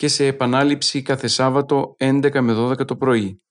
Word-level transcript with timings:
και 0.00 0.08
σε 0.08 0.26
επανάληψη 0.26 1.02
κάθε 1.02 1.26
Σάββατο 1.26 1.96
11 1.98 2.40
με 2.40 2.52
12 2.56 2.86
το 2.86 2.96
πρωί. 2.96 3.42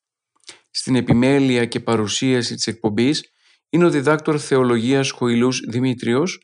Στην 0.72 0.95
επιμέλεια 0.95 1.66
και 1.66 1.80
παρουσίαση 1.80 2.55
της 2.55 2.67
εκπομπής 2.67 3.23
είναι 3.70 3.85
ο 3.85 3.89
διδάκτορ 3.89 4.41
θεολογίας 4.41 5.12
Χοηλούς 5.12 5.59
Δημήτριος, 5.70 6.39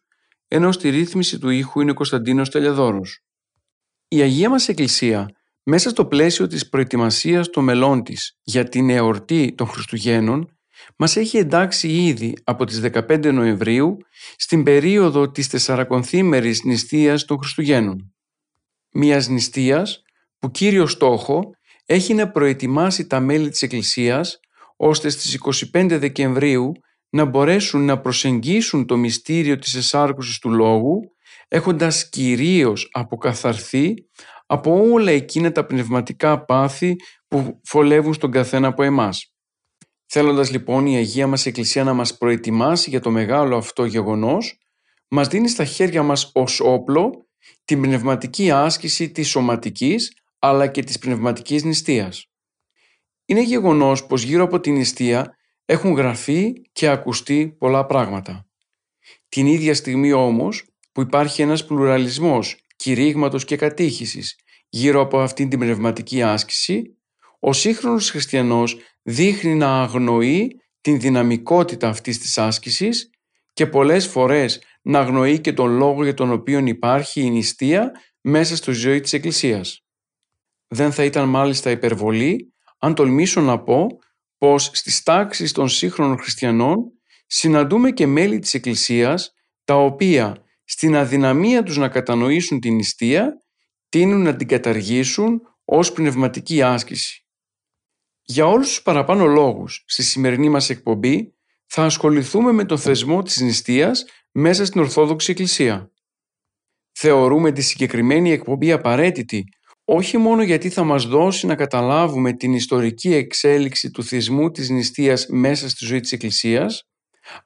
ενώ 0.48 0.72
στη 0.72 0.90
ρύθμιση 0.90 1.40
του 1.40 1.50
ήχου 1.50 1.82
είναι 1.82 1.92
ο 1.92 1.94
Κωνσταντίνος 1.94 2.50
Τελιαδόρος. 2.50 3.20
Η 4.08 4.22
Αγία 4.22 4.50
μας 4.50 4.68
Εκκλησία, 4.68 5.30
μέσα 5.64 5.90
στο 5.90 6.06
πλαίσιο 6.06 6.48
της 6.48 6.70
προετοιμασίας 6.70 7.50
των 7.50 7.64
μελών 7.64 8.04
της 8.04 8.40
για 8.44 8.64
την 8.64 8.90
εορτή 8.90 9.54
των 9.58 9.68
Χριστουγέννων, 9.68 10.58
μας 10.98 11.16
έχει 11.16 11.38
εντάξει 11.38 11.88
ήδη 11.88 12.34
από 12.44 12.66
τις 12.66 12.80
15 12.80 13.32
Νοεμβρίου 13.32 13.98
στην 14.36 14.64
περίοδο 14.64 15.32
της 15.32 15.48
τεσσαρακονθήμερης 15.48 16.64
νηστείας 16.64 17.26
των 17.26 17.38
Χριστουγέννων. 17.38 18.15
Μιας 18.98 19.28
νηστείας 19.28 20.02
που 20.40 20.52
κύριο 20.52 20.88
στόχο 20.88 21.50
έχει 21.86 22.14
να 22.14 22.32
προετοιμάσει 22.32 23.08
τα 23.08 23.20
μέλη 23.20 23.50
της 23.50 23.62
Εκκλησίας 23.62 24.40
ώστε 24.76 25.10
στις 25.10 25.34
25 25.74 25.98
Δεκεμβρίου 26.00 26.72
να 27.10 27.26
μπορέσουν 27.26 27.86
να 27.86 28.00
προσεγγίσουν 28.00 28.86
το 28.86 28.98
μυστήριο 28.98 29.58
της 29.58 29.76
εσάρκωσης 29.76 30.40
του 30.40 30.50
Λόγου 30.50 31.00
έχοντας 31.48 32.10
κυρίως 32.10 32.90
αποκαθαρθεί 32.92 33.94
από 34.46 34.90
όλα 34.92 35.12
εκείνα 35.12 35.52
τα 35.52 35.66
πνευματικά 35.66 36.46
πάθη 36.46 36.96
που 37.28 37.60
φολεύουν 37.64 38.14
στον 38.14 38.32
καθένα 38.32 38.68
από 38.68 38.84
εμάς. 38.84 39.34
Θέλοντας 40.06 40.52
λοιπόν 40.52 40.86
η 40.86 40.96
Αγία 40.96 41.28
μας 41.28 41.46
Εκκλησία 41.46 41.84
να 41.84 41.94
μας 41.94 42.18
προετοιμάσει 42.18 42.90
για 42.90 43.00
το 43.00 43.12
μεγάλο 43.12 43.58
αυτό 43.58 43.86
γεγονός, 43.86 44.60
μας 45.08 45.28
δίνει 45.28 45.48
στα 45.48 45.66
χέρια 45.66 46.04
μας 46.04 46.32
ως 46.34 46.60
όπλο 46.60 47.25
την 47.66 47.82
πνευματική 47.82 48.52
άσκηση 48.52 49.12
της 49.12 49.30
σωματικής 49.30 50.18
αλλά 50.40 50.68
και 50.68 50.84
της 50.84 51.00
πνευματικής 51.00 51.64
νηστείας. 51.64 52.30
Είναι 53.26 53.42
γεγονός 53.42 54.06
πως 54.06 54.24
γύρω 54.24 54.44
από 54.44 54.60
την 54.60 54.74
νηστεία 54.74 55.38
έχουν 55.66 55.92
γραφεί 55.92 56.54
και 56.72 56.88
ακουστεί 56.88 57.56
πολλά 57.58 57.86
πράγματα. 57.86 58.48
Την 59.30 59.48
ίδια 59.48 59.74
στιγμή 59.74 60.12
όμως 60.12 60.66
που 60.92 61.02
υπάρχει 61.02 61.42
ένας 61.42 61.66
πλουραλισμός 61.66 62.56
κηρύγματος 62.76 63.46
και 63.46 63.56
κατήχησης 63.56 64.36
γύρω 64.70 65.02
από 65.02 65.20
αυτήν 65.20 65.50
την 65.50 65.60
πνευματική 65.60 66.22
άσκηση, 66.22 66.98
ο 67.40 67.54
σύγχρονος 67.54 68.10
χριστιανός 68.10 68.78
δείχνει 69.02 69.56
να 69.56 69.82
αγνοεί 69.82 70.62
την 70.82 71.00
δυναμικότητα 71.00 71.88
αυτής 71.90 72.20
της 72.20 72.38
άσκησης 72.38 73.10
και 73.54 73.68
πολλές 73.68 74.08
φορές 74.08 74.62
να 74.86 75.00
αγνοεί 75.00 75.40
και 75.40 75.54
τον 75.54 75.72
λόγο 75.72 76.04
για 76.04 76.14
τον 76.14 76.32
οποίο 76.32 76.60
υπάρχει 76.60 77.22
η 77.22 77.30
νηστεία 77.30 77.92
μέσα 78.22 78.56
στη 78.56 78.72
ζωή 78.72 79.00
της 79.00 79.14
Εκκλησίας. 79.14 79.86
Δεν 80.68 80.92
θα 80.92 81.04
ήταν 81.04 81.30
μάλιστα 81.30 81.70
υπερβολή 81.70 82.54
αν 82.80 82.96
τολμήσω 82.96 83.42
να 83.42 83.64
πω 83.64 83.88
πως 84.38 84.70
στις 84.74 85.04
τάξεις 85.04 85.52
των 85.52 85.70
σύγχρονων 85.70 86.18
χριστιανών 86.18 86.92
συναντούμε 87.28 87.92
και 87.92 88.08
μέλη 88.08 88.40
της 88.40 88.54
Εκκλησίας 88.54 89.34
τα 89.64 89.76
οποία 89.76 90.38
στην 90.64 90.96
αδυναμία 90.96 91.64
τους 91.64 91.78
να 91.78 91.90
κατανοήσουν 91.90 92.60
την 92.60 92.76
νηστεία 92.76 93.38
τείνουν 93.90 94.22
να 94.22 94.36
την 94.36 94.48
καταργήσουν 94.48 95.42
ως 95.66 95.92
πνευματική 95.92 96.62
άσκηση. 96.62 97.26
Για 98.22 98.46
όλους 98.46 98.68
τους 98.68 98.82
παραπάνω 98.82 99.26
λόγους 99.26 99.84
στη 99.88 100.04
σημερινή 100.04 100.50
μας 100.50 100.70
εκπομπή 100.70 101.34
θα 101.66 101.84
ασχοληθούμε 101.84 102.52
με 102.52 102.66
τον 102.66 102.78
θεσμό 102.78 103.24
της 103.24 103.40
νηστείας 103.42 104.06
μέσα 104.38 104.66
στην 104.66 104.82
Ορθόδοξη 104.82 105.32
Εκκλησία. 105.32 105.92
Θεωρούμε 106.92 107.52
τη 107.52 107.62
συγκεκριμένη 107.62 108.32
εκπομπή 108.32 108.72
απαραίτητη 108.72 109.44
όχι 109.86 110.18
μόνο 110.18 110.44
γιατί 110.44 110.70
θα 110.70 110.84
μας 110.84 111.06
δώσει 111.06 111.46
να 111.46 111.56
καταλάβουμε 111.56 112.34
την 112.34 112.54
ιστορική 112.54 113.14
εξέλιξη 113.14 113.92
του 113.92 114.04
θεσμού 114.04 114.52
της 114.52 114.70
νηστείας 114.70 115.26
μέσα 115.30 115.70
στη 115.70 115.86
ζωή 115.86 116.00
της 116.00 116.12
Εκκλησίας, 116.12 116.84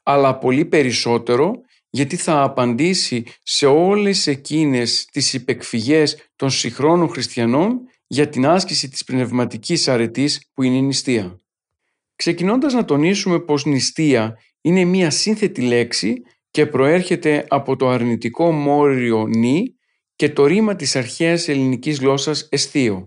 αλλά 0.04 0.38
πολύ 0.38 0.66
περισσότερο 0.66 1.52
γιατί 1.90 2.16
θα 2.16 2.42
απαντήσει 2.42 3.24
σε 3.44 3.66
όλες 3.66 4.28
εκείνες 4.28 5.06
τις 5.06 5.34
υπεκφυγές 5.34 6.30
των 6.36 6.50
συγχρόνων 6.50 7.10
χριστιανών 7.10 7.80
για 8.08 8.30
την 8.30 8.46
άσκηση 8.46 8.90
της 8.90 9.04
πνευματικής 9.04 9.88
αρετής 9.88 10.50
που 10.54 10.64
είναι 10.64 10.78
η 10.78 10.82
νηστεία. 10.82 11.40
Ξεκινώντας 12.16 12.74
να 12.74 12.86
τονίσουμε 12.86 13.40
πως 13.40 13.66
νηστεία 13.66 14.38
είναι 14.62 14.84
μία 14.84 15.10
σύνθετη 15.10 15.62
λέξη 15.62 16.14
και 16.52 16.66
προέρχεται 16.66 17.46
από 17.50 17.76
το 17.76 17.90
αρνητικό 17.90 18.52
μόριο 18.52 19.28
νη 19.28 19.64
και 20.16 20.30
το 20.30 20.46
ρήμα 20.46 20.76
της 20.76 20.96
αρχαίας 20.96 21.48
ελληνικής 21.48 22.00
γλώσσας 22.00 22.48
εστίο. 22.52 23.06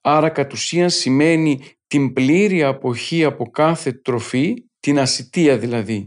Άρα 0.00 0.28
κατ' 0.28 0.52
ουσίαν 0.52 0.90
σημαίνει 0.90 1.60
την 1.86 2.12
πλήρη 2.12 2.62
αποχή 2.62 3.24
από 3.24 3.50
κάθε 3.50 3.92
τροφή, 3.92 4.54
την 4.80 4.98
ασυτεία 4.98 5.58
δηλαδή. 5.58 6.04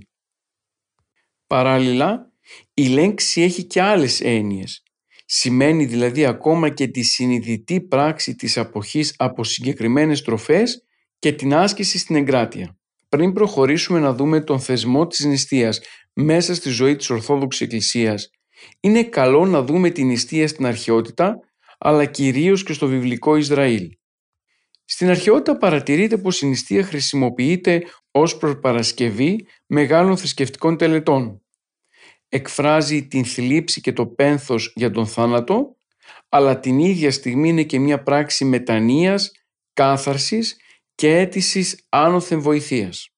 Παράλληλα, 1.47 2.31
η 2.73 2.88
λέξη 2.88 3.41
έχει 3.41 3.63
και 3.63 3.81
άλλες 3.81 4.22
έννοιες. 4.22 4.83
Σημαίνει 5.25 5.85
δηλαδή 5.85 6.25
ακόμα 6.25 6.69
και 6.69 6.88
τη 6.88 7.01
συνειδητή 7.01 7.81
πράξη 7.81 8.35
της 8.35 8.57
αποχής 8.57 9.13
από 9.17 9.43
συγκεκριμένες 9.43 10.22
τροφές 10.22 10.83
και 11.19 11.31
την 11.31 11.53
άσκηση 11.53 11.97
στην 11.97 12.16
εγκράτεια. 12.16 12.77
Πριν 13.13 13.34
προχωρήσουμε 13.34 14.00
να 14.00 14.13
δούμε 14.13 14.41
τον 14.41 14.59
θεσμό 14.59 15.07
της 15.07 15.25
νηστείας 15.25 15.81
μέσα 16.13 16.56
στη 16.56 16.69
ζωή 16.69 16.96
της 16.96 17.09
Ορθόδοξης 17.09 17.62
Εκκλησίας, 17.62 18.29
είναι 18.79 19.03
καλό 19.03 19.46
να 19.46 19.63
δούμε 19.63 19.90
την 19.90 20.07
νηστεία 20.07 20.47
στην 20.47 20.66
αρχαιότητα, 20.66 21.40
αλλά 21.78 22.06
κυρίως 22.06 22.63
και 22.63 22.73
στο 22.73 22.88
βιβλικό 22.88 23.35
Ισραήλ. 23.35 23.90
Στην 24.85 25.09
αρχαιότητα 25.09 25.57
παρατηρείται 25.57 26.18
πως 26.18 26.41
η 26.41 26.46
νηστεία 26.46 26.84
χρησιμοποιείται 26.84 27.81
ως 28.12 28.38
προπαρασκευή 28.38 29.47
μεγάλων 29.66 30.18
θρησκευτικών 30.18 30.78
τελετών. 30.78 31.41
Εκφράζει 32.29 33.07
την 33.07 33.25
θλίψη 33.25 33.81
και 33.81 33.94
το 33.94 34.07
πένθος 34.07 34.73
για 34.75 34.91
τον 34.91 35.07
θάνατο, 35.07 35.78
αλλά 36.29 36.59
την 36.59 36.79
ίδια 36.79 37.12
στιγμή 37.12 37.50
είναι 37.50 37.63
και 37.63 37.79
μια 37.79 38.03
πράξη 38.03 38.46
μετανοίας, 38.46 39.31
κάθαρσης 39.73 40.57
και 40.95 41.17
αίτησης 41.17 41.85
άνωθεν 41.89 42.41
βοηθείας. 42.41 43.09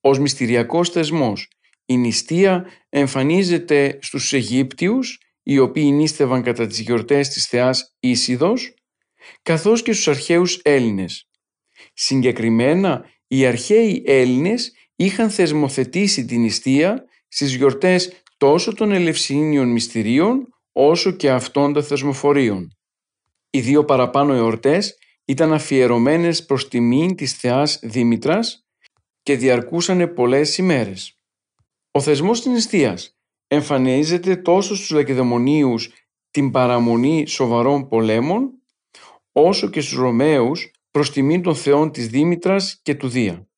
Ως 0.00 0.18
μυστηριακός 0.18 0.90
θεσμός, 0.90 1.48
η 1.86 1.96
νηστεία 1.96 2.66
εμφανίζεται 2.88 3.98
στους 4.02 4.32
Αιγύπτιους, 4.32 5.18
οι 5.42 5.58
οποίοι 5.58 5.90
νήστευαν 5.92 6.42
κατά 6.42 6.66
τις 6.66 6.80
γιορτές 6.80 7.28
της 7.28 7.46
θεάς 7.46 7.94
Ίσιδος, 8.00 8.74
καθώς 9.42 9.82
και 9.82 9.92
στους 9.92 10.08
αρχαίους 10.08 10.60
Έλληνες. 10.62 11.28
Συγκεκριμένα, 11.94 13.04
οι 13.26 13.46
αρχαίοι 13.46 14.02
Έλληνες 14.06 14.72
είχαν 14.96 15.30
θεσμοθετήσει 15.30 16.24
την 16.24 16.40
νηστεία 16.40 17.04
στις 17.28 17.54
γιορτές 17.54 18.22
τόσο 18.36 18.72
των 18.72 18.92
Ελευσίνιων 18.92 19.68
Μυστηρίων, 19.68 20.48
όσο 20.72 21.10
και 21.10 21.30
αυτών 21.30 21.72
των 21.72 21.82
θεσμοφορίων. 21.82 22.76
Οι 23.50 23.60
δύο 23.60 23.84
παραπάνω 23.84 24.32
εορτές 24.32 24.94
ήταν 25.30 25.52
αφιερωμένες 25.52 26.44
προς 26.44 26.68
τιμήν 26.68 27.14
της 27.16 27.32
θεάς 27.32 27.78
Δήμητρας 27.82 28.66
και 29.22 29.36
διαρκούσαν 29.36 30.14
πολλές 30.14 30.58
ημέρες. 30.58 31.18
Ο 31.90 32.00
θεσμός 32.00 32.40
της 32.40 32.52
νηστείας 32.52 33.18
εμφανίζεται 33.46 34.36
τόσο 34.36 34.74
στους 34.74 34.90
Λακεδαιμονίους 34.90 35.92
την 36.30 36.50
παραμονή 36.50 37.26
σοβαρών 37.26 37.88
πολέμων, 37.88 38.50
όσο 39.32 39.70
και 39.70 39.80
στους 39.80 39.98
Ρωμαίους 39.98 40.70
προς 40.90 41.10
τιμήν 41.10 41.42
των 41.42 41.54
θεών 41.54 41.90
της 41.90 42.08
Δήμητρας 42.08 42.80
και 42.82 42.94
του 42.94 43.08
Δία. 43.08 43.48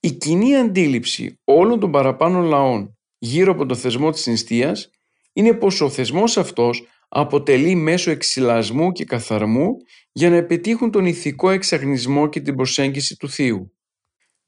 Η 0.00 0.12
κοινή 0.12 0.56
αντίληψη 0.56 1.40
όλων 1.44 1.80
των 1.80 1.90
παραπάνω 1.90 2.40
λαών 2.40 2.98
γύρω 3.18 3.52
από 3.52 3.66
το 3.66 3.74
θεσμό 3.74 4.10
της 4.10 4.26
νηστείας 4.26 4.90
είναι 5.32 5.52
πως 5.52 5.80
ο 5.80 5.88
θεσμός 5.88 6.36
αυτός 6.36 6.86
αποτελεί 7.08 7.74
μέσο 7.74 8.10
εξυλασμού 8.10 8.92
και 8.92 9.04
καθαρμού 9.04 9.76
για 10.16 10.30
να 10.30 10.36
επιτύχουν 10.36 10.90
τον 10.90 11.06
ηθικό 11.06 11.50
εξαγνισμό 11.50 12.28
και 12.28 12.40
την 12.40 12.54
προσέγγιση 12.54 13.16
του 13.16 13.28
Θείου. 13.30 13.72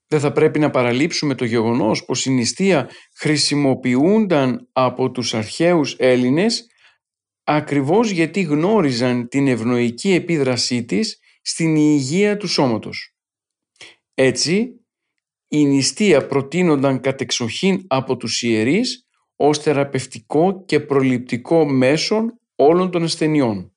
Δεν 0.07 0.21
θα 0.21 0.33
πρέπει 0.33 0.59
να 0.59 0.71
παραλείψουμε 0.71 1.35
το 1.35 1.45
γεγονός 1.45 2.05
πως 2.05 2.27
η 2.27 2.31
νηστεία 2.31 2.91
χρησιμοποιούνταν 3.17 4.69
από 4.73 5.11
τους 5.11 5.35
αρχαίους 5.35 5.97
Έλληνες 5.99 6.67
ακριβώς 7.45 8.11
γιατί 8.11 8.41
γνώριζαν 8.41 9.29
την 9.29 9.49
ευνοϊκή 9.49 10.13
επίδρασή 10.13 10.85
της 10.85 11.19
στην 11.43 11.77
υγεία 11.77 12.37
του 12.37 12.47
σώματος. 12.47 13.15
Έτσι, 14.15 14.85
η 15.49 15.65
νηστεία 15.65 16.27
προτείνονταν 16.27 17.01
κατεξοχήν 17.01 17.85
από 17.87 18.17
τους 18.17 18.43
ιερείς 18.43 19.07
ως 19.37 19.59
θεραπευτικό 19.59 20.65
και 20.65 20.81
προληπτικό 20.81 21.65
μέσον 21.67 22.41
όλων 22.55 22.91
των 22.91 23.03
ασθενειών. 23.03 23.73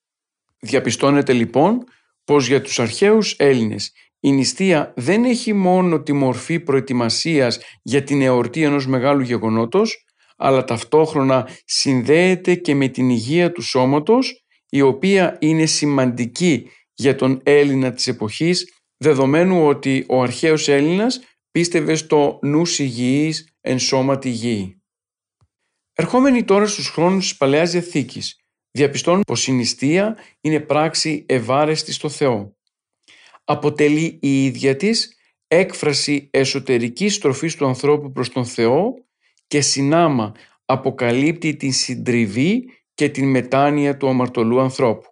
Διαπιστώνεται 0.61 1.33
λοιπόν 1.33 1.83
πως 2.23 2.47
για 2.47 2.61
τους 2.61 2.79
αρχαίους 2.79 3.35
Έλληνες 3.37 3.91
η 4.23 4.31
νηστεία 4.31 4.93
δεν 4.95 5.23
έχει 5.23 5.53
μόνο 5.53 6.01
τη 6.01 6.13
μορφή 6.13 6.59
προετοιμασίας 6.59 7.59
για 7.81 8.03
την 8.03 8.21
εορτή 8.21 8.63
ενός 8.63 8.87
μεγάλου 8.87 9.21
γεγονότος, 9.21 10.05
αλλά 10.37 10.63
ταυτόχρονα 10.63 11.49
συνδέεται 11.65 12.55
και 12.55 12.75
με 12.75 12.87
την 12.87 13.09
υγεία 13.09 13.51
του 13.51 13.61
σώματος, 13.61 14.45
η 14.69 14.81
οποία 14.81 15.37
είναι 15.39 15.65
σημαντική 15.65 16.69
για 16.93 17.15
τον 17.15 17.39
Έλληνα 17.43 17.93
της 17.93 18.07
εποχής, 18.07 18.73
δεδομένου 18.97 19.65
ότι 19.65 20.05
ο 20.09 20.21
αρχαίος 20.21 20.67
Έλληνας 20.67 21.19
πίστευε 21.51 21.95
στο 21.95 22.39
νους 22.41 22.79
υγιής 22.79 23.55
εν 23.61 23.79
σώματι 23.79 24.29
υγιή. 24.29 24.81
Ερχόμενοι 25.93 26.43
τώρα 26.43 26.67
στους 26.67 26.89
χρόνους 26.89 27.27
της 27.27 27.37
Παλαιάς 27.37 27.71
Διαθήκης, 27.71 28.40
διαπιστώνουν 28.71 29.21
πως 29.27 29.47
η 29.47 29.51
νηστεία 29.51 30.17
είναι 30.41 30.59
πράξη 30.59 31.25
ευάρεστη 31.27 31.93
στο 31.93 32.09
Θεό. 32.09 32.55
Αποτελεί 33.43 34.19
η 34.21 34.45
ίδια 34.45 34.75
της 34.75 35.15
έκφραση 35.47 36.29
εσωτερικής 36.31 37.15
στροφής 37.15 37.55
του 37.55 37.65
ανθρώπου 37.65 38.11
προς 38.11 38.29
τον 38.29 38.45
Θεό 38.45 38.93
και 39.47 39.61
συνάμα 39.61 40.31
αποκαλύπτει 40.65 41.55
την 41.55 41.73
συντριβή 41.73 42.69
και 42.93 43.09
την 43.09 43.29
μετάνοια 43.29 43.97
του 43.97 44.07
αμαρτωλού 44.07 44.59
ανθρώπου. 44.59 45.09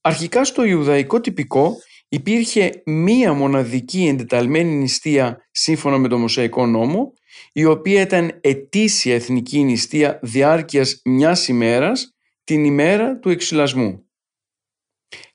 Αρχικά 0.00 0.44
στο 0.44 0.64
Ιουδαϊκό 0.64 1.20
τυπικό 1.20 1.76
υπήρχε 2.08 2.82
μία 2.84 3.32
μοναδική 3.32 4.06
εντεταλμένη 4.06 4.74
νηστεία 4.74 5.48
σύμφωνα 5.50 5.98
με 5.98 6.08
το 6.08 6.18
Μωσαϊκό 6.18 6.66
νόμο 6.66 7.12
η 7.52 7.64
οποία 7.64 8.00
ήταν 8.00 8.38
ετήσια 8.40 9.14
εθνική 9.14 9.62
νηστεία 9.62 10.18
διάρκειας 10.22 11.00
μιας 11.04 11.48
ημέρας 11.48 12.15
την 12.46 12.64
ημέρα 12.64 13.18
του 13.18 13.28
εξυλασμού. 13.28 14.10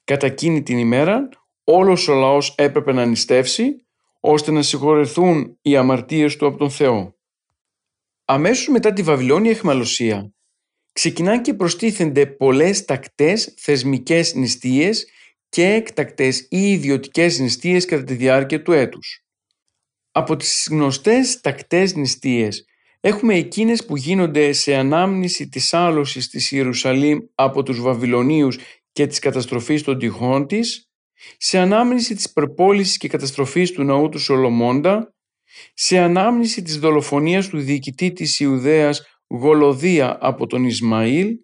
Κατά 0.04 0.26
εκείνη 0.26 0.64
την 0.64 0.78
ημέρα 0.78 1.30
όλος 1.64 2.08
ο 2.08 2.14
λαός 2.14 2.56
έπρεπε 2.58 2.92
να 2.92 3.06
νηστεύσει 3.06 3.86
ώστε 4.20 4.52
να 4.52 4.62
συγχωρεθούν 4.62 5.58
οι 5.62 5.76
αμαρτίες 5.76 6.36
του 6.36 6.46
από 6.46 6.58
τον 6.58 6.70
Θεό. 6.70 7.16
Αμέσως 8.26 8.68
μετά 8.68 8.94
τη 8.94 9.04
Βαβυλώνια 9.04 9.52
εχμαλωσία 9.52 10.34
ξεκινάνε 10.94 11.42
και 11.42 11.54
προστίθενται 11.54 12.26
πολλές 12.26 12.86
τακτές 12.86 13.54
θεσμικές 13.58 14.34
νηστείες 14.34 15.08
και 15.50 15.66
έκτακτες 15.66 16.40
ή 16.50 16.72
ιδιωτικές 16.72 17.40
νηστείες 17.40 17.86
κατά 17.86 18.04
τη 18.04 18.14
διάρκεια 18.14 18.62
του 18.62 18.72
έτους. 18.72 19.26
Από 20.12 20.36
τις 20.36 20.68
γνωστές 20.72 21.42
τακτές 21.42 21.96
νηστείες 21.96 22.66
έχουμε 23.02 23.36
εκείνες 23.36 23.86
που 23.86 23.98
γίνονται 23.98 24.52
σε 24.52 24.76
ανάμνηση 24.76 25.50
της 25.50 25.74
άλωσης 25.74 26.30
της 26.30 26.52
Ιερουσαλήμ 26.52 27.20
από 27.36 27.64
τους 27.64 27.82
Βαβυλωνίους 27.82 28.58
και 28.92 29.08
της 29.08 29.20
καταστροφής 29.20 29.84
των 29.84 30.00
τυχών 30.00 30.48
της, 30.48 30.90
σε 31.38 31.58
ανάμνηση 31.58 32.16
της 32.16 32.32
προπόλησης 32.32 32.98
και 32.98 33.08
καταστροφής 33.08 33.72
του 33.72 33.84
ναού 33.84 34.10
του 34.10 34.20
Σολομώντα, 34.20 35.14
σε 35.74 35.98
ανάμνηση 35.98 36.62
της 36.62 36.80
δολοφονίας 36.80 37.48
του 37.48 37.60
διοικητή 37.60 38.12
της 38.12 38.40
Ιουδαίας 38.40 39.06
Γολοδία 39.28 40.18
από 40.22 40.48
τον 40.48 40.64
Ισμαήλ, 40.64 41.38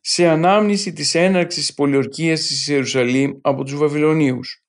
σε 0.00 0.28
ανάμνηση 0.28 0.92
της 0.92 1.14
έναρξης 1.14 1.66
της 1.66 1.74
πολιορκίας 1.74 2.40
της 2.40 2.68
Ιερουσαλήμ 2.68 3.32
από 3.40 3.64
τους 3.64 3.76
Βαβυλωνίους. 3.76 4.62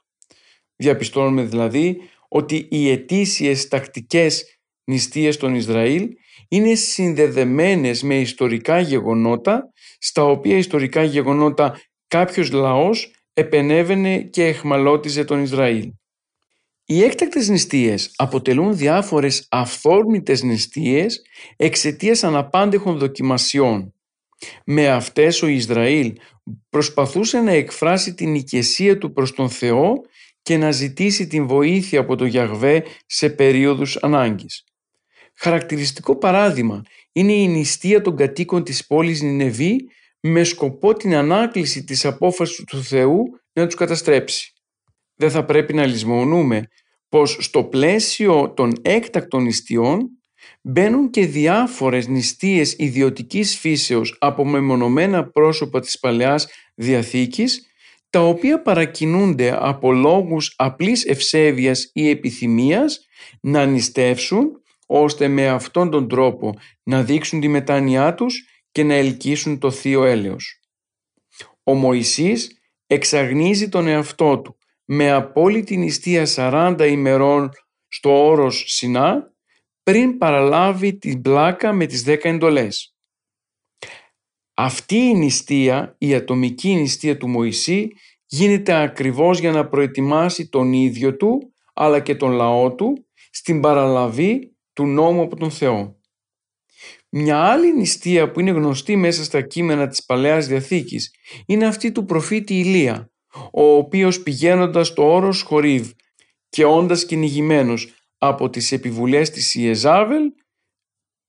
Διαπιστώνουμε 0.75 1.43
δηλαδή 1.43 1.97
ότι 2.27 2.67
οι 2.71 2.89
ετήσιες 2.89 3.67
τακτικές 3.67 4.54
νηστείες 4.85 5.37
των 5.37 5.55
Ισραήλ 5.55 6.09
είναι 6.47 6.75
συνδεδεμένες 6.75 8.03
με 8.03 8.19
ιστορικά 8.19 8.79
γεγονότα 8.79 9.71
στα 9.99 10.23
οποία 10.23 10.57
ιστορικά 10.57 11.03
γεγονότα 11.03 11.81
κάποιος 12.07 12.51
λαός 12.51 13.13
επενέβαινε 13.33 14.17
και 14.17 14.45
εχμαλώτιζε 14.45 15.23
τον 15.23 15.41
Ισραήλ. 15.43 15.91
Οι 16.85 17.03
έκτακτες 17.03 17.49
νηστείες 17.49 18.11
αποτελούν 18.15 18.77
διάφορες 18.77 19.47
αυθόρμητες 19.49 20.43
νηστείες 20.43 21.21
εξαιτίας 21.55 22.23
αναπάντεχων 22.23 22.97
δοκιμασιών. 22.97 23.93
Με 24.65 24.89
αυτές 24.89 25.41
ο 25.41 25.47
Ισραήλ 25.47 26.15
προσπαθούσε 26.69 27.39
να 27.39 27.51
εκφράσει 27.51 28.13
την 28.13 28.35
οικεσία 28.35 28.97
του 28.97 29.13
προς 29.13 29.33
τον 29.33 29.49
Θεό 29.49 29.93
και 30.41 30.57
να 30.57 30.71
ζητήσει 30.71 31.27
την 31.27 31.47
βοήθεια 31.47 31.99
από 31.99 32.15
το 32.15 32.25
Γιαγβέ 32.25 32.83
σε 33.05 33.29
περίοδους 33.29 33.97
ανάγκης. 33.97 34.63
Χαρακτηριστικό 35.37 36.15
παράδειγμα 36.15 36.81
είναι 37.11 37.33
η 37.33 37.47
νηστεία 37.47 38.01
των 38.01 38.15
κατοίκων 38.15 38.63
της 38.63 38.87
πόλης 38.87 39.21
Νινεβή 39.21 39.89
με 40.19 40.43
σκοπό 40.43 40.93
την 40.93 41.15
ανάκληση 41.15 41.83
της 41.83 42.05
απόφασης 42.05 42.63
του 42.65 42.83
Θεού 42.83 43.23
να 43.53 43.65
τους 43.65 43.75
καταστρέψει. 43.75 44.53
Δεν 45.15 45.31
θα 45.31 45.45
πρέπει 45.45 45.73
να 45.73 45.85
λησμονούμε 45.85 46.67
πως 47.09 47.37
στο 47.39 47.63
πλαίσιο 47.63 48.53
των 48.55 48.73
έκτακτων 48.81 49.43
νηστείων 49.43 50.09
μπαίνουν 50.61 51.09
και 51.09 51.25
διάφορες 51.25 52.07
νηστείες 52.07 52.75
ιδιωτικής 52.77 53.57
φύσεως 53.57 54.17
από 54.19 54.45
μεμονωμένα 54.45 55.29
πρόσωπα 55.29 55.79
της 55.79 55.99
Παλαιάς 55.99 56.47
Διαθήκης 56.75 57.65
τα 58.09 58.21
οποία 58.27 58.61
παρακινούνται 58.61 59.57
από 59.59 59.91
λόγους 59.91 60.53
απλής 60.55 61.05
ευσέβειας 61.05 61.89
ή 61.93 62.09
επιθυμίας 62.09 63.05
να 63.41 63.65
νηστεύσουν 63.65 64.61
ώστε 64.85 65.27
με 65.27 65.47
αυτόν 65.47 65.89
τον 65.89 66.07
τρόπο 66.07 66.53
να 66.83 67.03
δείξουν 67.03 67.39
τη 67.39 67.47
μετάνοιά 67.47 68.13
τους 68.13 68.47
και 68.71 68.83
να 68.83 68.93
ελκύσουν 68.93 69.59
το 69.59 69.71
θείο 69.71 70.03
έλεος. 70.03 70.59
Ο 71.63 71.73
Μωυσής 71.73 72.59
εξαγνίζει 72.87 73.69
τον 73.69 73.87
εαυτό 73.87 74.39
του 74.39 74.57
με 74.85 75.11
απόλυτη 75.11 75.77
νηστεία 75.77 76.25
40 76.35 76.87
ημερών 76.89 77.49
στο 77.87 78.25
όρος 78.25 78.63
Σινά 78.67 79.33
πριν 79.83 80.17
παραλάβει 80.17 80.97
την 80.97 81.21
πλάκα 81.21 81.73
με 81.73 81.85
τις 81.85 82.03
10 82.07 82.17
εντολές. 82.21 82.95
Αυτή 84.53 84.95
η 84.95 85.13
νηστεία, 85.13 85.95
η 85.97 86.13
ατομική 86.13 86.75
νηστεία 86.75 87.17
του 87.17 87.27
Μωυσή 87.27 87.91
γίνεται 88.25 88.73
ακριβώς 88.73 89.39
για 89.39 89.51
να 89.51 89.67
προετοιμάσει 89.67 90.49
τον 90.49 90.73
ίδιο 90.73 91.15
του 91.15 91.53
αλλά 91.73 91.99
και 91.99 92.15
τον 92.15 92.31
λαό 92.31 92.75
του 92.75 93.05
στην 93.31 93.61
παραλαβή 93.61 94.54
του 94.75 94.85
νόμου 94.85 95.21
από 95.21 95.35
τον 95.35 95.51
Θεό. 95.51 95.99
Μια 97.09 97.37
άλλη 97.37 97.75
νηστεία 97.75 98.31
που 98.31 98.39
είναι 98.39 98.51
γνωστή 98.51 98.95
μέσα 98.95 99.23
στα 99.23 99.41
κείμενα 99.41 99.87
της 99.87 100.05
Παλαιάς 100.05 100.47
Διαθήκης 100.47 101.13
είναι 101.45 101.65
αυτή 101.67 101.91
του 101.91 102.05
προφήτη 102.05 102.59
Ηλία, 102.59 103.11
ο 103.51 103.63
οποίος 103.63 104.23
πηγαίνοντας 104.23 104.87
στο 104.87 105.13
όρος 105.13 105.41
Χορίβ 105.41 105.91
και 106.49 106.65
όντας 106.65 107.05
κυνηγημένος 107.05 107.93
από 108.17 108.49
τις 108.49 108.71
επιβουλές 108.71 109.29
της 109.29 109.55
Ιεζάβελ 109.55 110.31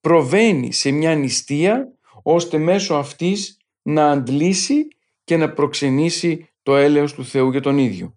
προβαίνει 0.01 0.73
σε 0.73 0.91
μια 0.91 1.15
νηστεία 1.15 1.93
ώστε 2.23 2.59
μέσω 2.59 2.95
αυτής 2.95 3.57
να 3.83 4.11
αντλήσει 4.11 4.89
και 5.25 5.37
να 5.37 5.53
προξενήσει 5.53 6.49
το 6.63 6.77
έλεος 6.77 7.15
του 7.15 7.25
Θεού 7.25 7.51
για 7.51 7.61
τον 7.61 7.79
ίδιο. 7.79 8.15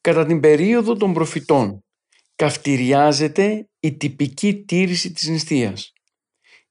Κατά 0.00 0.26
την 0.26 0.40
περίοδο 0.40 0.96
των 0.96 1.12
προφητών 1.12 1.83
καυτηριάζεται 2.36 3.68
η 3.80 3.96
τυπική 3.96 4.64
τήρηση 4.64 5.12
της 5.12 5.28
νηστείας. 5.28 5.92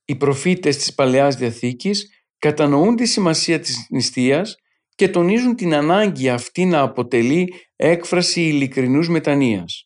Οι 0.05 0.15
προφήτες 0.15 0.77
της 0.77 0.93
Παλαιάς 0.93 1.35
Διαθήκης 1.35 2.09
κατανοούν 2.37 2.95
τη 2.95 3.05
σημασία 3.05 3.59
της 3.59 3.87
νηστείας 3.89 4.55
και 4.95 5.09
τονίζουν 5.09 5.55
την 5.55 5.73
ανάγκη 5.73 6.29
αυτή 6.29 6.65
να 6.65 6.81
αποτελεί 6.81 7.53
έκφραση 7.75 8.41
ειλικρινούς 8.41 9.09
μετανοίας. 9.09 9.83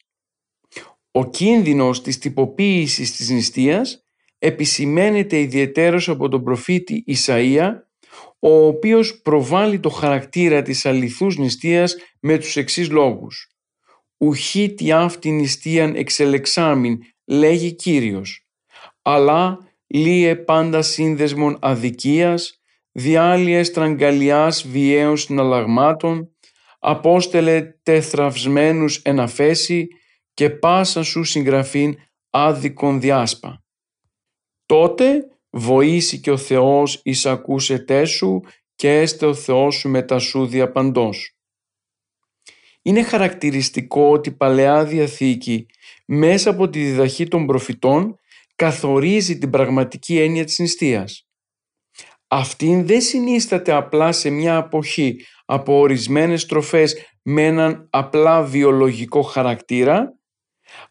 Ο 1.12 1.30
κίνδυνος 1.30 2.02
της 2.02 2.18
τυποποίησης 2.18 3.16
της 3.16 3.30
νηστείας 3.30 4.06
επισημαίνεται 4.40 5.40
ιδιαιτέρως 5.40 6.10
από 6.10 6.30
τον 6.30 6.44
προφήτη 6.44 7.04
Ισαΐα, 7.08 7.70
ο 8.40 8.66
οποίος 8.66 9.22
προβάλλει 9.22 9.80
το 9.80 9.90
χαρακτήρα 9.90 10.62
της 10.62 10.86
αληθούς 10.86 11.38
νηστείας 11.38 11.96
με 12.20 12.38
τους 12.38 12.56
εξής 12.56 12.90
λόγους. 12.90 13.57
«Ουχή 14.18 14.74
τι 14.74 14.92
αυτή 14.92 15.32
νηστείαν 15.32 15.96
εξελεξάμιν, 15.96 16.98
λέγει 17.26 17.74
Κύριος, 17.74 18.48
αλλά 19.02 19.58
λύε 19.88 20.36
πάντα 20.36 20.82
σύνδεσμον 20.82 21.58
αδικίας, 21.62 22.62
διάλυε 22.92 23.62
τραγκαλιάς 23.62 24.68
βιαίων 24.68 25.18
συναλλαγμάτων, 25.18 26.32
απόστελε 26.80 27.62
τεθραυσμένους 27.84 28.98
εναφέση 28.98 29.88
και 30.34 30.50
πάσα 30.50 31.04
σου 31.04 31.24
συγγραφήν 31.24 31.96
άδικον 32.30 33.00
διάσπα. 33.00 33.64
Τότε 34.66 35.28
βοήσει 35.50 36.20
και 36.20 36.32
ο 36.32 36.38
Θεός 36.38 37.02
εις 37.04 37.26
ακούσετέ 37.26 38.06
σου 38.06 38.42
και 38.76 39.00
έστε 39.00 39.26
ο 39.26 39.34
Θεός 39.34 39.76
σου 39.76 39.90
μετά 39.90 40.20
σου 40.20 40.46
διαπαντός. 40.46 41.37
Είναι 42.88 43.04
χαρακτηριστικό 43.04 44.10
ότι 44.12 44.30
η 44.30 44.32
Παλαιά 44.32 44.86
Διαθήκη 44.86 45.66
μέσα 46.06 46.50
από 46.50 46.70
τη 46.70 46.84
διδαχή 46.84 47.28
των 47.28 47.46
προφητών 47.46 48.20
καθορίζει 48.56 49.38
την 49.38 49.50
πραγματική 49.50 50.20
έννοια 50.20 50.44
της 50.44 50.60
νηστείας. 50.60 51.28
Αυτήν 52.28 52.88
δεν 52.88 53.02
συνίσταται 53.02 53.72
απλά 53.72 54.12
σε 54.12 54.30
μια 54.30 54.58
αποχή 54.58 55.16
από 55.46 55.80
ορισμένες 55.80 56.46
τροφές 56.46 56.96
με 57.24 57.46
έναν 57.46 57.88
απλά 57.90 58.44
βιολογικό 58.44 59.22
χαρακτήρα, 59.22 60.18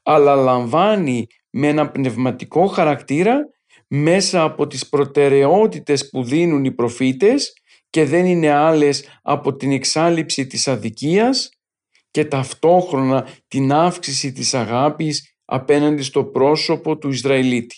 αλλά 0.02 0.34
λαμβάνει 0.34 1.26
με 1.50 1.68
ένα 1.68 1.90
πνευματικό 1.90 2.66
χαρακτήρα 2.66 3.38
μέσα 3.86 4.42
από 4.42 4.66
τις 4.66 4.88
προτεραιότητες 4.88 6.08
που 6.08 6.24
δίνουν 6.24 6.64
οι 6.64 6.72
προφήτες 6.72 7.52
και 7.90 8.04
δεν 8.04 8.26
είναι 8.26 8.50
άλλες 8.50 9.20
από 9.22 9.56
την 9.56 9.72
εξάλληψη 9.72 10.46
της 10.46 10.68
αδικίας 10.68 11.50
και 12.16 12.24
ταυτόχρονα 12.24 13.28
την 13.48 13.72
αύξηση 13.72 14.32
της 14.32 14.54
αγάπης 14.54 15.36
απέναντι 15.44 16.02
στο 16.02 16.24
πρόσωπο 16.24 16.98
του 16.98 17.08
Ισραηλίτη. 17.08 17.76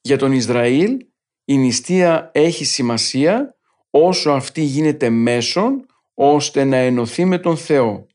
Για 0.00 0.18
τον 0.18 0.32
Ισραήλ 0.32 0.96
η 1.44 1.56
νηστεία 1.56 2.30
έχει 2.34 2.64
σημασία 2.64 3.56
όσο 3.90 4.30
αυτή 4.30 4.60
γίνεται 4.60 5.10
μέσον 5.10 5.86
ώστε 6.14 6.64
να 6.64 6.76
ενωθεί 6.76 7.24
με 7.24 7.38
τον 7.38 7.56
Θεό. 7.56 8.06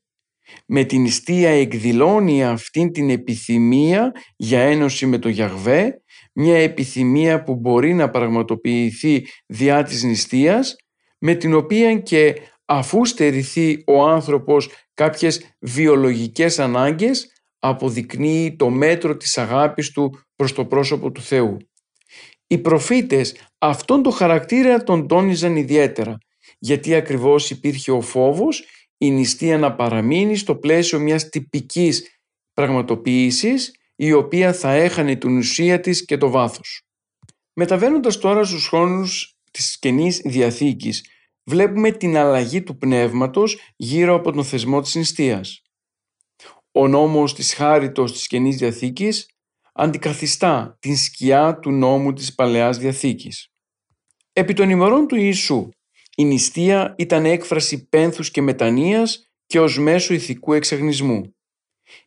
Με 0.66 0.84
την 0.84 1.02
νηστεία 1.02 1.50
εκδηλώνει 1.50 2.46
αυτήν 2.46 2.92
την 2.92 3.10
επιθυμία 3.10 4.12
για 4.36 4.60
ένωση 4.62 5.06
με 5.06 5.18
τον 5.18 5.32
Γιαχβέ, 5.32 6.02
μια 6.34 6.58
επιθυμία 6.58 7.44
που 7.44 7.56
μπορεί 7.56 7.94
να 7.94 8.10
πραγματοποιηθεί 8.10 9.26
διά 9.46 9.84
της 9.84 10.04
νηστείας, 10.04 10.76
με 11.20 11.36
την 11.36 11.54
οποία 11.54 12.00
και 12.00 12.36
αφού 12.78 13.06
στερηθεί 13.06 13.84
ο 13.88 14.04
άνθρωπος 14.04 14.70
κάποιες 14.94 15.56
βιολογικές 15.60 16.60
ανάγκες, 16.60 17.32
αποδεικνύει 17.60 18.56
το 18.56 18.70
μέτρο 18.70 19.18
της 19.18 19.38
αγάπης 19.38 19.92
του 19.92 20.24
προς 20.36 20.54
το 20.54 20.66
πρόσωπο 20.66 21.12
του 21.12 21.22
Θεού. 21.22 21.58
Οι 22.48 22.58
προφήτες 22.58 23.36
αυτόν 23.58 24.04
το 24.04 24.10
χαρακτήρα 24.10 24.84
τον 24.84 25.08
τόνιζαν 25.08 25.56
ιδιαίτερα, 25.56 26.18
γιατί 26.60 26.96
ακριβώς 26.96 27.50
υπήρχε 27.50 27.92
ο 27.92 28.02
φόβος 28.02 28.64
η 28.98 29.12
νηστεία 29.12 29.58
να 29.58 29.76
παραμείνει 29.76 30.36
στο 30.36 30.56
πλαίσιο 30.56 31.00
μιας 31.00 31.30
τυπικής 31.30 32.20
πραγματοποίησης 32.54 33.76
η 33.96 34.14
οποία 34.14 34.54
θα 34.54 34.72
έχανε 34.72 35.16
την 35.16 35.38
ουσία 35.38 35.80
της 35.80 36.06
και 36.06 36.18
το 36.18 36.30
βάθος. 36.30 36.82
Μεταβαίνοντας 37.54 38.18
τώρα 38.18 38.44
στους 38.44 38.68
χρόνους 38.68 39.38
της 39.52 39.80
Καινής 39.80 40.22
Διαθήκης 40.26 41.13
βλέπουμε 41.44 41.92
την 41.92 42.18
αλλαγή 42.18 42.64
του 42.64 42.78
πνεύματος 42.78 43.60
γύρω 43.76 44.16
από 44.16 44.32
τον 44.32 44.44
θεσμό 44.44 44.82
της 44.82 44.96
νηστείας. 44.96 45.62
Ο 46.72 46.88
νόμος 46.88 47.34
της 47.34 47.54
χάριτος 47.54 48.12
της 48.12 48.28
Καινής 48.28 48.58
Διαθήκης 48.58 49.30
αντικαθιστά 49.74 50.78
την 50.80 50.98
σκιά 50.98 51.60
του 51.60 51.72
νόμου 51.72 52.14
της 52.14 52.36
Παλαιάς 52.36 52.78
Διαθήκης. 52.78 53.48
Επί 54.34 54.54
των 54.54 54.70
ημερών 54.70 55.08
του 55.08 55.16
Ιησού, 55.16 55.70
η 56.16 56.26
νηστεία 56.26 56.96
ήταν 56.98 57.26
έκφραση 57.26 57.88
πένθους 57.88 58.32
και 58.32 58.42
μετανοίας 58.42 59.32
και 59.46 59.60
ως 59.60 59.80
μέσο 59.80 60.14
ηθικού 60.14 60.54
εξαγνισμού. 60.54 61.36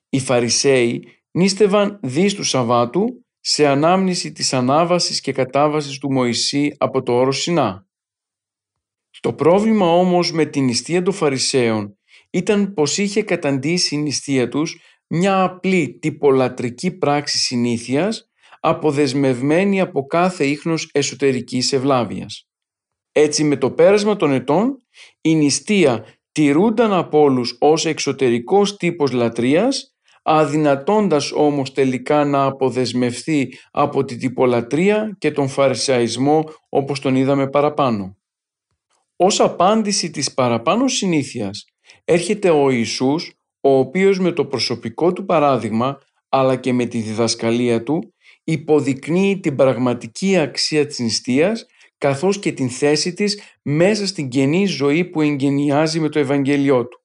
Οι 0.08 0.20
Φαρισαίοι 0.20 1.08
νίστευαν 1.30 1.98
δις 2.02 2.34
του 2.34 2.44
Σαββάτου 2.44 3.24
σε 3.40 3.66
ανάμνηση 3.66 4.32
της 4.32 4.52
ανάβασης 4.52 5.20
και 5.20 5.32
κατάβασης 5.32 5.98
του 5.98 6.12
Μωυσή 6.12 6.74
από 6.78 7.02
το 7.02 7.12
όρος 7.12 7.40
Σινά. 7.40 7.85
Το 9.20 9.32
πρόβλημα 9.32 9.86
όμως 9.86 10.32
με 10.32 10.44
την 10.44 10.64
νηστεία 10.64 11.02
των 11.02 11.14
Φαρισαίων 11.14 11.98
ήταν 12.30 12.74
πως 12.74 12.98
είχε 12.98 13.22
καταντήσει 13.22 13.94
η 13.94 13.98
νηστεία 13.98 14.48
τους 14.48 14.80
μια 15.06 15.42
απλή 15.42 15.98
τυπολατρική 16.00 16.90
πράξη 16.90 17.38
συνήθειας 17.38 18.30
αποδεσμευμένη 18.60 19.80
από 19.80 20.06
κάθε 20.06 20.44
ίχνος 20.44 20.90
εσωτερικής 20.92 21.72
ευλάβειας. 21.72 22.48
Έτσι 23.12 23.44
με 23.44 23.56
το 23.56 23.70
πέρασμα 23.70 24.16
των 24.16 24.32
ετών 24.32 24.82
η 25.20 25.34
νηστεία 25.34 26.04
τηρούνταν 26.32 26.92
από 26.92 27.20
όλους 27.20 27.56
ως 27.60 27.86
εξωτερικός 27.86 28.76
τύπος 28.76 29.12
λατρείας 29.12 29.96
αδυνατώντας 30.22 31.32
όμως 31.32 31.72
τελικά 31.72 32.24
να 32.24 32.44
αποδεσμευθεί 32.44 33.48
από 33.70 34.04
την 34.04 34.18
τυπολατρεία 34.18 35.16
και 35.18 35.30
τον 35.30 35.48
φαρισαϊσμό 35.48 36.44
όπως 36.68 37.00
τον 37.00 37.16
είδαμε 37.16 37.48
παραπάνω. 37.48 38.15
Ως 39.16 39.40
απάντηση 39.40 40.10
της 40.10 40.34
παραπάνω 40.34 40.88
συνήθειας 40.88 41.64
έρχεται 42.04 42.50
ο 42.50 42.70
Ιησούς 42.70 43.32
ο 43.60 43.78
οποίος 43.78 44.18
με 44.18 44.32
το 44.32 44.44
προσωπικό 44.44 45.12
του 45.12 45.24
παράδειγμα 45.24 45.98
αλλά 46.28 46.56
και 46.56 46.72
με 46.72 46.86
τη 46.86 46.98
διδασκαλία 46.98 47.82
του 47.82 48.14
υποδεικνύει 48.44 49.40
την 49.40 49.56
πραγματική 49.56 50.36
αξία 50.36 50.86
της 50.86 50.98
νηστείας 50.98 51.66
καθώς 51.98 52.38
και 52.38 52.52
την 52.52 52.70
θέση 52.70 53.12
της 53.12 53.40
μέσα 53.62 54.06
στην 54.06 54.28
καινή 54.28 54.66
ζωή 54.66 55.04
που 55.04 55.20
εγγενιάζει 55.20 56.00
με 56.00 56.08
το 56.08 56.18
Ευαγγέλιό 56.18 56.86
του. 56.86 57.00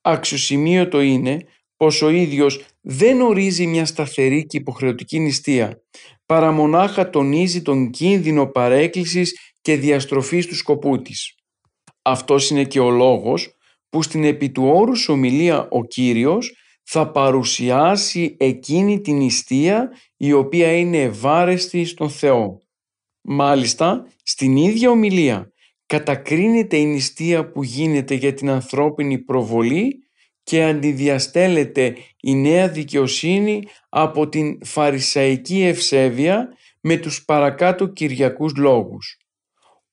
Αξιοσημείωτο 0.00 1.00
είναι 1.00 1.46
πως 1.76 2.02
ο 2.02 2.08
ίδιος 2.08 2.64
δεν 2.80 3.20
ορίζει 3.20 3.66
μια 3.66 3.84
σταθερή 3.84 4.46
και 4.46 4.56
υποχρεωτική 4.56 5.18
νηστεία, 5.18 5.82
παρά 6.26 6.52
μονάχα 6.52 7.10
τονίζει 7.10 7.62
τον 7.62 7.90
κίνδυνο 7.90 8.46
παρέκκλησης 8.46 9.49
και 9.60 9.76
διαστροφής 9.76 10.46
του 10.46 10.56
σκοπού 10.56 11.02
της. 11.02 11.34
Αυτός 12.02 12.50
είναι 12.50 12.64
και 12.64 12.80
ο 12.80 12.90
λόγος 12.90 13.54
που 13.88 14.02
στην 14.02 14.24
επί 14.24 14.50
του 14.50 14.64
όρους 14.64 15.08
ομιλία 15.08 15.68
ο 15.70 15.84
Κύριος 15.84 16.54
θα 16.82 17.10
παρουσιάσει 17.10 18.36
εκείνη 18.38 19.00
την 19.00 19.16
νηστεία 19.16 19.90
η 20.16 20.32
οποία 20.32 20.76
είναι 20.76 21.02
ευάρεστη 21.02 21.84
στον 21.84 22.10
Θεό. 22.10 22.60
Μάλιστα, 23.20 24.06
στην 24.22 24.56
ίδια 24.56 24.90
ομιλία 24.90 25.52
κατακρίνεται 25.86 26.76
η 26.76 26.84
νηστεία 26.84 27.50
που 27.50 27.62
γίνεται 27.62 28.14
για 28.14 28.34
την 28.34 28.50
ανθρώπινη 28.50 29.18
προβολή 29.18 29.98
και 30.42 30.64
αντιδιαστέλλεται 30.64 31.96
η 32.20 32.34
νέα 32.34 32.68
δικαιοσύνη 32.68 33.62
από 33.88 34.28
την 34.28 34.64
φαρισαϊκή 34.64 35.62
ευσέβεια 35.62 36.48
με 36.80 36.96
τους 36.96 37.24
παρακάτω 37.24 37.86
κυριακούς 37.86 38.56
λόγους. 38.56 39.19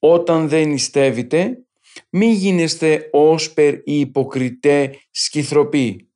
Όταν 0.09 0.47
δεν 0.47 0.69
νηστεύετε, 0.69 1.65
μη 2.09 2.25
γίνεστε 2.25 3.09
όσπερ 3.11 3.73
ή 3.73 3.99
υποκριτέ 3.99 4.99
σκυθροποί. 5.11 6.11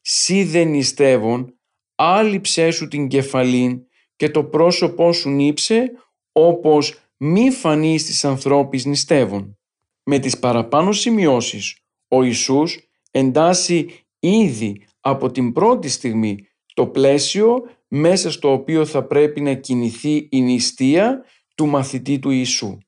Σύ 0.00 0.44
δεν 0.44 0.68
νηστεύων, 0.68 1.58
άλυψέ 1.94 2.70
σου 2.70 2.88
την 2.88 3.08
κεφαλήν 3.08 3.80
και 4.16 4.30
το 4.30 4.44
πρόσωπό 4.44 5.12
σου 5.12 5.30
νύψε, 5.30 5.90
όπως 6.32 6.98
μη 7.16 7.50
φανεί 7.50 7.98
στις 7.98 8.24
ανθρώπεις 8.24 8.84
νηστεύων. 8.84 9.58
Με 10.02 10.18
τις 10.18 10.38
παραπάνω 10.38 10.92
σημειώσεις, 10.92 11.78
ο 12.08 12.22
Ιησούς 12.22 12.78
εντάσσει 13.10 14.04
ήδη 14.18 14.86
από 15.00 15.30
την 15.30 15.52
πρώτη 15.52 15.88
στιγμή 15.88 16.36
το 16.74 16.86
πλαίσιο 16.86 17.62
μέσα 17.88 18.30
στο 18.30 18.52
οποίο 18.52 18.84
θα 18.86 19.04
πρέπει 19.06 19.40
να 19.40 19.54
κινηθεί 19.54 20.28
η 20.30 20.40
νηστεία 20.40 21.24
του 21.54 21.66
μαθητή 21.66 22.18
του 22.18 22.30
Ιησού. 22.30 22.78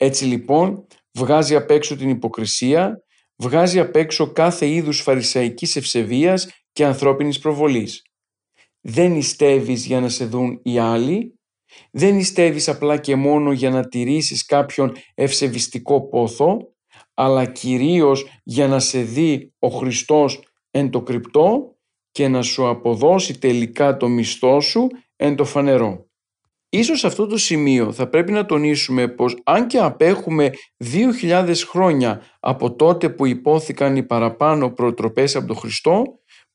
Έτσι 0.00 0.24
λοιπόν 0.24 0.86
βγάζει 1.12 1.54
απ' 1.54 1.70
έξω 1.70 1.96
την 1.96 2.08
υποκρισία, 2.08 3.02
βγάζει 3.36 3.80
απ' 3.80 3.96
έξω 3.96 4.32
κάθε 4.32 4.68
είδους 4.68 5.00
φαρισαϊκής 5.00 5.76
ευσεβίας 5.76 6.48
και 6.72 6.84
ανθρώπινης 6.84 7.38
προβολής. 7.38 8.02
Δεν 8.80 9.12
νηστεύεις 9.12 9.86
για 9.86 10.00
να 10.00 10.08
σε 10.08 10.24
δουν 10.24 10.60
οι 10.62 10.78
άλλοι, 10.78 11.38
δεν 11.90 12.14
νηστεύεις 12.14 12.68
απλά 12.68 12.96
και 12.96 13.16
μόνο 13.16 13.52
για 13.52 13.70
να 13.70 13.88
τηρήσεις 13.88 14.44
κάποιον 14.44 14.92
ευσεβιστικό 15.14 16.08
πόθο, 16.08 16.56
αλλά 17.14 17.44
κυρίως 17.44 18.40
για 18.44 18.68
να 18.68 18.78
σε 18.80 19.02
δει 19.02 19.52
ο 19.58 19.68
Χριστός 19.68 20.42
εν 20.70 20.90
το 20.90 21.02
κρυπτό 21.02 21.76
και 22.10 22.28
να 22.28 22.42
σου 22.42 22.68
αποδώσει 22.68 23.38
τελικά 23.38 23.96
το 23.96 24.08
μισθό 24.08 24.60
σου 24.60 24.86
εν 25.16 25.36
το 25.36 25.44
φανερό. 25.44 26.07
Ίσως 26.70 26.98
σε 26.98 27.06
αυτό 27.06 27.26
το 27.26 27.36
σημείο 27.36 27.92
θα 27.92 28.08
πρέπει 28.08 28.32
να 28.32 28.46
τονίσουμε 28.46 29.08
πως 29.08 29.36
αν 29.44 29.66
και 29.66 29.78
απέχουμε 29.78 30.50
2.000 31.22 31.54
χρόνια 31.66 32.22
από 32.40 32.74
τότε 32.76 33.10
που 33.10 33.26
υπόθηκαν 33.26 33.96
οι 33.96 34.02
παραπάνω 34.02 34.70
προτροπές 34.70 35.36
από 35.36 35.46
τον 35.46 35.56
Χριστό, 35.56 36.04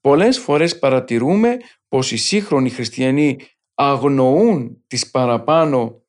πολλές 0.02 0.40
φορές 0.40 0.80
παρατηρούμε 0.80 1.58
πως 1.88 2.12
οι 2.12 2.18
σύγχρονοι 2.18 2.70
χριστιανοί 2.70 3.40
αγνοούν 3.74 4.84
τις 4.88 5.12
παραπάνω 5.12 6.02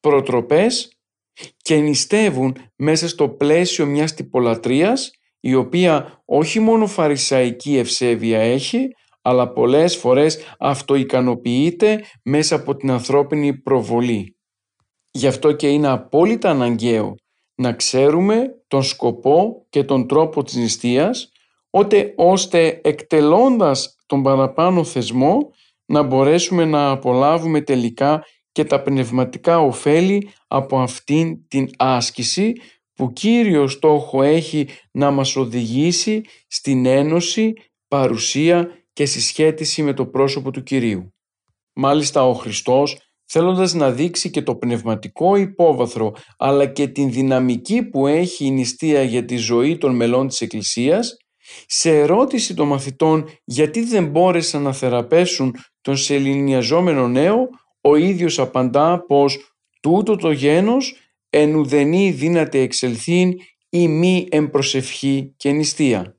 προτροπές 0.00 0.90
και 1.56 1.76
νηστεύουν 1.76 2.56
μέσα 2.76 3.08
στο 3.08 3.28
πλαίσιο 3.28 3.86
μιας 3.86 4.14
τυπολατρίας 4.14 5.10
η 5.40 5.54
οποία 5.54 6.22
όχι 6.24 6.60
μόνο 6.60 6.86
φαρισαϊκή 6.86 7.76
ευσέβεια 7.76 8.40
έχει 8.40 8.88
αλλά 9.26 9.48
πολλές 9.48 9.96
φορές 9.96 10.38
αυτοικανοποιείται 10.58 12.04
μέσα 12.22 12.54
από 12.56 12.76
την 12.76 12.90
ανθρώπινη 12.90 13.54
προβολή. 13.54 14.36
Γι' 15.10 15.26
αυτό 15.26 15.52
και 15.52 15.68
είναι 15.68 15.88
απόλυτα 15.88 16.50
αναγκαίο 16.50 17.14
να 17.54 17.72
ξέρουμε 17.72 18.46
τον 18.68 18.82
σκοπό 18.82 19.66
και 19.70 19.84
τον 19.84 20.06
τρόπο 20.06 20.42
της 20.42 20.54
νηστείας, 20.54 21.32
ώστε 22.16 22.80
εκτελώντας 22.82 23.96
τον 24.06 24.22
παραπάνω 24.22 24.84
θεσμό 24.84 25.38
να 25.86 26.02
μπορέσουμε 26.02 26.64
να 26.64 26.90
απολάβουμε 26.90 27.60
τελικά 27.60 28.24
και 28.52 28.64
τα 28.64 28.82
πνευματικά 28.82 29.60
ωφέλη 29.60 30.28
από 30.48 30.78
αυτήν 30.78 31.48
την 31.48 31.70
άσκηση 31.76 32.52
που 32.94 33.12
κύριο 33.12 33.68
στόχο 33.68 34.22
έχει 34.22 34.68
να 34.90 35.10
μας 35.10 35.36
οδηγήσει 35.36 36.22
στην 36.46 36.86
ένωση, 36.86 37.52
παρουσία 37.88 38.70
και 38.96 39.06
συσχέτιση 39.06 39.82
με 39.82 39.92
το 39.92 40.06
πρόσωπο 40.06 40.50
του 40.50 40.62
Κυρίου. 40.62 41.14
Μάλιστα 41.72 42.28
ο 42.28 42.34
Χριστός 42.34 42.98
θέλοντας 43.24 43.74
να 43.74 43.90
δείξει 43.90 44.30
και 44.30 44.42
το 44.42 44.54
πνευματικό 44.56 45.36
υπόβαθρο 45.36 46.12
αλλά 46.38 46.66
και 46.66 46.88
την 46.88 47.12
δυναμική 47.12 47.82
που 47.82 48.06
έχει 48.06 48.44
η 48.44 48.50
νηστεία 48.50 49.02
για 49.02 49.24
τη 49.24 49.36
ζωή 49.36 49.78
των 49.78 49.96
μελών 49.96 50.28
της 50.28 50.40
Εκκλησίας, 50.40 51.16
σε 51.66 51.98
ερώτηση 51.98 52.54
των 52.54 52.66
μαθητών 52.66 53.28
γιατί 53.44 53.84
δεν 53.84 54.06
μπόρεσαν 54.06 54.62
να 54.62 54.72
θεραπέσουν 54.72 55.54
τον 55.80 55.96
σεληνιαζόμενο 55.96 57.08
νέο, 57.08 57.48
ο 57.80 57.96
ίδιος 57.96 58.38
απαντά 58.38 59.04
πως 59.06 59.38
«τούτο 59.80 60.16
το 60.16 60.30
γένος 60.30 60.94
εν 61.30 61.54
ουδενή 61.54 62.10
δύναται 62.10 62.60
εξελθήν 62.60 63.32
ή 63.68 63.88
μη 63.88 64.26
εμπροσευχή 64.30 65.34
και 65.36 65.50
νηστεία». 65.50 66.15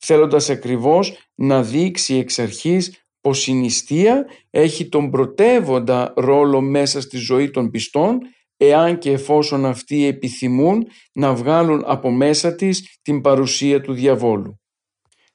Θέλοντας 0.00 0.50
ακριβώς 0.50 1.18
να 1.34 1.62
δείξει 1.62 2.14
εξ 2.14 2.38
αρχής 2.38 3.04
πως 3.20 3.46
η 3.46 3.52
νηστεία 3.52 4.26
έχει 4.50 4.88
τον 4.88 5.10
πρωτεύοντα 5.10 6.12
ρόλο 6.16 6.60
μέσα 6.60 7.00
στη 7.00 7.16
ζωή 7.16 7.50
των 7.50 7.70
πιστών 7.70 8.18
εάν 8.56 8.98
και 8.98 9.10
εφόσον 9.10 9.66
αυτοί 9.66 10.06
επιθυμούν 10.06 10.86
να 11.12 11.34
βγάλουν 11.34 11.82
από 11.86 12.10
μέσα 12.10 12.54
της 12.54 12.98
την 13.02 13.20
παρουσία 13.20 13.80
του 13.80 13.92
διαβόλου. 13.92 14.60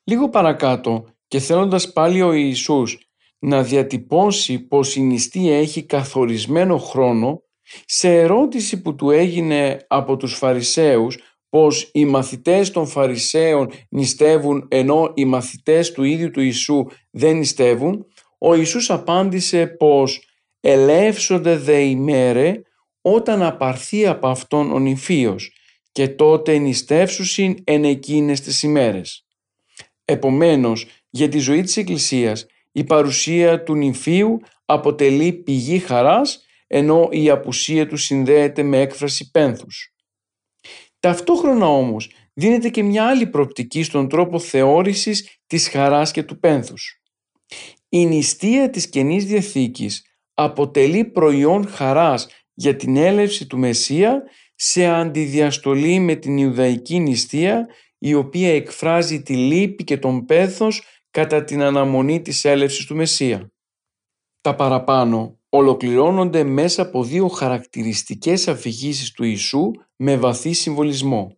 Λίγο 0.04 0.30
παρακάτω 0.30 1.06
και 1.28 1.40
θέλοντας 1.40 1.94
πάλι 1.94 2.22
ο 2.22 2.34
Ιησούς 2.34 2.98
να 3.40 3.64
διατυπώσει 3.64 4.60
πως 4.60 4.96
η 4.96 5.02
νηστεία 5.02 5.58
έχει 5.58 5.86
καθορισμένο 5.86 6.78
χρόνο, 6.78 7.44
σε 7.86 8.16
ερώτηση 8.16 8.82
που 8.82 8.96
του 8.96 9.10
έγινε 9.10 9.86
από 9.88 10.18
τους 10.18 10.34
Φαρισαίους 10.34 11.18
πως 11.56 11.90
οι 11.94 12.06
μαθητές 12.06 12.72
των 12.72 12.88
Φαρισαίων 12.88 13.72
νηστεύουν 13.90 14.68
ενώ 14.70 15.12
οι 15.14 15.26
μαθητές 15.26 15.92
του 15.92 16.04
ίδιου 16.04 16.32
του 16.32 16.42
Ιησού 16.42 16.86
δεν 17.12 17.38
νηστεύουν, 17.38 18.06
ο 18.38 18.56
Ιησούς 18.56 18.90
απάντησε 18.90 19.68
πως 19.68 20.28
«ελεύσονται 20.60 21.58
δε 21.58 21.80
ημέρε 21.80 22.62
όταν 23.02 23.44
απαρθεί 23.44 24.08
από 24.08 24.28
αυτόν 24.28 24.72
ο 24.72 24.80
νηφίος 24.80 25.52
και 25.92 26.08
τότε 26.08 26.58
νηστεύσουσιν 26.58 27.56
εν 27.64 27.84
εκείνες 27.84 28.42
τις 28.42 28.64
ημέρες». 28.64 29.26
Επομένως, 30.06 30.88
για 31.10 31.30
τη 31.30 31.38
ζωή 31.38 31.62
της 31.62 31.78
Εκκλησίας 31.78 32.46
η 32.72 32.84
παρουσία 32.84 33.64
του 33.64 33.76
νηφίου 33.76 34.42
αποτελεί 34.66 35.34
πηγή 35.34 35.80
χαράς 35.80 36.46
ενώ 36.68 37.08
η 37.12 37.30
απουσία 37.30 37.88
του 37.88 37.98
συνδέεται 37.98 38.64
με 38.64 38.80
έκφραση 38.80 39.32
πένθους. 39.32 39.95
Ταυτόχρονα 41.06 41.68
όμως 41.68 42.12
δίνεται 42.34 42.70
και 42.70 42.84
μια 42.84 43.08
άλλη 43.08 43.28
προοπτική 43.28 43.84
στον 43.84 44.10
τρόπο 44.10 44.40
θεώρησης 44.40 45.40
της 45.48 45.70
χαράς 45.70 46.12
και 46.12 46.24
του 46.24 46.40
πένθους. 46.40 47.02
Η 47.90 48.06
νηστεία 48.06 48.70
της 48.70 48.90
Καινής 48.90 49.26
Διαθήκης 49.26 50.06
αποτελεί 50.34 51.06
προϊόν 51.06 51.68
χαράς 51.68 52.28
για 52.54 52.76
την 52.76 52.98
έλευση 52.98 53.48
του 53.48 53.58
Μεσσία 53.58 54.24
σε 54.56 54.86
αντιδιαστολή 54.86 56.00
με 56.00 56.16
την 56.16 56.38
Ιουδαϊκή 56.38 57.00
νηστεία 57.00 57.68
η 57.98 58.14
οποία 58.14 58.54
εκφράζει 58.54 59.22
τη 59.22 59.36
λύπη 59.36 59.84
και 59.84 59.98
τον 59.98 60.26
πέθος 60.26 60.84
κατά 61.12 61.44
την 61.44 61.62
αναμονή 61.62 62.22
της 62.22 62.46
έλευσης 62.46 62.86
του 62.86 62.96
Μεσσία. 62.96 63.52
Τα 64.42 64.56
παραπάνω 64.56 65.40
ολοκληρώνονται 65.56 66.44
μέσα 66.44 66.82
από 66.82 67.04
δύο 67.04 67.28
χαρακτηριστικές 67.28 68.48
αφηγήσεις 68.48 69.12
του 69.12 69.24
Ιησού 69.24 69.72
με 69.96 70.18
βαθύ 70.18 70.54
συμβολισμό. 70.54 71.38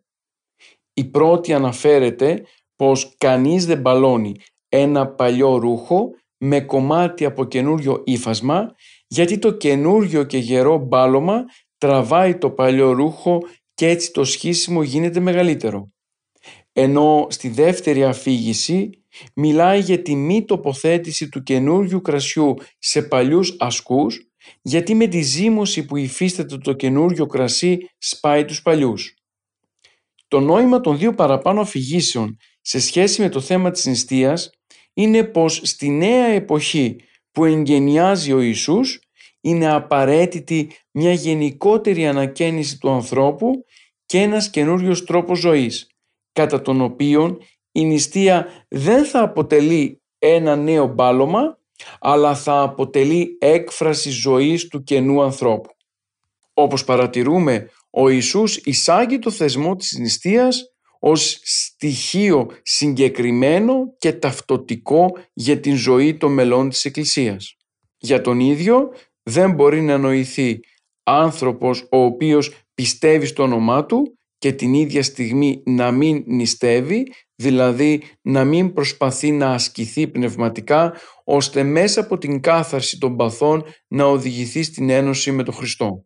Η 0.94 1.06
πρώτη 1.06 1.54
αναφέρεται 1.54 2.46
πως 2.76 3.16
κανείς 3.18 3.66
δεν 3.66 3.82
μπαλώνει 3.82 4.36
ένα 4.70 5.08
παλιό 5.08 5.58
ρούχο 5.58 6.10
με 6.38 6.62
κομμάτι 6.62 7.26
από 7.26 7.46
καινούριο 7.46 8.02
ύφασμα 8.06 8.76
γιατί 9.08 9.40
το 9.40 9.52
καινούριο 9.52 10.24
και 10.24 10.38
γερό 10.38 10.78
μπάλωμα 10.78 11.46
τραβάει 11.78 12.38
το 12.38 12.52
παλιό 12.52 12.92
ρούχο 12.92 13.40
και 13.74 13.88
έτσι 13.88 14.12
το 14.12 14.24
σχίσιμο 14.24 14.84
γίνεται 14.84 15.20
μεγαλύτερο. 15.20 15.92
Ενώ 16.80 17.28
στη 17.30 17.50
δεύτερη 17.50 18.04
αφήγηση 18.04 18.90
μιλάει 19.34 19.80
για 19.80 20.02
τη 20.02 20.16
μη 20.16 20.46
τοποθέτηση 20.46 21.30
του 21.30 21.44
καινούριου 21.44 22.02
κρασιού 22.02 22.56
σε 22.80 23.02
παλιούς 23.02 23.56
ασκούς 23.60 24.32
γιατί 24.62 24.96
με 24.96 25.08
τη 25.08 25.22
ζύμωση 25.22 25.86
που 25.86 25.98
υφίσταται 25.98 26.58
το 26.58 26.74
καινούριο 26.74 27.26
κρασί 27.26 27.78
σπάει 27.98 28.46
τους 28.46 28.62
παλιούς. 28.62 29.14
Το 30.28 30.40
νόημα 30.40 30.82
των 30.82 30.98
δύο 30.98 31.14
παραπάνω 31.14 31.62
αφηγήσεων 31.62 32.38
σε 32.62 32.80
σχέση 32.80 33.22
με 33.22 33.30
το 33.30 33.42
θέμα 33.42 33.72
της 33.72 33.86
νηστείας 33.86 34.50
είναι 34.94 35.24
πως 35.24 35.62
στη 35.64 35.90
νέα 35.90 36.26
εποχή 36.26 36.96
που 37.32 37.46
εγγενιάζει 37.46 38.34
ο 38.34 38.42
Ιησούς 38.42 39.00
είναι 39.42 39.72
απαραίτητη 39.72 40.72
μια 40.92 41.14
γενικότερη 41.14 42.08
ανακαίνιση 42.08 42.78
του 42.78 42.90
ανθρώπου 42.90 43.52
και 44.06 44.22
ένας 44.22 44.50
καινούριος 44.50 45.04
τρόπος 45.04 45.40
ζωής, 45.40 45.88
κατά 46.38 46.62
τον 46.62 46.82
οποίο 46.82 47.38
η 47.72 47.86
νηστεία 47.86 48.48
δεν 48.68 49.06
θα 49.06 49.22
αποτελεί 49.22 50.02
ένα 50.20 50.56
νέο 50.56 50.88
μπάλωμα, 50.88 51.60
αλλά 52.00 52.36
θα 52.36 52.62
αποτελεί 52.62 53.38
έκφραση 53.40 54.10
ζωής 54.10 54.68
του 54.68 54.84
καινού 54.84 55.22
ανθρώπου. 55.22 55.70
Όπως 56.54 56.84
παρατηρούμε, 56.84 57.70
ο 57.90 58.10
Ιησούς 58.10 58.58
εισάγει 58.58 59.20
το 59.20 59.32
θεσμό 59.32 59.76
της 59.76 59.98
νηστείας 59.98 60.72
ως 61.00 61.40
στοιχείο 61.44 62.50
συγκεκριμένο 62.64 63.96
και 63.98 64.14
ταυτοτικό 64.14 65.18
για 65.34 65.60
την 65.60 65.76
ζωή 65.76 66.18
των 66.18 66.34
μελών 66.34 66.70
της 66.70 66.86
Εκκλησίας. 66.86 67.56
Για 67.98 68.22
τον 68.22 68.40
ίδιο 68.40 68.90
δεν 69.24 69.52
μπορεί 69.52 69.82
να 69.82 69.98
νοηθεί 69.98 70.60
άνθρωπος 71.04 71.88
ο 71.92 71.98
οποίος 71.98 72.52
πιστεύει 72.74 73.26
στο 73.26 73.44
όνομά 73.44 73.86
του 73.86 74.17
και 74.38 74.52
την 74.52 74.74
ίδια 74.74 75.04
στιγμή 75.04 75.64
να 75.66 75.92
μην 75.92 76.24
νηστεύει, 76.26 77.08
δηλαδή 77.36 78.02
να 78.22 78.44
μην 78.44 78.74
προσπαθεί 78.74 79.32
να 79.32 79.52
ασκηθεί 79.52 80.08
πνευματικά, 80.08 80.94
ώστε 81.24 81.64
μέσα 81.64 82.02
από 82.02 82.18
την 82.18 82.42
κάθαρση 82.42 82.98
των 82.98 83.16
παθών 83.16 83.64
να 83.88 84.06
οδηγηθεί 84.06 84.64
στην 84.64 84.90
ένωση 84.90 85.32
με 85.32 85.44
τον 85.44 85.54
Χριστό. 85.54 86.06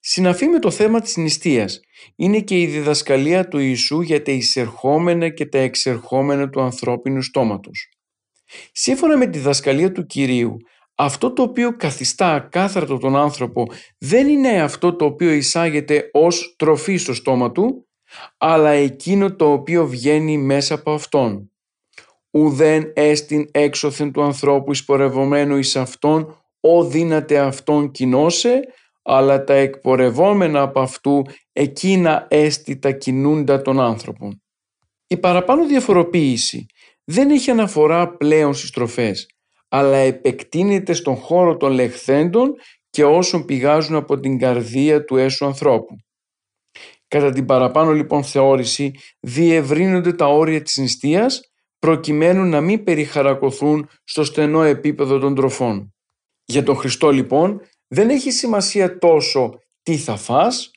Συναφή 0.00 0.46
με 0.46 0.58
το 0.58 0.70
θέμα 0.70 1.00
της 1.00 1.16
νηστείας 1.16 1.80
είναι 2.16 2.40
και 2.40 2.58
η 2.60 2.66
διδασκαλία 2.66 3.48
του 3.48 3.58
Ιησού 3.58 4.00
για 4.00 4.22
τα 4.22 4.32
εισερχόμενα 4.32 5.28
και 5.28 5.46
τα 5.46 5.58
εξερχόμενα 5.58 6.48
του 6.48 6.60
ανθρώπινου 6.60 7.22
στόματος. 7.22 7.88
Σύμφωνα 8.72 9.16
με 9.16 9.26
τη 9.26 9.38
διδασκαλία 9.38 9.92
του 9.92 10.06
Κυρίου, 10.06 10.56
αυτό 10.98 11.32
το 11.32 11.42
οποίο 11.42 11.76
καθιστά 11.76 12.32
ακάθαρτο 12.34 12.98
τον 12.98 13.16
άνθρωπο 13.16 13.66
δεν 13.98 14.28
είναι 14.28 14.62
αυτό 14.62 14.96
το 14.96 15.04
οποίο 15.04 15.30
εισάγεται 15.30 16.10
ως 16.12 16.54
τροφή 16.58 16.96
στο 16.96 17.14
στόμα 17.14 17.52
του, 17.52 17.88
αλλά 18.38 18.70
εκείνο 18.70 19.34
το 19.34 19.52
οποίο 19.52 19.86
βγαίνει 19.86 20.38
μέσα 20.38 20.74
από 20.74 20.92
αυτόν. 20.92 21.50
Ουδέν 22.30 22.92
έστιν 22.94 23.48
έξωθεν 23.50 24.12
του 24.12 24.22
ανθρώπου 24.22 24.70
εισπορευομένου 24.70 25.56
εις 25.56 25.76
αυτόν, 25.76 26.40
ο 26.60 26.84
δύναται 26.84 27.38
αυτόν 27.38 27.90
κοινώσε, 27.90 28.60
αλλά 29.02 29.44
τα 29.44 29.54
εκπορευόμενα 29.54 30.60
από 30.60 30.80
αυτού 30.80 31.22
εκείνα 31.52 32.26
έστι 32.30 32.78
τα 32.78 32.90
κινούντα 32.90 33.62
των 33.62 33.80
άνθρωπων. 33.80 34.42
Η 35.06 35.16
παραπάνω 35.16 35.66
διαφοροποίηση 35.66 36.66
δεν 37.04 37.30
έχει 37.30 37.50
αναφορά 37.50 38.16
πλέον 38.16 38.54
στις 38.54 38.70
τροφές, 38.70 39.35
αλλά 39.68 39.96
επεκτείνεται 39.96 40.92
στον 40.92 41.16
χώρο 41.16 41.56
των 41.56 41.72
λεχθέντων 41.72 42.54
και 42.90 43.04
όσων 43.04 43.44
πηγάζουν 43.44 43.96
από 43.96 44.20
την 44.20 44.38
καρδία 44.38 45.04
του 45.04 45.16
έσου 45.16 45.46
ανθρώπου. 45.46 45.96
Κατά 47.08 47.32
την 47.32 47.44
παραπάνω 47.44 47.92
λοιπόν 47.92 48.24
θεώρηση 48.24 48.92
διευρύνονται 49.20 50.12
τα 50.12 50.26
όρια 50.26 50.62
της 50.62 50.76
νηστείας 50.76 51.40
προκειμένου 51.78 52.44
να 52.44 52.60
μην 52.60 52.84
περιχαρακωθούν 52.84 53.88
στο 54.04 54.24
στενό 54.24 54.62
επίπεδο 54.62 55.18
των 55.18 55.34
τροφών. 55.34 55.94
Για 56.44 56.62
τον 56.62 56.76
Χριστό 56.76 57.10
λοιπόν 57.10 57.60
δεν 57.88 58.08
έχει 58.10 58.30
σημασία 58.30 58.98
τόσο 58.98 59.50
τι 59.82 59.96
θα 59.96 60.16
φας, 60.16 60.70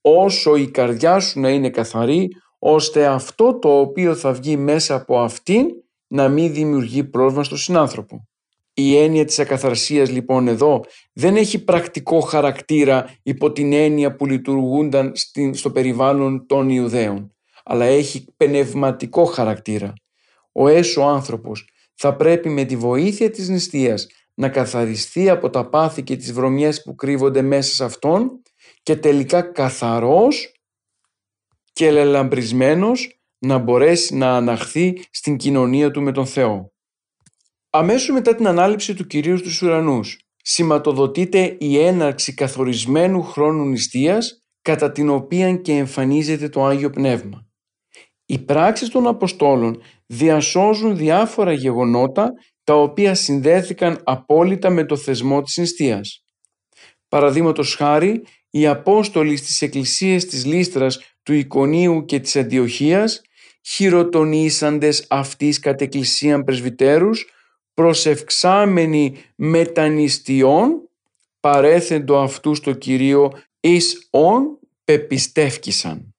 όσο 0.00 0.56
η 0.56 0.70
καρδιά 0.70 1.20
σου 1.20 1.40
να 1.40 1.50
είναι 1.50 1.70
καθαρή, 1.70 2.28
ώστε 2.58 3.06
αυτό 3.06 3.58
το 3.58 3.78
οποίο 3.80 4.14
θα 4.14 4.32
βγει 4.32 4.56
μέσα 4.56 4.94
από 4.94 5.20
αυτήν 5.20 5.66
να 6.06 6.28
μην 6.28 6.52
δημιουργεί 6.52 7.04
πρόβλημα 7.04 7.44
στον 7.44 7.58
συνάνθρωπο. 7.58 8.29
Η 8.82 8.96
έννοια 8.96 9.24
της 9.24 9.38
ακαθαρσίας 9.38 10.10
λοιπόν 10.10 10.48
εδώ 10.48 10.84
δεν 11.12 11.36
έχει 11.36 11.64
πρακτικό 11.64 12.20
χαρακτήρα 12.20 13.14
υπό 13.22 13.52
την 13.52 13.72
έννοια 13.72 14.16
που 14.16 14.26
λειτουργούνταν 14.26 15.12
στο 15.52 15.70
περιβάλλον 15.70 16.46
των 16.46 16.68
Ιουδαίων, 16.68 17.34
αλλά 17.64 17.84
έχει 17.84 18.24
πνευματικό 18.36 19.24
χαρακτήρα. 19.24 19.92
Ο 20.52 20.68
έσω 20.68 21.00
άνθρωπος 21.00 21.68
θα 21.94 22.16
πρέπει 22.16 22.48
με 22.48 22.64
τη 22.64 22.76
βοήθεια 22.76 23.30
της 23.30 23.48
νηστείας 23.48 24.06
να 24.34 24.48
καθαριστεί 24.48 25.30
από 25.30 25.50
τα 25.50 25.68
πάθη 25.68 26.02
και 26.02 26.16
τις 26.16 26.32
βρωμιές 26.32 26.82
που 26.82 26.94
κρύβονται 26.94 27.42
μέσα 27.42 27.74
σε 27.74 27.84
αυτόν 27.84 28.42
και 28.82 28.96
τελικά 28.96 29.42
καθαρός 29.42 30.52
και 31.72 31.90
λελαμπρισμένος 31.90 33.20
να 33.38 33.58
μπορέσει 33.58 34.16
να 34.16 34.36
αναχθεί 34.36 35.04
στην 35.10 35.36
κοινωνία 35.36 35.90
του 35.90 36.02
με 36.02 36.12
τον 36.12 36.26
Θεό. 36.26 36.72
Αμέσως 37.72 38.10
μετά 38.10 38.34
την 38.34 38.46
ανάληψη 38.46 38.94
του 38.94 39.06
Κυρίου 39.06 39.36
στους 39.36 39.62
ουρανούς 39.62 40.18
σηματοδοτείται 40.42 41.56
η 41.60 41.78
έναρξη 41.78 42.34
καθορισμένου 42.34 43.22
χρόνου 43.22 43.64
νηστείας 43.64 44.42
κατά 44.62 44.92
την 44.92 45.08
οποία 45.08 45.56
και 45.56 45.72
εμφανίζεται 45.72 46.48
το 46.48 46.64
Άγιο 46.64 46.90
Πνεύμα. 46.90 47.46
Οι 48.26 48.38
πράξεις 48.38 48.88
των 48.88 49.06
Αποστόλων 49.06 49.82
διασώζουν 50.06 50.96
διάφορα 50.96 51.52
γεγονότα 51.52 52.32
τα 52.64 52.74
οποία 52.74 53.14
συνδέθηκαν 53.14 54.00
απόλυτα 54.04 54.70
με 54.70 54.84
το 54.84 54.96
θεσμό 54.96 55.42
της 55.42 55.56
νηστείας. 55.56 56.24
Παραδείγματος 57.08 57.74
χάρη, 57.74 58.22
οι 58.50 58.66
Απόστολοι 58.66 59.36
στις 59.36 59.62
εκκλησίες 59.62 60.26
της 60.26 60.44
Λίστρας, 60.46 61.00
του 61.22 61.32
Ικονίου 61.32 62.04
και 62.04 62.20
της 62.20 62.36
Αντιοχίας, 62.36 63.20
χειροτονήσαντες 63.62 65.06
αυτής 65.08 65.58
κατ' 65.58 65.80
εκκλησίαν 65.80 66.44
πρεσβυτέρους, 66.44 67.26
προσευξάμενοι 67.74 69.16
μετανιστιών, 69.34 70.88
παρέθεντο 71.40 72.18
αυτού 72.18 72.54
στο 72.54 72.72
Κυρίο 72.72 73.32
εις 73.60 74.08
ον 74.10 74.58
πεπιστεύκησαν. 74.84 76.14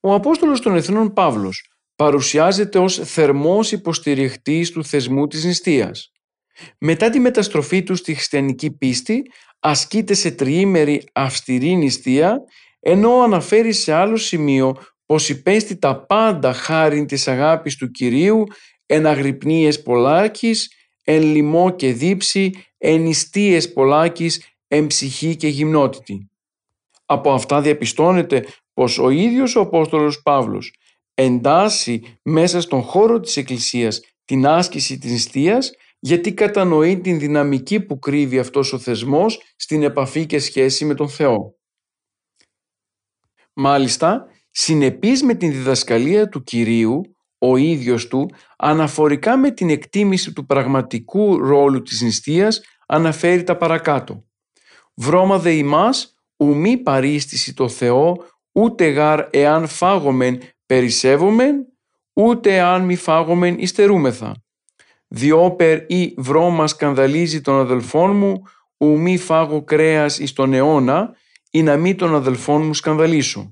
Ο 0.00 0.14
Απόστολος 0.14 0.60
των 0.60 0.76
Εθνών 0.76 1.12
Παύλος 1.12 1.70
παρουσιάζεται 1.96 2.78
ως 2.78 2.94
θερμός 2.94 3.72
υποστηριχτής 3.72 4.70
του 4.70 4.84
θεσμού 4.84 5.26
της 5.26 5.44
νηστείας. 5.44 6.12
Μετά 6.78 7.10
τη 7.10 7.18
μεταστροφή 7.18 7.82
του 7.82 7.94
στη 7.94 8.14
χριστιανική 8.14 8.70
πίστη 8.70 9.22
ασκείται 9.60 10.14
σε 10.14 10.30
τριήμερη 10.30 11.04
αυστηρή 11.12 11.74
νηστεία 11.74 12.38
ενώ 12.80 13.20
αναφέρει 13.20 13.72
σε 13.72 13.92
άλλο 13.92 14.16
σημείο 14.16 14.76
πως 15.06 15.28
υπέστη 15.28 15.76
τα 15.76 16.06
πάντα 16.06 16.52
χάρη 16.52 17.04
της 17.04 17.28
αγάπης 17.28 17.76
του 17.76 17.90
Κυρίου 17.90 18.44
εν 18.92 19.06
αγρυπνίες 19.06 19.82
πολλάκης, 19.82 20.72
εν 21.04 21.22
λοιμό 21.22 21.70
και 21.70 21.92
δίψη, 21.92 22.52
εν 22.78 23.06
ιστίες 23.06 23.72
πολλάκης, 23.72 24.42
εν 24.68 24.86
ψυχή 24.86 25.36
και 25.36 25.48
γυμνότητη. 25.48 26.30
Από 27.06 27.32
αυτά 27.32 27.60
διαπιστώνεται 27.60 28.46
πως 28.74 28.98
ο 28.98 29.10
ίδιος 29.10 29.56
ο 29.56 29.60
Απόστολος 29.60 30.22
Παύλος 30.22 30.74
εντάσσει 31.14 32.18
μέσα 32.22 32.60
στον 32.60 32.82
χώρο 32.82 33.20
της 33.20 33.36
Εκκλησίας 33.36 34.00
την 34.24 34.46
άσκηση 34.46 34.98
της 34.98 35.10
νηστείας 35.10 35.72
γιατί 35.98 36.34
κατανοεί 36.34 37.00
την 37.00 37.18
δυναμική 37.18 37.80
που 37.80 37.98
κρύβει 37.98 38.38
αυτός 38.38 38.72
ο 38.72 38.78
θεσμός 38.78 39.42
στην 39.56 39.82
επαφή 39.82 40.26
και 40.26 40.38
σχέση 40.38 40.84
με 40.84 40.94
τον 40.94 41.08
Θεό. 41.08 41.54
Μάλιστα, 43.52 44.26
συνεπής 44.50 45.22
με 45.22 45.34
την 45.34 45.52
διδασκαλία 45.52 46.28
του 46.28 46.42
Κυρίου, 46.42 47.11
ο 47.44 47.56
ίδιος 47.56 48.08
του, 48.08 48.30
αναφορικά 48.56 49.36
με 49.36 49.50
την 49.50 49.70
εκτίμηση 49.70 50.32
του 50.32 50.46
πραγματικού 50.46 51.38
ρόλου 51.38 51.82
της 51.82 52.00
νηστείας, 52.00 52.60
αναφέρει 52.86 53.42
τα 53.42 53.56
παρακάτω. 53.56 54.24
«Βρώμα 54.94 55.38
δε 55.38 55.52
ημάς, 55.52 56.14
ουμή 56.36 56.76
παρίστηση 56.76 57.54
το 57.54 57.68
Θεό, 57.68 58.16
ούτε 58.52 58.88
γάρ 58.88 59.26
εάν 59.30 59.66
φάγομεν 59.66 60.40
περισσεύομεν, 60.66 61.66
ούτε 62.12 62.56
εάν 62.56 62.84
μη 62.84 62.96
φάγομεν 62.96 63.58
υστερούμεθα. 63.58 64.34
Διόπερ 65.08 65.90
ή 65.90 66.14
βρώμα 66.16 66.66
σκανδαλίζει 66.66 67.40
τον 67.40 67.58
αδελφόν 67.58 68.16
μου, 68.16 68.42
ου 68.76 69.00
μη 69.00 69.18
φάγω 69.18 69.64
κρέας 69.64 70.18
εις 70.18 70.32
τον 70.32 70.52
αιώνα, 70.52 71.16
ή 71.50 71.62
να 71.62 71.76
μη 71.76 71.94
τον 71.94 72.14
αδελφόν 72.14 72.62
μου 72.62 72.74
σκανδαλίσω. 72.74 73.48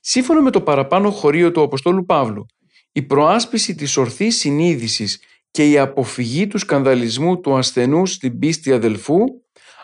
Σύμφωνα 0.00 0.42
με 0.42 0.50
το 0.50 0.60
παραπάνω 0.60 1.10
χωρίο 1.10 1.52
του 1.52 1.62
Αποστόλου 1.62 2.04
Παύλου, 2.04 2.46
η 2.92 3.02
προάσπιση 3.02 3.74
της 3.74 3.96
ορθής 3.96 4.36
συνείδησης 4.36 5.20
και 5.50 5.70
η 5.70 5.78
αποφυγή 5.78 6.46
του 6.46 6.58
σκανδαλισμού 6.58 7.40
του 7.40 7.56
ασθενού 7.56 8.06
στην 8.06 8.38
πίστη 8.38 8.72
αδελφού 8.72 9.18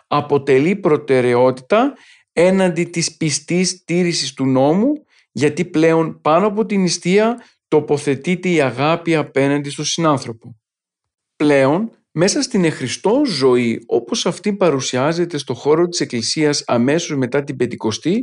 αποτελεί 0.06 0.76
προτεραιότητα 0.76 1.94
έναντι 2.32 2.84
της 2.84 3.16
πιστής 3.16 3.84
τήρησης 3.84 4.32
του 4.32 4.46
νόμου 4.46 4.92
γιατί 5.32 5.64
πλέον 5.64 6.20
πάνω 6.20 6.46
από 6.46 6.66
την 6.66 6.80
νηστεία 6.80 7.44
τοποθετείται 7.68 8.48
η 8.48 8.60
αγάπη 8.60 9.14
απέναντι 9.14 9.70
στον 9.70 9.84
συνάνθρωπο. 9.84 10.56
Πλέον, 11.36 11.90
μέσα 12.10 12.42
στην 12.42 12.64
εχριστό 12.64 13.22
ζωή 13.26 13.82
όπως 13.86 14.26
αυτή 14.26 14.52
παρουσιάζεται 14.52 15.38
στο 15.38 15.54
χώρο 15.54 15.88
της 15.88 16.00
Εκκλησίας 16.00 16.62
αμέσως 16.66 17.16
μετά 17.16 17.44
την 17.44 17.56
Πεντηκοστή, 17.56 18.22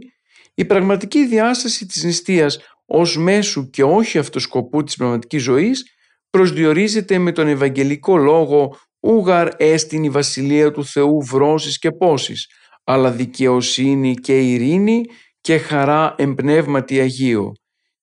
η 0.54 0.66
πραγματική 0.66 1.26
διάσταση 1.26 1.86
της 1.86 2.04
νηστείας 2.04 2.60
ως 2.96 3.18
μέσου 3.18 3.70
και 3.70 3.84
όχι 3.84 4.18
αυτοσκοπού 4.18 4.84
της 4.84 4.96
πραγματικής 4.96 5.44
ζωής 5.44 5.86
προσδιορίζεται 6.30 7.18
με 7.18 7.32
τον 7.32 7.48
Ευαγγελικό 7.48 8.18
λόγο 8.18 8.78
«Ούγαρ 9.00 9.48
έστιν 9.58 10.04
η 10.04 10.10
Βασιλεία 10.10 10.72
του 10.72 10.86
Θεού 10.86 11.22
βρώσεις 11.22 11.80
και 11.80 11.92
πόσεις, 11.92 12.48
αλλά 12.84 13.12
δικαιοσύνη 13.12 14.14
και 14.16 14.40
ειρήνη 14.40 15.02
και 15.42 15.58
χαρά 15.58 16.16
εμπνεύματι 16.18 17.00
Αγίο. 17.00 17.52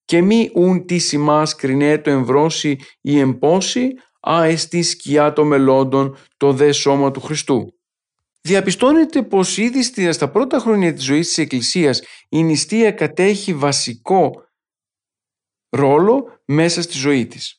Και 0.05 0.21
μη 0.21 0.51
ούν 0.55 0.85
τι 0.85 0.97
σημάς 0.97 1.55
κρινέ 1.55 1.97
το 1.97 2.09
εμβρώσει 2.09 2.77
ή 3.01 3.19
εμπόση, 3.19 3.87
α 4.19 4.43
εστί 4.43 4.81
σκιά 4.81 5.33
το 5.33 5.43
μελόντων 5.43 6.17
το 6.37 6.53
δε 6.53 6.71
σώμα 6.71 7.11
του 7.11 7.21
Χριστού. 7.21 7.73
Διαπιστώνεται 8.41 9.21
πως 9.21 9.57
ήδη 9.57 10.11
στα 10.11 10.29
πρώτα 10.29 10.59
χρόνια 10.59 10.93
της 10.93 11.03
ζωής 11.03 11.27
της 11.27 11.37
Εκκλησίας 11.37 12.01
η 12.29 12.43
νηστεία 12.43 12.91
κατέχει 12.91 13.53
βασικό 13.53 14.49
ρόλο 15.71 16.41
μέσα 16.45 16.81
στη 16.81 16.97
ζωή 16.97 17.25
της. 17.25 17.55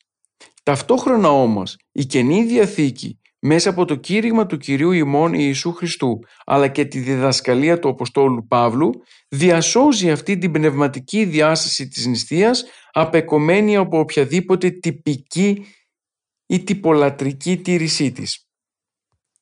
Ταυτόχρονα 0.63 1.31
όμως 1.31 1.77
η 1.93 2.05
Καινή 2.05 2.45
Διαθήκη 2.45 3.21
μέσα 3.39 3.71
από 3.71 3.85
το 3.85 3.95
κήρυγμα 3.95 4.47
του 4.47 4.57
Κυρίου 4.57 4.91
ημών 4.93 5.35
Ιησού 5.35 5.73
Χριστού 5.73 6.19
αλλά 6.45 6.69
και 6.69 6.85
τη 6.85 6.99
διδασκαλία 6.99 7.79
του 7.79 7.89
Αποστόλου 7.89 8.47
Παύλου 8.47 8.91
διασώζει 9.29 10.11
αυτή 10.11 10.39
την 10.39 10.53
πνευματική 10.53 11.25
διάσταση 11.25 11.89
της 11.89 12.07
νηστείας 12.07 12.65
απεκομμένη 12.93 13.77
από 13.77 13.99
οποιαδήποτε 13.99 14.71
τυπική 14.71 15.67
ή 16.47 16.63
τυπολατρική 16.63 17.57
τήρησή 17.57 18.13
της. 18.13 18.47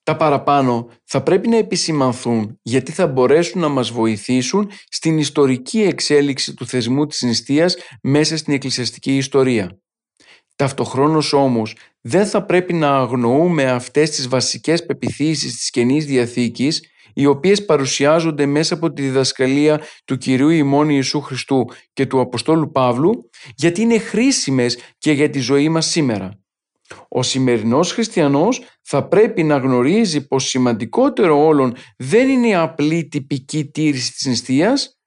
Τα 0.03 0.17
παραπάνω 0.17 0.91
θα 1.05 1.23
πρέπει 1.23 1.49
να 1.49 1.57
επισημανθούν 1.57 2.59
γιατί 2.63 2.93
θα 2.93 3.07
μπορέσουν 3.07 3.61
να 3.61 3.69
μας 3.69 3.91
βοηθήσουν 3.91 4.71
στην 4.89 5.19
ιστορική 5.19 5.81
εξέλιξη 5.81 6.55
του 6.55 6.67
θεσμού 6.67 7.07
της 7.07 7.23
νηστείας 7.23 7.77
μέσα 8.03 8.37
στην 8.37 8.55
εκκλησιαστική 8.55 9.17
ιστορία. 9.17 9.79
Ταυτοχρόνως 10.57 11.33
όμως 11.33 11.77
δεν 12.01 12.27
θα 12.27 12.45
πρέπει 12.45 12.73
να 12.73 12.97
αγνοούμε 12.97 13.71
αυτές 13.71 14.11
τις 14.11 14.29
βασικές 14.29 14.87
πεπιθήσεις 14.87 15.57
της 15.57 15.71
Καινής 15.71 16.07
Διαθήκης 16.07 16.83
οι 17.15 17.27
οποίες 17.27 17.65
παρουσιάζονται 17.65 18.47
μέσα 18.47 18.75
από 18.75 18.93
τη 18.93 19.03
διδασκαλία 19.03 19.81
του 20.05 20.17
Κυρίου 20.17 20.49
ημών 20.49 20.89
Ιησού 20.89 21.21
Χριστού 21.21 21.65
και 21.93 22.07
του 22.07 22.21
Αποστόλου 22.21 22.71
Παύλου 22.71 23.31
γιατί 23.55 23.81
είναι 23.81 23.99
χρήσιμες 23.99 24.79
και 24.99 25.13
για 25.13 25.31
τη 25.31 25.39
ζωή 25.39 25.69
μας 25.69 25.87
σήμερα. 25.87 26.40
Ο 27.09 27.23
σημερινός 27.23 27.93
χριστιανός 27.93 28.63
θα 28.83 29.09
πρέπει 29.09 29.43
να 29.43 29.57
γνωρίζει 29.57 30.27
πως 30.27 30.49
σημαντικότερο 30.49 31.45
όλων 31.45 31.75
δεν 31.97 32.29
είναι 32.29 32.49
η 32.49 32.55
απλή 32.55 33.09
τυπική 33.09 33.65
τήρηση 33.65 34.13
της 34.13 34.27
νηστείας 34.27 34.99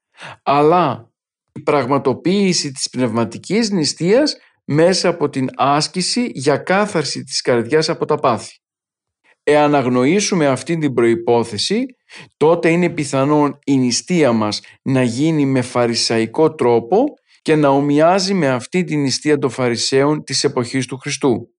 αλλά 0.43 1.11
η 1.53 1.59
πραγματοποίηση 1.59 2.71
της 2.71 2.89
πνευματικής 2.89 3.69
νηστείας 3.69 4.35
μέσα 4.65 5.09
από 5.09 5.29
την 5.29 5.49
άσκηση 5.55 6.31
για 6.33 6.57
κάθαρση 6.57 7.23
της 7.23 7.41
καρδιάς 7.41 7.89
από 7.89 8.05
τα 8.05 8.15
πάθη. 8.15 8.57
Εάν 9.43 9.75
αγνοήσουμε 9.75 10.47
αυτή 10.47 10.77
την 10.77 10.93
προϋπόθεση, 10.93 11.85
τότε 12.37 12.69
είναι 12.69 12.89
πιθανόν 12.89 13.59
η 13.65 13.77
νηστεία 13.77 14.31
μας 14.31 14.61
να 14.81 15.03
γίνει 15.03 15.45
με 15.45 15.61
φαρισαϊκό 15.61 16.55
τρόπο 16.55 17.03
και 17.41 17.55
να 17.55 17.69
ομοιάζει 17.69 18.33
με 18.33 18.49
αυτή 18.49 18.83
την 18.83 19.01
νηστεία 19.01 19.37
των 19.37 19.49
Φαρισαίων 19.49 20.23
της 20.23 20.43
εποχής 20.43 20.85
του 20.85 20.97
Χριστού. 20.97 21.52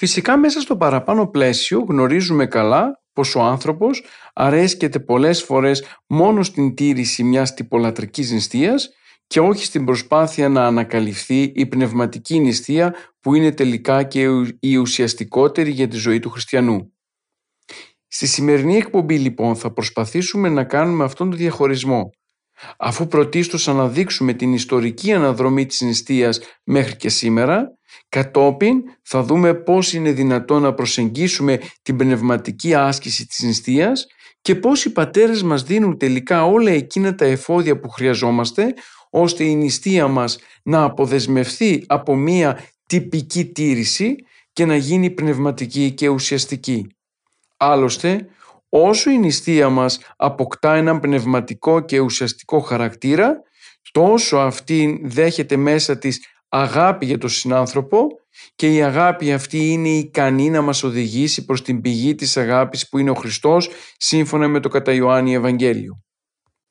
Φυσικά 0.00 0.36
μέσα 0.36 0.60
στο 0.60 0.76
παραπάνω 0.76 1.26
πλαίσιο 1.26 1.84
γνωρίζουμε 1.88 2.46
καλά 2.46 3.02
πως 3.12 3.34
ο 3.34 3.40
άνθρωπος 3.40 4.04
αρέσκεται 4.34 5.00
πολλές 5.00 5.42
φορές 5.42 5.84
μόνο 6.06 6.42
στην 6.42 6.74
τήρηση 6.74 7.22
μιας 7.22 7.54
τυπολατρικής 7.54 8.30
νηστείας 8.30 8.88
και 9.26 9.40
όχι 9.40 9.64
στην 9.64 9.84
προσπάθεια 9.84 10.48
να 10.48 10.66
ανακαλυφθεί 10.66 11.42
η 11.42 11.66
πνευματική 11.66 12.38
νηστεία 12.38 12.94
που 13.20 13.34
είναι 13.34 13.52
τελικά 13.52 14.02
και 14.02 14.26
η 14.60 14.76
ουσιαστικότερη 14.76 15.70
για 15.70 15.88
τη 15.88 15.96
ζωή 15.96 16.18
του 16.18 16.30
χριστιανού. 16.30 16.92
Στη 18.06 18.26
σημερινή 18.26 18.76
εκπομπή 18.76 19.18
λοιπόν 19.18 19.56
θα 19.56 19.72
προσπαθήσουμε 19.72 20.48
να 20.48 20.64
κάνουμε 20.64 21.04
αυτόν 21.04 21.30
τον 21.30 21.38
διαχωρισμό 21.38 22.10
αφού 22.78 23.06
πρωτίστως 23.06 23.68
αναδείξουμε 23.68 24.32
την 24.32 24.52
ιστορική 24.52 25.12
αναδρομή 25.12 25.66
της 25.66 25.80
νηστείας 25.80 26.40
μέχρι 26.64 26.96
και 26.96 27.08
σήμερα, 27.08 27.77
κατόπιν 28.08 28.82
θα 29.02 29.22
δούμε 29.22 29.54
πώς 29.54 29.92
είναι 29.92 30.12
δυνατό 30.12 30.58
να 30.58 30.74
προσεγγίσουμε 30.74 31.60
την 31.82 31.96
πνευματική 31.96 32.74
άσκηση 32.74 33.26
της 33.26 33.42
νηστείας 33.42 34.06
και 34.40 34.54
πώς 34.54 34.84
οι 34.84 34.92
πατέρες 34.92 35.42
μας 35.42 35.62
δίνουν 35.62 35.98
τελικά 35.98 36.44
όλα 36.44 36.70
εκείνα 36.70 37.14
τα 37.14 37.24
εφόδια 37.24 37.80
που 37.80 37.88
χρειαζόμαστε 37.88 38.74
ώστε 39.10 39.44
η 39.44 39.54
νηστεία 39.54 40.08
μας 40.08 40.38
να 40.62 40.82
αποδεσμευθεί 40.82 41.84
από 41.86 42.14
μία 42.14 42.64
τυπική 42.86 43.44
τήρηση 43.44 44.16
και 44.52 44.64
να 44.64 44.76
γίνει 44.76 45.10
πνευματική 45.10 45.92
και 45.92 46.08
ουσιαστική. 46.08 46.86
Άλλωστε, 47.56 48.28
όσο 48.68 49.10
η 49.10 49.18
νηστεία 49.18 49.68
μας 49.68 50.00
αποκτά 50.16 50.74
έναν 50.74 51.00
πνευματικό 51.00 51.80
και 51.80 51.98
ουσιαστικό 51.98 52.60
χαρακτήρα, 52.60 53.42
τόσο 53.92 54.36
αυτή 54.36 55.00
δέχεται 55.04 55.56
μέσα 55.56 55.98
της 55.98 56.26
αγάπη 56.48 57.06
για 57.06 57.18
τον 57.18 57.30
συνάνθρωπο 57.30 58.06
και 58.54 58.74
η 58.74 58.82
αγάπη 58.82 59.32
αυτή 59.32 59.72
είναι 59.72 59.88
ικανή 59.88 60.50
να 60.50 60.60
μας 60.60 60.82
οδηγήσει 60.82 61.44
προς 61.44 61.62
την 61.62 61.80
πηγή 61.80 62.14
της 62.14 62.36
αγάπης 62.36 62.88
που 62.88 62.98
είναι 62.98 63.10
ο 63.10 63.14
Χριστός 63.14 63.70
σύμφωνα 63.96 64.48
με 64.48 64.60
το 64.60 64.68
κατά 64.68 64.92
Ιωάννη 64.92 65.34
Ευαγγέλιο. 65.34 66.02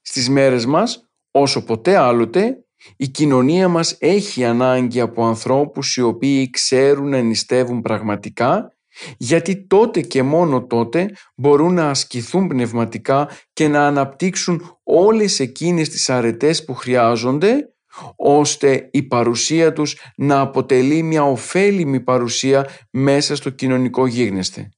Στις 0.02 0.30
μέρες 0.30 0.66
μας, 0.66 1.10
όσο 1.32 1.64
ποτέ 1.64 1.98
άλλοτε, 1.98 2.58
η 2.98 3.08
κοινωνία 3.08 3.68
μας 3.68 3.96
έχει 4.00 4.46
ανάγκη 4.46 5.00
από 5.00 5.26
ανθρώπους 5.26 5.96
οι 5.96 6.02
οποίοι 6.02 6.50
ξέρουν 6.50 7.10
να 7.10 7.22
νηστεύουν 7.22 7.82
πραγματικά 7.82 8.72
γιατί 9.18 9.68
τότε 9.68 10.02
και 10.02 10.24
μόνο 10.24 10.66
τότε 10.66 11.10
μπορούν 11.36 11.74
να 11.74 11.90
ασκηθούν 11.90 12.48
πνευματικά 12.48 13.30
και 13.54 13.68
να 13.68 13.88
αναπτύξουν 13.88 14.80
όλες 14.84 15.40
εκείνες 15.40 15.90
τις 15.90 16.10
αρετές 16.10 16.64
που 16.64 16.74
χρειάζονται 16.74 17.72
ώστε 18.16 18.90
η 18.92 19.04
παρουσία 19.04 19.74
τους 19.74 19.98
να 20.18 20.40
αποτελεί 20.40 21.04
μια 21.04 21.24
ωφέλιμη 21.24 22.00
παρουσία 22.00 22.70
μέσα 22.92 23.36
στο 23.36 23.50
κοινωνικό 23.50 24.08
γίγνεσθε. 24.08 24.70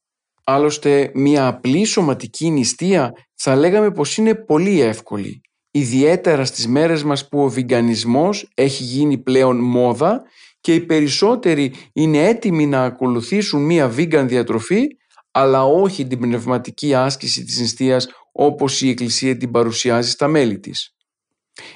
Άλλωστε 0.44 1.12
μια 1.14 1.48
απλή 1.48 1.86
σωματική 1.86 2.50
νηστεία 2.50 3.12
θα 3.36 3.56
λέγαμε 3.56 3.92
πως 3.92 4.18
είναι 4.18 4.36
πολύ 4.36 4.82
εύκολη 4.82 5.42
ιδιαίτερα 5.72 6.46
στις 6.46 6.68
μέρες 6.68 7.04
μας 7.04 7.28
που 7.28 7.44
ο 7.44 7.50
βιγκανισμός 7.50 8.50
έχει 8.54 8.84
γίνει 8.84 9.18
πλέον 9.18 9.58
μόδα 9.58 10.22
και 10.62 10.74
οι 10.74 10.80
περισσότεροι 10.80 11.74
είναι 11.94 12.28
έτοιμοι 12.28 12.66
να 12.66 12.84
ακολουθήσουν 12.84 13.66
μία 13.66 13.94
vegan 13.98 14.26
διατροφή 14.28 14.88
αλλά 15.32 15.64
όχι 15.64 16.08
την 16.08 16.20
πνευματική 16.20 16.94
άσκηση 16.94 17.44
της 17.44 17.60
νηστείας 17.60 18.08
όπως 18.32 18.82
η 18.82 18.90
Εκκλησία 18.90 19.38
την 19.38 19.52
παρουσιάζει 19.52 20.10
στα 20.10 20.28
μέλη 20.28 20.60
της. 20.60 20.94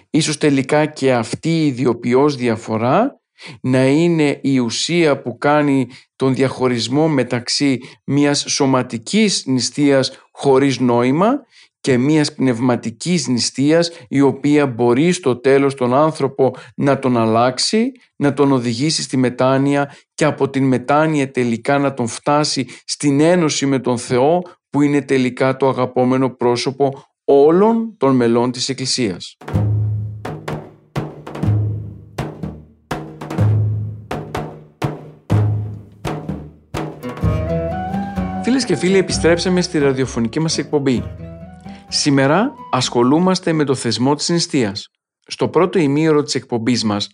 Ίσως 0.10 0.38
τελικά 0.38 0.86
και 0.86 1.13
αυτή 1.13 1.50
η 1.50 1.65
ιδιοποιώς 1.65 2.36
διαφορά 2.36 3.22
να 3.62 3.88
είναι 3.88 4.39
η 4.41 4.60
ουσία 4.60 5.22
που 5.22 5.38
κάνει 5.38 5.88
τον 6.15 6.36
διαχωρισμό 6.36 7.08
μεταξύ 7.08 7.80
μιας 8.04 8.46
σωματικής 8.48 9.43
νηστείας 9.46 10.12
χωρίς 10.32 10.80
νόημα 10.80 11.46
και 11.80 11.98
μιας 11.98 12.34
πνευματικής 12.34 13.28
νηστείας 13.28 13.91
η 14.08 14.22
οποία 14.22 14.67
μπορεί 14.67 15.12
στο 15.12 15.36
τέλος 15.36 15.76
τον 15.76 15.93
άνθρωπο 15.93 16.56
να 16.76 17.00
τον 17.00 17.17
αλλάξει, 17.17 17.91
να 18.15 18.34
τον 18.34 18.52
οδηγήσει 18.52 19.02
στη 19.02 19.17
μετάνοια 19.17 19.96
και 20.13 20.26
από 20.26 20.50
την 20.50 20.67
μετάνοια 20.67 21.32
τελικά 21.32 21.78
να 21.78 21.93
τον 21.93 22.08
φτάσει 22.08 22.67
στην 22.86 23.19
ένωση 23.19 23.65
με 23.65 23.80
τον 23.80 23.98
Θεό 23.98 24.41
που 24.69 24.82
είναι 24.82 25.02
τελικά 25.02 25.58
το 25.58 25.69
αγαπόμενο 25.69 26.30
πρόσωπο 26.30 27.04
όλων 27.24 27.96
των 27.98 28.15
μελών 28.15 28.52
της 28.52 28.69
Εκκλησίας. 28.69 29.38
Και 38.73 38.79
φίλοι 38.79 38.97
επιστρέψαμε 38.97 39.62
στη 39.62 39.79
ραδιοφωνική 39.79 40.39
μας 40.39 40.57
εκπομπή. 40.57 41.03
Σήμερα 41.88 42.53
ασχολούμαστε 42.71 43.53
με 43.53 43.63
το 43.63 43.75
θεσμό 43.75 44.15
της 44.15 44.29
νηστείας. 44.29 44.88
Στο 45.27 45.49
πρώτο 45.49 45.79
ημίωρο 45.79 46.23
της 46.23 46.36
εκπομπής 46.36 46.83
μας 46.83 47.07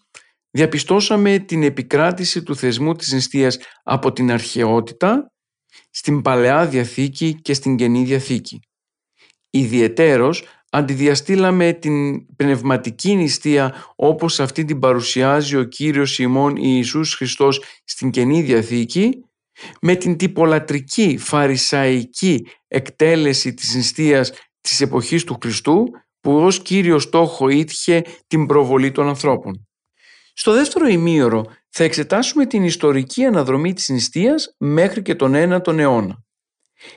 διαπιστώσαμε 0.51 1.39
την 1.39 1.63
επικράτηση 1.63 2.43
του 2.43 2.55
θεσμού 2.55 2.93
της 2.93 3.11
νηστείας 3.13 3.57
από 3.83 4.13
την 4.13 4.31
αρχαιότητα 4.31 5.31
στην 5.89 6.21
Παλαιά 6.21 6.65
Διαθήκη 6.65 7.41
και 7.41 7.53
στην 7.53 7.75
Καινή 7.75 8.03
Διαθήκη. 8.03 8.59
Ιδιαιτέρως 9.49 10.43
αντιδιαστήλαμε 10.69 11.73
την 11.73 12.25
πνευματική 12.35 13.15
νηστεία 13.15 13.75
όπως 13.95 14.39
αυτή 14.39 14.65
την 14.65 14.79
παρουσιάζει 14.79 15.55
ο 15.55 15.63
Κύριος 15.63 16.19
ημών 16.19 16.55
Ιησούς 16.55 17.13
Χριστός 17.13 17.63
στην 17.83 18.09
Καινή 18.09 18.41
Διαθήκη 18.41 19.23
με 19.81 19.95
την 19.95 20.17
τυπολατρική 20.17 21.17
φαρισαϊκή 21.17 22.47
εκτέλεση 22.67 23.53
της 23.53 23.75
νηστείας 23.75 24.31
της 24.61 24.81
εποχής 24.81 25.23
του 25.23 25.37
Χριστού 25.41 25.83
που 26.19 26.35
ως 26.35 26.61
κύριο 26.61 26.99
στόχο 26.99 27.49
είχε 27.49 28.03
την 28.27 28.45
προβολή 28.45 28.91
των 28.91 29.07
ανθρώπων. 29.07 29.67
Στο 30.33 30.53
δεύτερο 30.53 30.87
ημίωρο 30.87 31.45
θα 31.69 31.83
εξετάσουμε 31.83 32.45
την 32.45 32.63
ιστορική 32.63 33.23
αναδρομή 33.23 33.73
της 33.73 33.89
νηστείας 33.89 34.55
μέχρι 34.57 35.01
και 35.01 35.15
τον 35.15 35.33
9ο 35.35 35.77
αιώνα. 35.77 36.23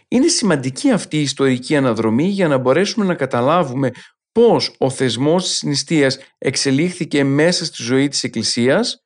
Είναι 0.08 0.26
σημαντική 0.26 0.90
αυτή 0.90 1.16
η 1.16 1.22
ιστορική 1.22 1.76
αναδρομή 1.76 2.26
για 2.26 2.48
να 2.48 2.58
μπορέσουμε 2.58 3.04
να 3.04 3.14
καταλάβουμε 3.14 3.90
πώς 4.32 4.74
ο 4.78 4.90
θεσμός 4.90 5.48
της 5.48 5.62
νηστείας 5.62 6.18
εξελίχθηκε 6.38 7.24
μέσα 7.24 7.64
στη 7.64 7.82
ζωή 7.82 8.08
της 8.08 8.24
Εκκλησίας, 8.24 9.02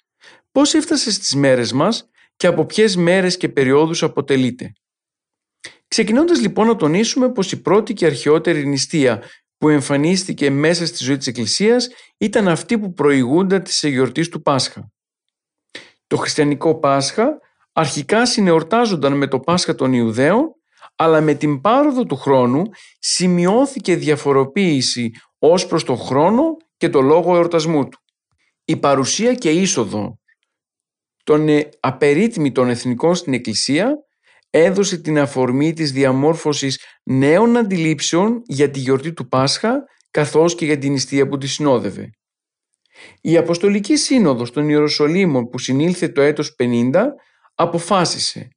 πώς 0.53 0.75
έφτασε 0.75 1.13
στις 1.13 1.35
μέρες 1.35 1.73
μας 1.73 2.09
και 2.37 2.47
από 2.47 2.67
ποιες 2.67 2.97
μέρες 2.97 3.37
και 3.37 3.49
περιόδους 3.49 4.03
αποτελείται. 4.03 4.73
Ξεκινώντας 5.89 6.41
λοιπόν 6.41 6.67
να 6.67 6.77
τονίσουμε 6.77 7.33
πως 7.33 7.53
η 7.53 7.61
πρώτη 7.61 7.93
και 7.93 8.07
αρχαιότερη 8.07 8.67
νηστεία 8.67 9.23
που 9.59 9.69
εμφανίστηκε 9.69 10.51
μέσα 10.51 10.87
στη 10.87 11.05
ζωή 11.05 11.17
της 11.17 11.27
Εκκλησίας 11.27 11.89
ήταν 12.19 12.49
αυτή 12.49 12.79
που 12.79 12.93
προηγούνταν 12.93 13.63
της 13.63 13.83
εγκιορτής 13.83 14.29
του 14.29 14.43
Πάσχα. 14.43 14.91
Το 16.07 16.17
χριστιανικό 16.17 16.79
Πάσχα 16.79 17.39
αρχικά 17.73 18.27
συνεορτάζονταν 18.27 19.13
με 19.13 19.27
το 19.27 19.41
Πάσχα 19.41 19.75
των 19.75 19.93
Ιουδαίων 19.93 20.55
αλλά 20.97 21.21
με 21.21 21.35
την 21.35 21.61
πάροδο 21.61 22.05
του 22.05 22.17
χρόνου 22.17 22.63
σημειώθηκε 22.99 23.97
διαφοροποίηση 23.97 25.11
ως 25.39 25.67
προς 25.67 25.85
το 25.85 25.95
χρόνο 25.95 26.57
και 26.77 26.89
το 26.89 27.01
λόγο 27.01 27.35
εορτασμού 27.35 27.89
του. 27.89 27.99
Η 28.65 28.77
παρουσία 28.77 29.35
και 29.35 29.51
είσοδο 29.51 30.19
των 31.27 31.49
ε, 31.49 31.69
απερίτμητων 31.81 32.69
εθνικών 32.69 33.15
στην 33.15 33.33
Εκκλησία 33.33 33.95
έδωσε 34.51 34.99
την 34.99 35.19
αφορμή 35.19 35.73
της 35.73 35.93
διαμόρφωσης 35.93 36.79
νέων 37.03 37.57
αντιλήψεων 37.57 38.43
για 38.47 38.71
τη 38.71 38.79
γιορτή 38.79 39.13
του 39.13 39.29
Πάσχα 39.29 39.85
καθώς 40.11 40.55
και 40.55 40.65
για 40.65 40.79
την 40.79 40.93
νηστεία 40.93 41.29
που 41.29 41.39
τη 41.39 41.47
συνόδευε. 41.47 42.11
Η 43.21 43.37
Αποστολική 43.37 43.97
Σύνοδος 43.97 44.51
των 44.51 44.69
Ιεροσολύμων 44.69 45.49
που 45.49 45.59
συνήλθε 45.59 46.09
το 46.09 46.21
έτος 46.21 46.55
50 46.59 46.93
αποφάσισε 47.55 48.49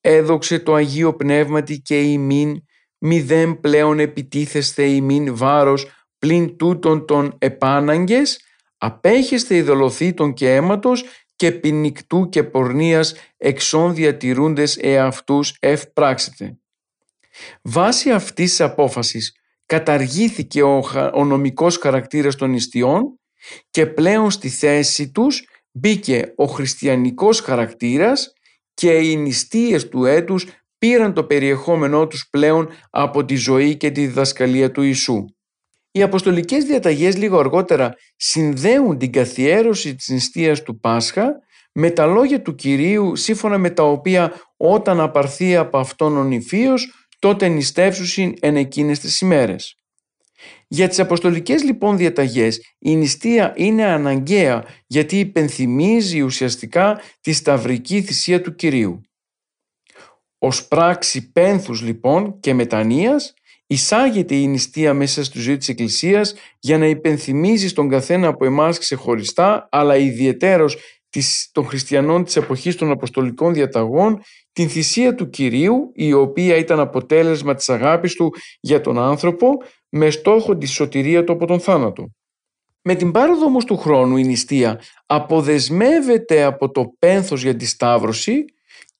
«Έδοξε 0.00 0.58
το 0.58 0.74
Αγίο 0.74 1.14
Πνεύματι 1.16 1.78
και 1.80 2.00
ημίν 2.02 2.56
μηδέν 2.98 3.60
πλέον 3.60 3.98
επιτίθεστε 3.98 4.84
ημίν 4.84 5.36
βάρος 5.36 5.86
πλην 6.18 6.56
τούτων 6.56 7.06
των 7.06 7.36
επάναγκες 7.38 8.40
απέχεστε 8.76 9.56
ειδωλοθήτων 9.56 10.32
και 10.32 10.54
αίματος 10.54 11.04
και 11.36 11.52
ποινικτού 11.52 12.28
και 12.28 12.44
πορνείας 12.44 13.14
εξών 13.36 13.94
διατηρούντες 13.94 14.76
εαυτούς 14.76 15.56
ευπράξετε. 15.60 16.58
Βάσει 17.62 18.10
αυτής 18.10 18.50
της 18.50 18.60
απόφασης 18.60 19.36
καταργήθηκε 19.66 20.62
ο, 20.62 20.84
ο 21.14 21.24
νομικός 21.24 21.76
χαρακτήρας 21.76 22.36
των 22.36 22.50
νηστείων 22.50 23.18
και 23.70 23.86
πλέον 23.86 24.30
στη 24.30 24.48
θέση 24.48 25.10
τους 25.10 25.48
μπήκε 25.70 26.32
ο 26.36 26.44
χριστιανικός 26.44 27.40
χαρακτήρας 27.40 28.32
και 28.74 28.92
οι 28.92 29.16
νηστείες 29.16 29.88
του 29.88 30.04
έτους 30.04 30.46
πήραν 30.78 31.14
το 31.14 31.24
περιεχόμενό 31.24 32.06
τους 32.06 32.28
πλέον 32.30 32.68
από 32.90 33.24
τη 33.24 33.34
ζωή 33.34 33.76
και 33.76 33.90
τη 33.90 34.06
διδασκαλία 34.06 34.70
του 34.70 34.82
Ιησού. 34.82 35.24
Οι 35.96 36.02
αποστολικές 36.02 36.64
διαταγές 36.64 37.16
λίγο 37.16 37.38
αργότερα 37.38 37.94
συνδέουν 38.16 38.98
την 38.98 39.12
καθιέρωση 39.12 39.94
της 39.94 40.08
νηστείας 40.08 40.62
του 40.62 40.80
Πάσχα 40.80 41.32
με 41.72 41.90
τα 41.90 42.06
λόγια 42.06 42.42
του 42.42 42.54
Κυρίου 42.54 43.16
σύμφωνα 43.16 43.58
με 43.58 43.70
τα 43.70 43.82
οποία 43.82 44.32
όταν 44.56 45.00
απαρθεί 45.00 45.56
από 45.56 45.78
αυτόν 45.78 46.16
ο 46.16 46.24
νηφίος 46.24 47.08
τότε 47.18 47.48
νηστεύσουσιν 47.48 48.34
εν 48.40 48.56
εκείνες 48.56 48.98
τις 48.98 49.20
ημέρες. 49.20 49.76
Για 50.68 50.88
τις 50.88 50.98
αποστολικές 50.98 51.62
λοιπόν 51.62 51.96
διαταγές 51.96 52.74
η 52.78 52.96
νηστεία 52.96 53.52
είναι 53.56 53.84
αναγκαία 53.84 54.64
γιατί 54.86 55.18
υπενθυμίζει 55.18 56.20
ουσιαστικά 56.20 57.00
τη 57.20 57.32
σταυρική 57.32 58.02
θυσία 58.02 58.40
του 58.40 58.54
Κυρίου. 58.54 59.00
Ως 60.38 60.68
πράξη 60.68 61.32
πένθους 61.32 61.82
λοιπόν 61.82 62.40
και 62.40 62.54
μετανοίας 62.54 63.34
εισάγεται 63.74 64.34
η 64.34 64.46
νηστεία 64.46 64.94
μέσα 64.94 65.24
στη 65.24 65.38
ζωή 65.38 65.56
της 65.56 65.68
Εκκλησίας 65.68 66.34
για 66.58 66.78
να 66.78 66.86
υπενθυμίζει 66.86 67.68
στον 67.68 67.88
καθένα 67.88 68.28
από 68.28 68.44
εμάς 68.44 68.78
ξεχωριστά 68.78 69.68
αλλά 69.70 69.96
ιδιαιτέρως 69.96 70.76
των 71.52 71.66
χριστιανών 71.66 72.24
της 72.24 72.36
εποχής 72.36 72.76
των 72.76 72.90
Αποστολικών 72.90 73.54
Διαταγών 73.54 74.20
την 74.52 74.68
θυσία 74.68 75.14
του 75.14 75.30
Κυρίου 75.30 75.90
η 75.94 76.12
οποία 76.12 76.56
ήταν 76.56 76.80
αποτέλεσμα 76.80 77.54
της 77.54 77.68
αγάπης 77.68 78.14
του 78.14 78.32
για 78.60 78.80
τον 78.80 78.98
άνθρωπο 78.98 79.48
με 79.88 80.10
στόχο 80.10 80.56
τη 80.56 80.66
σωτηρία 80.66 81.24
του 81.24 81.32
από 81.32 81.46
τον 81.46 81.60
θάνατο. 81.60 82.08
Με 82.82 82.94
την 82.94 83.10
πάροδο 83.10 83.44
όμως 83.44 83.64
του 83.64 83.76
χρόνου 83.76 84.16
η 84.16 84.24
νηστεία 84.24 84.80
αποδεσμεύεται 85.06 86.42
από 86.42 86.70
το 86.70 86.84
πένθος 86.98 87.42
για 87.42 87.56
τη 87.56 87.66
Σταύρωση 87.66 88.44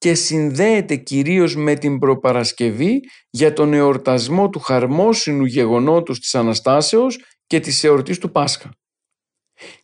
και 0.05 0.15
συνδέεται 0.15 0.97
κυρίως 0.97 1.57
με 1.57 1.75
την 1.75 1.99
προπαρασκευή 1.99 3.01
για 3.31 3.53
τον 3.53 3.73
εορτασμό 3.73 4.49
του 4.49 4.59
χαρμόσυνου 4.59 5.45
γεγονότος 5.45 6.21
της 6.21 6.35
Αναστάσεως 6.35 7.21
και 7.47 7.61
της 7.61 7.85
εορτής 7.85 8.19
του 8.19 8.31
Πάσχα. 8.31 8.71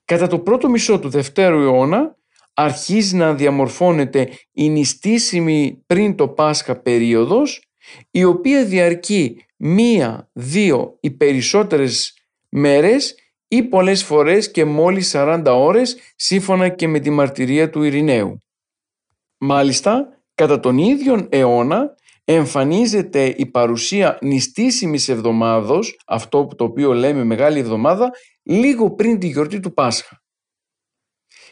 Κατά 0.05 0.27
το 0.27 0.39
πρώτο 0.39 0.69
μισό 0.69 0.99
του 0.99 1.09
Δευτέρου 1.09 1.61
αιώνα 1.61 2.17
αρχίζει 2.55 3.17
να 3.17 3.35
διαμορφώνεται 3.35 4.29
η 4.53 4.69
νηστήσιμη 4.69 5.83
πριν 5.87 6.17
το 6.17 6.29
Πάσχα 6.29 6.81
περίοδος 6.81 7.63
η 8.11 8.25
οποία 8.25 8.65
διαρκεί 8.65 9.45
μία, 9.57 10.31
δύο 10.33 10.97
ή 11.01 11.11
περισσότερες 11.11 12.15
μέρες 12.49 13.15
ή 13.49 13.63
πολλές 13.63 14.05
φορές 14.05 14.51
και 14.51 14.65
μόλις 14.65 15.11
40 15.15 15.43
ώρες 15.47 15.97
σύμφωνα 16.17 16.69
και 16.69 16.89
με 16.89 16.99
τη 17.01 17.11
μαρτυρία 17.11 17.71
του 17.71 17.83
Ειρηναίου. 17.83 18.39
Μάλιστα, 19.42 20.22
κατά 20.35 20.61
τον 20.61 20.79
ίδιο 20.79 21.26
αιώνα 21.31 21.94
εμφανίζεται 22.24 23.26
η 23.26 23.46
παρουσία 23.46 24.18
νηστήσιμης 24.20 25.09
εβδομάδος, 25.09 26.00
αυτό 26.07 26.46
το 26.46 26.64
οποίο 26.64 26.92
λέμε 26.92 27.24
Μεγάλη 27.24 27.59
Εβδομάδα, 27.59 28.11
λίγο 28.42 28.90
πριν 28.90 29.18
τη 29.18 29.26
γιορτή 29.26 29.61
του 29.61 29.72
Πάσχα. 29.72 30.22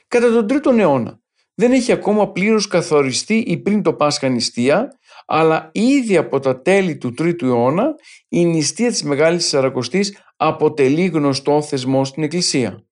Κατά 0.08 0.32
τον 0.32 0.46
3ο 0.62 0.78
αιώνα 0.78 1.20
δεν 1.54 1.72
έχει 1.72 1.92
ακόμα 1.92 2.32
πλήρως 2.32 2.66
καθοριστεί 2.66 3.38
η 3.38 3.58
πριν 3.58 3.82
το 3.82 3.94
Πάσχα 3.94 4.28
νηστεία, 4.28 4.98
αλλά 5.26 5.70
ήδη 5.72 6.16
από 6.16 6.40
τα 6.40 6.60
τέλη 6.60 6.96
του 6.96 7.14
3ου 7.18 7.42
αιώνα 7.42 7.94
η 8.28 8.44
νηστεία 8.44 8.88
της 8.88 9.02
Μεγάλης 9.02 9.48
Σαρακοστής 9.48 10.18
αποτελεί 10.36 11.06
γνωστό 11.06 11.62
θεσμό 11.62 12.04
στην 12.04 12.22
Εκκλησία. 12.22 12.86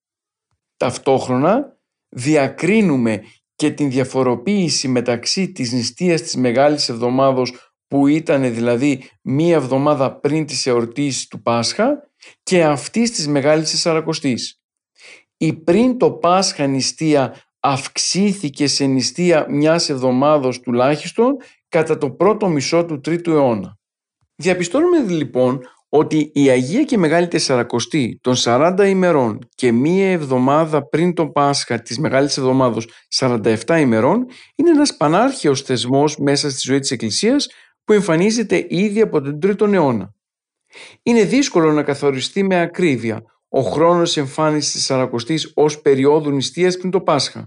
Ταυτόχρονα 0.76 1.78
διακρίνουμε 2.08 3.22
και 3.56 3.70
την 3.70 3.90
διαφοροποίηση 3.90 4.88
μεταξύ 4.88 5.52
της 5.52 5.72
νηστείας 5.72 6.22
της 6.22 6.36
Μεγάλης 6.36 6.88
Εβδομάδος 6.88 7.52
που 7.88 8.06
ήταν 8.06 8.54
δηλαδή 8.54 9.10
μία 9.22 9.54
εβδομάδα 9.54 10.20
πριν 10.20 10.46
της 10.46 10.66
εορτής 10.66 11.26
του 11.26 11.42
Πάσχα 11.42 12.10
και 12.42 12.64
αυτής 12.64 13.10
της 13.10 13.28
Μεγάλης 13.28 13.80
Σαρακοστής. 13.80 14.60
Η 15.36 15.52
πριν 15.52 15.98
το 15.98 16.10
Πάσχα 16.12 16.66
νηστεία 16.66 17.40
αυξήθηκε 17.60 18.66
σε 18.66 18.84
νηστεία 18.84 19.46
μιας 19.48 19.88
εβδομάδος 19.88 20.60
τουλάχιστον 20.60 21.36
κατά 21.68 21.98
το 21.98 22.10
πρώτο 22.10 22.48
μισό 22.48 22.84
του 22.84 23.00
τρίτου 23.00 23.30
αιώνα. 23.30 23.78
Διαπιστώνουμε 24.36 24.98
λοιπόν 24.98 25.60
ότι 25.96 26.30
η 26.34 26.48
Αγία 26.48 26.82
και 26.82 26.98
Μεγάλη 26.98 27.28
Τεσσαρακοστή 27.28 28.18
των 28.22 28.34
40 28.36 28.84
ημερών 28.88 29.38
και 29.54 29.72
μία 29.72 30.10
εβδομάδα 30.10 30.88
πριν 30.88 31.14
το 31.14 31.26
Πάσχα 31.28 31.82
της 31.82 31.98
Μεγάλης 31.98 32.36
Εβδομάδος 32.36 32.88
47 33.18 33.56
ημερών 33.78 34.26
είναι 34.54 34.70
ένας 34.70 34.96
πανάρχαιος 34.96 35.62
θεσμός 35.62 36.16
μέσα 36.16 36.50
στη 36.50 36.60
ζωή 36.62 36.78
της 36.78 36.90
Εκκλησίας 36.90 37.48
που 37.84 37.92
εμφανίζεται 37.92 38.66
ήδη 38.68 39.00
από 39.00 39.20
τον 39.20 39.38
3ο 39.42 39.72
αιώνα. 39.72 40.14
Είναι 41.02 41.24
δύσκολο 41.24 41.72
να 41.72 41.82
καθοριστεί 41.82 42.42
με 42.42 42.60
ακρίβεια 42.60 43.22
ο 43.48 43.60
χρόνος 43.60 44.16
εμφάνισης 44.16 44.72
της 44.72 44.84
Σαρακοστής 44.84 45.52
ως 45.54 45.80
περίοδου 45.80 46.30
νηστείας 46.30 46.76
πριν 46.76 46.90
το 46.90 47.00
Πάσχα. 47.00 47.44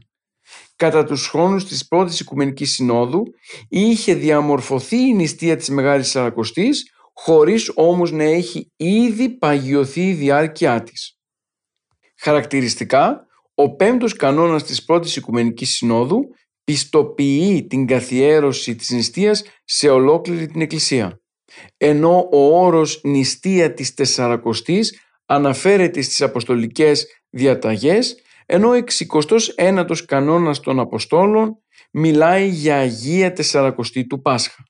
Κατά 0.76 1.04
τους 1.04 1.28
χρόνους 1.28 1.66
της 1.66 1.88
πρώτης 1.88 2.20
Οικουμενικής 2.20 2.74
Συνόδου 2.74 3.24
είχε 3.70 4.14
διαμορφωθεί 4.14 4.98
η 4.98 5.14
νηστεία 5.14 5.56
της 5.56 5.70
Μεγάλης 5.70 6.10
Σαρακοστής 6.10 6.94
χωρίς 7.24 7.72
όμως 7.76 8.12
να 8.12 8.24
έχει 8.24 8.72
ήδη 8.76 9.30
παγιωθεί 9.30 10.10
η 10.10 10.14
διάρκειά 10.14 10.84
της. 10.84 11.18
Χαρακτηριστικά, 12.18 13.28
ο 13.56 13.76
πέμπτος 13.76 14.14
κανόνας 14.14 14.64
της 14.64 14.86
πρώτης 14.86 15.16
Οικουμενικής 15.16 15.70
Συνόδου 15.70 16.20
πιστοποιεί 16.64 17.68
την 17.68 17.88
καθιέρωση 17.88 18.76
της 18.76 18.90
νηστείας 18.90 19.44
σε 19.64 19.90
ολόκληρη 19.90 20.48
την 20.48 20.62
Εκκλησία. 20.62 21.22
Ενώ 21.78 22.30
ο 22.32 22.66
όρος 22.66 23.02
νηστεία 23.04 23.74
της 23.74 23.94
Τεσσαρακοστής 23.94 25.00
αναφέρεται 25.26 26.02
στις 26.02 26.22
αποστολικές 26.22 27.08
διαταγές, 27.30 28.22
ενώ 28.46 28.70
ο 28.70 28.74
69ος 28.74 30.06
κανόνας 30.06 30.60
των 30.60 30.80
Αποστόλων 30.80 31.64
μιλάει 31.92 32.48
για 32.48 32.78
Αγία 32.78 33.34
Τεσσαρακοστή 33.34 34.08
του 34.08 34.22
Πάσχα. 34.22 34.69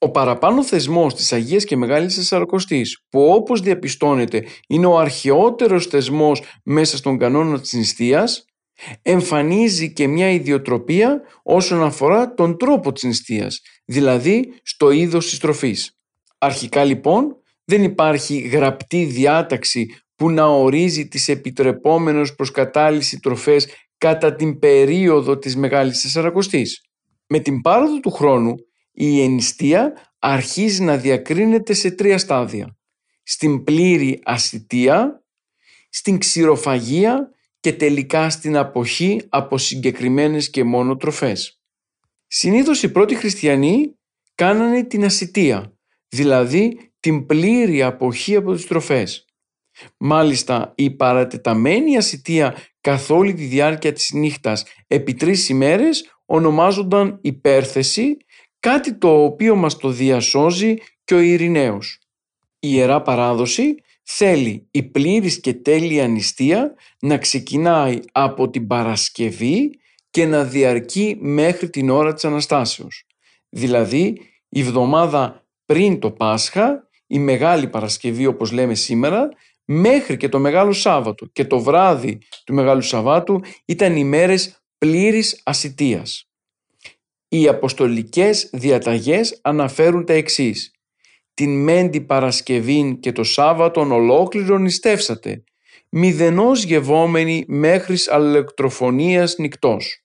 Ο 0.00 0.10
παραπάνω 0.10 0.64
θεσμός 0.64 1.14
της 1.14 1.32
Αγίας 1.32 1.64
και 1.64 1.76
Μεγάλης 1.76 2.14
Τεσσαρακοστής, 2.14 3.04
που 3.08 3.32
όπως 3.32 3.60
διαπιστώνεται 3.60 4.44
είναι 4.68 4.86
ο 4.86 4.98
αρχαιότερος 4.98 5.86
θεσμός 5.86 6.42
μέσα 6.64 6.96
στον 6.96 7.18
κανόνα 7.18 7.60
της 7.60 7.72
νηστείας, 7.72 8.44
εμφανίζει 9.02 9.92
και 9.92 10.06
μια 10.06 10.30
ιδιοτροπία 10.30 11.20
όσον 11.42 11.82
αφορά 11.82 12.34
τον 12.34 12.58
τρόπο 12.58 12.92
της 12.92 13.02
νηστείας, 13.02 13.60
δηλαδή 13.84 14.52
στο 14.62 14.90
είδος 14.90 15.28
της 15.28 15.38
τροφής. 15.38 15.98
Αρχικά 16.38 16.84
λοιπόν 16.84 17.36
δεν 17.64 17.82
υπάρχει 17.82 18.38
γραπτή 18.38 19.04
διάταξη 19.04 19.86
που 20.16 20.30
να 20.30 20.44
ορίζει 20.44 21.08
τις 21.08 21.28
επιτρεπόμενες 21.28 22.34
προς 22.34 22.50
κατάλυση 22.50 23.18
τροφές 23.20 23.68
κατά 23.98 24.34
την 24.34 24.58
περίοδο 24.58 25.38
της 25.38 25.56
Μεγάλης 25.56 26.00
Τεσσαρακοστής. 26.00 26.80
Με 27.26 27.38
την 27.38 27.60
πάροδο 27.60 28.00
του 28.00 28.10
χρόνου 28.10 28.54
η 29.00 29.22
ενιστία 29.22 29.92
αρχίζει 30.18 30.82
να 30.82 30.96
διακρίνεται 30.96 31.72
σε 31.72 31.90
τρία 31.90 32.18
στάδια. 32.18 32.76
Στην 33.22 33.64
πλήρη 33.64 34.20
ασυτεία, 34.24 35.24
στην 35.88 36.18
ξηροφαγία 36.18 37.30
και 37.60 37.72
τελικά 37.72 38.30
στην 38.30 38.56
αποχή 38.56 39.22
από 39.28 39.58
συγκεκριμένες 39.58 40.50
και 40.50 40.64
μόνο 40.64 40.96
τροφές. 40.96 41.60
Συνήθως 42.26 42.82
οι 42.82 42.92
πρώτοι 42.92 43.14
χριστιανοί 43.14 43.98
κάνανε 44.34 44.84
την 44.84 45.04
ασυτεία, 45.04 45.72
δηλαδή 46.08 46.92
την 47.00 47.26
πλήρη 47.26 47.82
αποχή 47.82 48.36
από 48.36 48.54
τις 48.54 48.66
τροφές. 48.66 49.24
Μάλιστα 49.98 50.72
η 50.76 50.90
παρατεταμένη 50.90 51.96
ασυτεία 51.96 52.56
καθ' 52.80 53.10
όλη 53.10 53.34
τη 53.34 53.44
διάρκεια 53.44 53.92
της 53.92 54.12
νύχτας 54.12 54.64
επί 54.86 55.14
τρεις 55.14 55.48
ημέρες 55.48 56.12
ονομάζονταν 56.26 57.18
υπέρθεση, 57.22 58.16
κάτι 58.60 58.94
το 58.94 59.24
οποίο 59.24 59.54
μας 59.54 59.76
το 59.76 59.88
διασώζει 59.88 60.74
και 61.04 61.14
ο 61.14 61.18
Ειρηναίος. 61.18 61.98
Η 62.60 62.68
Ιερά 62.70 63.02
Παράδοση 63.02 63.74
θέλει 64.02 64.68
η 64.70 64.82
πλήρης 64.82 65.40
και 65.40 65.54
τέλεια 65.54 66.08
νηστεία 66.08 66.74
να 67.00 67.18
ξεκινάει 67.18 67.98
από 68.12 68.50
την 68.50 68.66
Παρασκευή 68.66 69.70
και 70.10 70.26
να 70.26 70.44
διαρκεί 70.44 71.16
μέχρι 71.20 71.70
την 71.70 71.90
ώρα 71.90 72.14
της 72.14 72.24
Αναστάσεως. 72.24 73.06
Δηλαδή 73.48 74.20
η 74.48 74.62
βδομάδα 74.62 75.46
πριν 75.66 75.98
το 75.98 76.10
Πάσχα 76.10 76.88
η 77.06 77.18
Μεγάλη 77.18 77.68
Παρασκευή 77.68 78.26
όπως 78.26 78.52
λέμε 78.52 78.74
σήμερα 78.74 79.28
μέχρι 79.64 80.16
και 80.16 80.28
το 80.28 80.38
Μεγάλο 80.38 80.72
Σάββατο 80.72 81.26
και 81.26 81.44
το 81.44 81.60
βράδυ 81.60 82.18
του 82.44 82.54
Μεγάλου 82.54 82.82
Σαββάτου 82.82 83.40
ήταν 83.64 83.96
οι 83.96 84.04
μέρες 84.04 84.62
πλήρης 84.78 85.40
ασυτείας. 85.44 86.27
Οι 87.28 87.48
αποστολικές 87.48 88.50
διαταγές 88.52 89.38
αναφέρουν 89.42 90.04
τα 90.04 90.12
εξής. 90.12 90.70
Την 91.34 91.62
Μέντη 91.62 92.00
Παρασκευή 92.00 92.98
και 93.00 93.12
το 93.12 93.24
Σάββατον 93.24 93.92
ολόκληρο 93.92 94.58
νηστεύσατε, 94.58 95.44
μηδενός 95.90 96.64
γευόμενοι 96.64 97.44
μέχρι 97.48 97.96
αλεκτροφωνίας 98.06 99.36
νυκτός. 99.38 100.02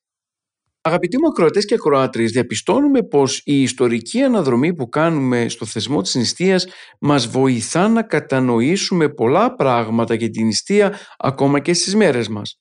Αγαπητοί 0.82 1.17
μου 1.17 1.28
ακροατές 1.28 1.65
και 1.65 1.74
ακροάτριες, 1.74 2.32
διαπιστώνουμε 2.32 3.03
πως 3.03 3.41
η 3.45 3.61
ιστορική 3.61 4.21
αναδρομή 4.21 4.74
που 4.74 4.89
κάνουμε 4.89 5.49
στο 5.49 5.65
θεσμό 5.65 6.01
της 6.01 6.15
νηστείας 6.15 6.67
μας 6.99 7.28
βοηθά 7.28 7.88
να 7.88 8.03
κατανοήσουμε 8.03 9.09
πολλά 9.09 9.55
πράγματα 9.55 10.13
για 10.13 10.30
την 10.30 10.45
νηστεία 10.45 10.99
ακόμα 11.17 11.59
και 11.59 11.74
στις 11.74 11.95
μέρες 11.95 12.28
μας. 12.28 12.57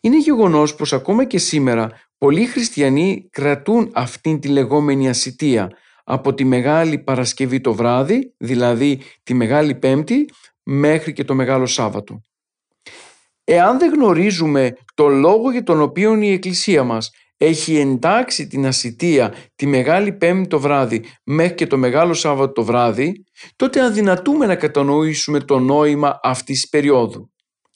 Είναι 0.00 0.18
γεγονός 0.18 0.74
πως 0.74 0.92
ακόμα 0.92 1.24
και 1.24 1.38
σήμερα 1.38 1.90
πολλοί 2.22 2.46
χριστιανοί 2.46 3.28
κρατούν 3.30 3.90
αυτήν 3.94 4.40
τη 4.40 4.48
λεγόμενη 4.48 5.08
ασυτεία 5.08 5.70
από 6.04 6.34
τη 6.34 6.44
Μεγάλη 6.44 6.98
Παρασκευή 6.98 7.60
το 7.60 7.74
βράδυ, 7.74 8.34
δηλαδή 8.38 9.00
τη 9.22 9.34
Μεγάλη 9.34 9.74
Πέμπτη, 9.74 10.28
μέχρι 10.62 11.12
και 11.12 11.24
το 11.24 11.34
Μεγάλο 11.34 11.66
Σάββατο. 11.66 12.20
Εάν 13.44 13.78
δεν 13.78 13.92
γνωρίζουμε 13.92 14.72
το 14.94 15.08
λόγο 15.08 15.50
για 15.50 15.62
τον 15.62 15.80
οποίο 15.80 16.16
η 16.20 16.32
Εκκλησία 16.32 16.82
μας 16.82 17.10
έχει 17.36 17.76
εντάξει 17.76 18.46
την 18.46 18.66
ασυτεία 18.66 19.34
τη 19.54 19.66
Μεγάλη 19.66 20.12
Πέμπτη 20.12 20.48
το 20.48 20.60
βράδυ 20.60 21.04
μέχρι 21.24 21.54
και 21.54 21.66
το 21.66 21.76
Μεγάλο 21.76 22.14
Σάββατο 22.14 22.52
το 22.52 22.64
βράδυ, 22.64 23.24
τότε 23.56 23.84
αδυνατούμε 23.84 24.46
να 24.46 24.56
κατανοήσουμε 24.56 25.40
το 25.40 25.58
νόημα 25.58 26.20
αυτής 26.22 26.60
της 26.60 26.68
περίοδου. 26.68 27.32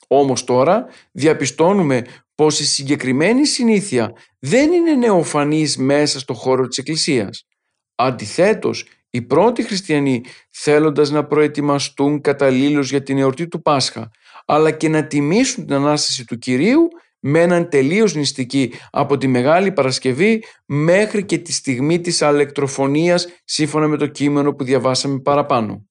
Όμως 0.08 0.44
τώρα 0.44 0.86
διαπιστώνουμε 1.12 2.04
πως 2.36 2.60
η 2.60 2.64
συγκεκριμένη 2.64 3.46
συνήθεια 3.46 4.12
δεν 4.38 4.72
είναι 4.72 4.94
νεοφανής 4.94 5.76
μέσα 5.76 6.18
στο 6.18 6.34
χώρο 6.34 6.66
της 6.66 6.78
Εκκλησίας. 6.78 7.46
Αντιθέτως, 7.94 8.86
οι 9.10 9.22
πρώτοι 9.22 9.62
χριστιανοί 9.62 10.24
θέλοντας 10.50 11.10
να 11.10 11.26
προετοιμαστούν 11.26 12.20
καταλήλως 12.20 12.90
για 12.90 13.02
την 13.02 13.18
εορτή 13.18 13.48
του 13.48 13.62
Πάσχα, 13.62 14.10
αλλά 14.46 14.70
και 14.70 14.88
να 14.88 15.06
τιμήσουν 15.06 15.66
την 15.66 15.74
Ανάσταση 15.74 16.24
του 16.24 16.38
Κυρίου 16.38 16.88
με 17.20 17.40
έναν 17.40 17.68
τελείως 17.68 18.14
νηστική 18.14 18.72
από 18.90 19.16
τη 19.16 19.26
Μεγάλη 19.26 19.72
Παρασκευή 19.72 20.44
μέχρι 20.66 21.24
και 21.24 21.38
τη 21.38 21.52
στιγμή 21.52 22.00
της 22.00 22.22
αλεκτροφωνίας 22.22 23.26
σύμφωνα 23.44 23.86
με 23.88 23.96
το 23.96 24.06
κείμενο 24.06 24.54
που 24.54 24.64
διαβάσαμε 24.64 25.20
παραπάνω. 25.20 25.86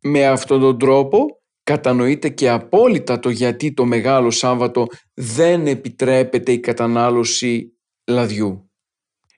Με 0.00 0.26
αυτόν 0.26 0.60
τον 0.60 0.78
τρόπο 0.78 1.37
κατανοείται 1.68 2.28
και 2.28 2.48
απόλυτα 2.48 3.18
το 3.18 3.30
γιατί 3.30 3.74
το 3.74 3.84
Μεγάλο 3.84 4.30
Σάββατο 4.30 4.86
δεν 5.14 5.66
επιτρέπεται 5.66 6.52
η 6.52 6.60
κατανάλωση 6.60 7.78
λαδιού. 8.06 8.70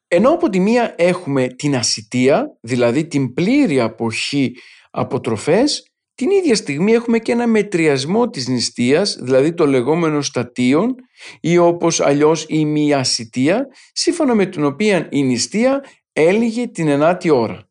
Ενώ 0.08 0.30
από 0.30 0.48
τη 0.48 0.60
μία 0.60 0.94
έχουμε 0.96 1.46
την 1.46 1.76
ασυτεία, 1.76 2.58
δηλαδή 2.60 3.06
την 3.06 3.32
πλήρη 3.32 3.80
αποχή 3.80 4.52
από 4.90 5.20
τροφές, 5.20 5.92
την 6.14 6.30
ίδια 6.30 6.54
στιγμή 6.54 6.92
έχουμε 6.92 7.18
και 7.18 7.32
ένα 7.32 7.46
μετριασμό 7.46 8.28
της 8.28 8.48
νηστείας, 8.48 9.18
δηλαδή 9.20 9.54
το 9.54 9.66
λεγόμενο 9.66 10.22
στατίον 10.22 10.94
ή 11.40 11.58
όπως 11.58 12.00
αλλιώς 12.00 12.44
η 12.48 12.64
μιασιτία, 12.64 13.66
σύμφωνα 13.92 14.34
με 14.34 14.46
την 14.46 14.64
οποία 14.64 15.08
η 15.10 15.22
νηστεία 15.22 15.84
έλυγε 16.12 16.66
την 16.66 16.88
ενάτη 16.88 17.30
ώρα. 17.30 17.68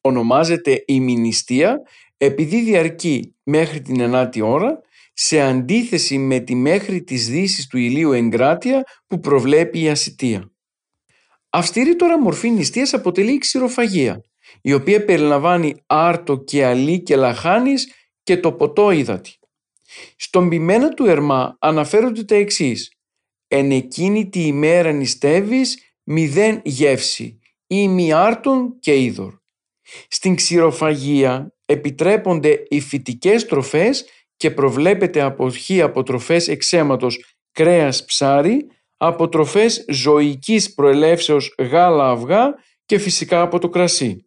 Ονομάζεται 0.00 0.84
ημινηστεία 0.86 1.80
επειδή 2.16 2.60
διαρκεί 2.60 3.36
μέχρι 3.42 3.80
την 3.80 4.00
ενάτη 4.00 4.40
ώρα 4.40 4.80
σε 5.12 5.40
αντίθεση 5.40 6.18
με 6.18 6.38
τη 6.38 6.54
μέχρι 6.54 7.02
της 7.02 7.28
δύσης 7.28 7.66
του 7.66 7.78
ηλίου 7.78 8.12
εγκράτεια 8.12 8.84
που 9.06 9.20
προβλέπει 9.20 9.80
η 9.80 9.88
ασυτεία. 9.88 10.50
Αυστηρή 11.50 11.96
τώρα 11.96 12.20
μορφή 12.20 12.50
νηστείας 12.50 12.94
αποτελεί 12.94 13.32
η 13.32 13.38
ξηροφαγία, 13.38 14.20
η 14.60 14.72
οποία 14.72 15.04
περιλαμβάνει 15.04 15.74
άρτο 15.86 16.36
και 16.36 16.64
αλή 16.64 17.02
και 17.02 17.16
λαχάνης 17.16 17.92
και 18.22 18.36
το 18.36 18.52
ποτό 18.52 18.90
ύδατη. 18.90 19.38
Στον 20.16 20.48
πειμένα 20.48 20.88
του 20.88 21.06
Ερμά 21.06 21.56
αναφέρονται 21.60 22.24
τα 22.24 22.34
εξής 22.34 22.90
«Εν 23.48 23.70
εκείνη 23.70 24.28
τη 24.28 24.46
ημέρα 24.46 24.92
νηστεύεις 24.92 25.78
μηδέν 26.02 26.60
γεύση 26.64 27.38
ή 27.66 27.88
μη 27.88 28.12
άρτον 28.12 28.78
και 28.78 29.02
είδωρ». 29.02 29.34
Στην 30.08 30.34
ξηροφαγία 30.34 31.55
επιτρέπονται 31.66 32.62
οι 32.68 32.80
φυτικές 32.80 33.46
τροφές 33.46 34.04
και 34.36 34.50
προβλέπεται 34.50 35.20
αποχή 35.20 35.82
από 35.82 36.02
τροφές 36.02 36.48
εξαίματος 36.48 37.24
κρέας 37.52 38.04
ψάρι, 38.04 38.66
από 38.96 39.28
τροφές 39.28 39.84
ζωικής 39.88 40.74
προελεύσεως 40.74 41.54
γάλα 41.58 42.10
αυγά 42.10 42.54
και 42.86 42.98
φυσικά 42.98 43.40
από 43.40 43.58
το 43.58 43.68
κρασί. 43.68 44.26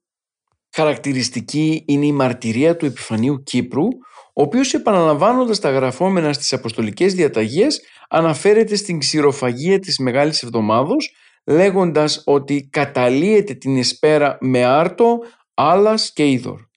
Χαρακτηριστική 0.76 1.84
είναι 1.88 2.06
η 2.06 2.12
μαρτυρία 2.12 2.76
του 2.76 2.86
επιφανίου 2.86 3.44
Κύπρου, 3.44 3.88
ο 4.34 4.42
οποίος 4.42 4.74
επαναλαμβάνοντας 4.74 5.60
τα 5.60 5.70
γραφόμενα 5.70 6.34
στις 6.34 6.54
αποστολικές 6.54 7.14
διαταγές 7.14 7.82
αναφέρεται 8.10 8.76
στην 8.76 9.00
ξηροφαγία 9.00 9.80
της 9.80 9.98
Μεγάλης 9.98 10.44
Εβδομάδος 10.44 11.14
λέγοντας 11.46 12.22
ότι 12.26 12.68
καταλύεται 12.72 13.54
την 13.54 13.78
εσπέρα 13.78 14.38
με 14.42 14.64
άρτο, 14.64 15.20
άλας 15.54 16.14
και 16.14 16.30
είδωρ. 16.30 16.69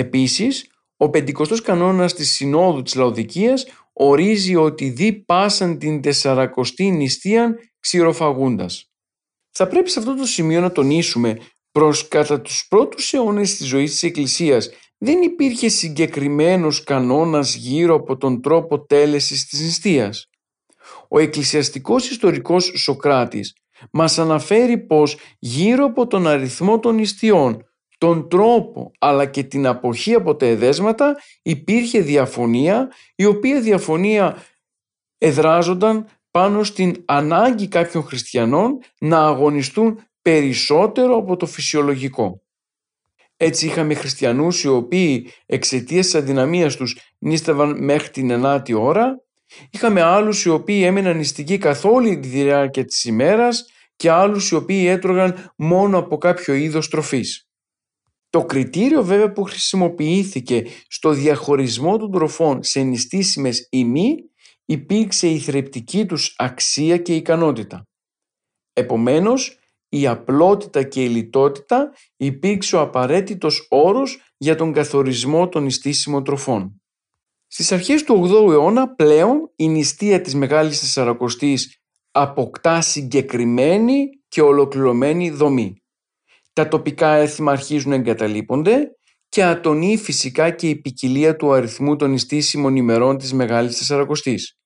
Επίσης, 0.00 0.66
ο 0.96 1.10
πεντηκοστός 1.10 1.62
κανόνας 1.62 2.14
της 2.14 2.30
Συνόδου 2.30 2.82
της 2.82 2.94
Λαοδικίας 2.94 3.66
ορίζει 3.92 4.56
ότι 4.56 4.88
δι 4.88 5.12
πάσαν 5.12 5.78
την 5.78 6.00
τεσσαρακοστή 6.00 6.90
νηστείαν 6.90 7.56
ξηροφαγούντας. 7.80 8.90
Θα 9.50 9.66
πρέπει 9.66 9.90
σε 9.90 9.98
αυτό 9.98 10.14
το 10.16 10.26
σημείο 10.26 10.60
να 10.60 10.72
τονίσουμε 10.72 11.38
προς 11.72 12.08
κατά 12.08 12.40
τους 12.40 12.66
πρώτους 12.68 13.12
αιώνες 13.12 13.56
της 13.56 13.66
ζωής 13.66 13.90
της 13.90 14.02
Εκκλησίας 14.02 14.70
δεν 14.98 15.22
υπήρχε 15.22 15.68
συγκεκριμένος 15.68 16.84
κανόνας 16.84 17.54
γύρω 17.54 17.94
από 17.94 18.16
τον 18.16 18.42
τρόπο 18.42 18.84
τέλεσης 18.84 19.46
της 19.46 19.60
νηστείας. 19.60 20.28
Ο 21.08 21.18
εκκλησιαστικός 21.18 22.10
ιστορικός 22.10 22.72
Σοκράτης 22.76 23.52
μας 23.92 24.18
αναφέρει 24.18 24.78
πως 24.78 25.16
γύρω 25.38 25.84
από 25.84 26.06
τον 26.06 26.26
αριθμό 26.26 26.78
των 26.78 26.94
νηστείων, 26.94 27.69
τον 28.00 28.28
τρόπο 28.28 28.90
αλλά 28.98 29.26
και 29.26 29.42
την 29.42 29.66
αποχή 29.66 30.14
από 30.14 30.36
τα 30.36 30.46
εδέσματα 30.46 31.16
υπήρχε 31.42 32.00
διαφωνία 32.00 32.92
η 33.14 33.24
οποία 33.24 33.60
διαφωνία 33.60 34.42
εδράζονταν 35.18 36.06
πάνω 36.30 36.64
στην 36.64 37.02
ανάγκη 37.04 37.68
κάποιων 37.68 38.02
χριστιανών 38.02 38.78
να 39.00 39.26
αγωνιστούν 39.26 40.02
περισσότερο 40.22 41.16
από 41.16 41.36
το 41.36 41.46
φυσιολογικό. 41.46 42.42
Έτσι 43.36 43.66
είχαμε 43.66 43.94
χριστιανούς 43.94 44.62
οι 44.62 44.68
οποίοι 44.68 45.30
εξαιτίας 45.46 46.04
της 46.04 46.14
αδυναμίας 46.14 46.76
τους 46.76 46.98
νίστευαν 47.18 47.84
μέχρι 47.84 48.10
την 48.10 48.30
ενάτη 48.30 48.72
ώρα, 48.72 49.24
είχαμε 49.70 50.02
άλλους 50.02 50.44
οι 50.44 50.48
οποίοι 50.48 50.82
έμεναν 50.84 51.16
νηστικοί 51.16 51.58
καθ' 51.58 51.84
όλη 51.84 52.18
τη 52.18 52.28
διάρκεια 52.28 52.84
της 52.84 53.04
ημέρας 53.04 53.64
και 53.96 54.10
άλλους 54.10 54.50
οι 54.50 54.54
οποίοι 54.54 54.84
έτρωγαν 54.88 55.52
μόνο 55.56 55.98
από 55.98 56.18
κάποιο 56.18 56.54
είδος 56.54 56.88
τροφής. 56.88 57.49
Το 58.30 58.44
κριτήριο 58.44 59.04
βέβαια 59.04 59.32
που 59.32 59.42
χρησιμοποιήθηκε 59.42 60.66
στο 60.88 61.10
διαχωρισμό 61.10 61.96
των 61.96 62.12
τροφών 62.12 62.62
σε 62.62 62.80
νηστίσιμες 62.80 63.66
ή 63.70 63.84
μη 63.84 64.14
υπήρξε 64.64 65.28
η 65.28 65.38
θρεπτική 65.38 66.06
τους 66.06 66.34
αξία 66.38 66.98
και 66.98 67.14
ικανότητα. 67.14 67.88
Επομένως, 68.72 69.58
η 69.88 70.06
απλότητα 70.06 70.82
και 70.82 71.04
η 71.04 71.08
λιτότητα 71.08 71.92
υπήρξε 72.16 72.76
ο 72.76 72.80
απαραίτητος 72.80 73.66
όρος 73.70 74.20
για 74.36 74.54
τον 74.54 74.72
καθορισμό 74.72 75.48
των 75.48 75.62
νηστίσιμων 75.62 76.24
τροφών. 76.24 76.82
Στις 77.46 77.72
αρχές 77.72 78.04
του 78.04 78.14
8ου 78.14 78.50
αιώνα 78.50 78.94
πλέον 78.94 79.50
η 79.56 79.68
νηστεία 79.68 80.20
της 80.20 80.34
Μεγάλης 80.34 80.80
Τεσσαρακοστής 80.80 81.80
αποκτά 82.10 82.80
συγκεκριμένη 82.80 84.08
και 84.28 84.40
ολοκληρωμένη 84.40 85.30
δομή. 85.30 85.82
Τα 86.60 86.68
τοπικά 86.68 87.08
έθιμα 87.08 87.52
αρχίζουν 87.52 87.90
να 87.90 87.96
εγκαταλείπονται 87.96 88.96
και 89.28 89.44
ατονεί 89.44 89.96
φυσικά 89.96 90.50
και 90.50 90.68
η 90.68 90.76
ποικιλία 90.76 91.36
του 91.36 91.52
αριθμού 91.52 91.96
των 91.96 92.10
νηστίσιμων 92.10 92.76
ημερών 92.76 93.18
της 93.18 93.32
Μεγάλης 93.32 93.78
Τεσσαρακοστής. 93.78 94.58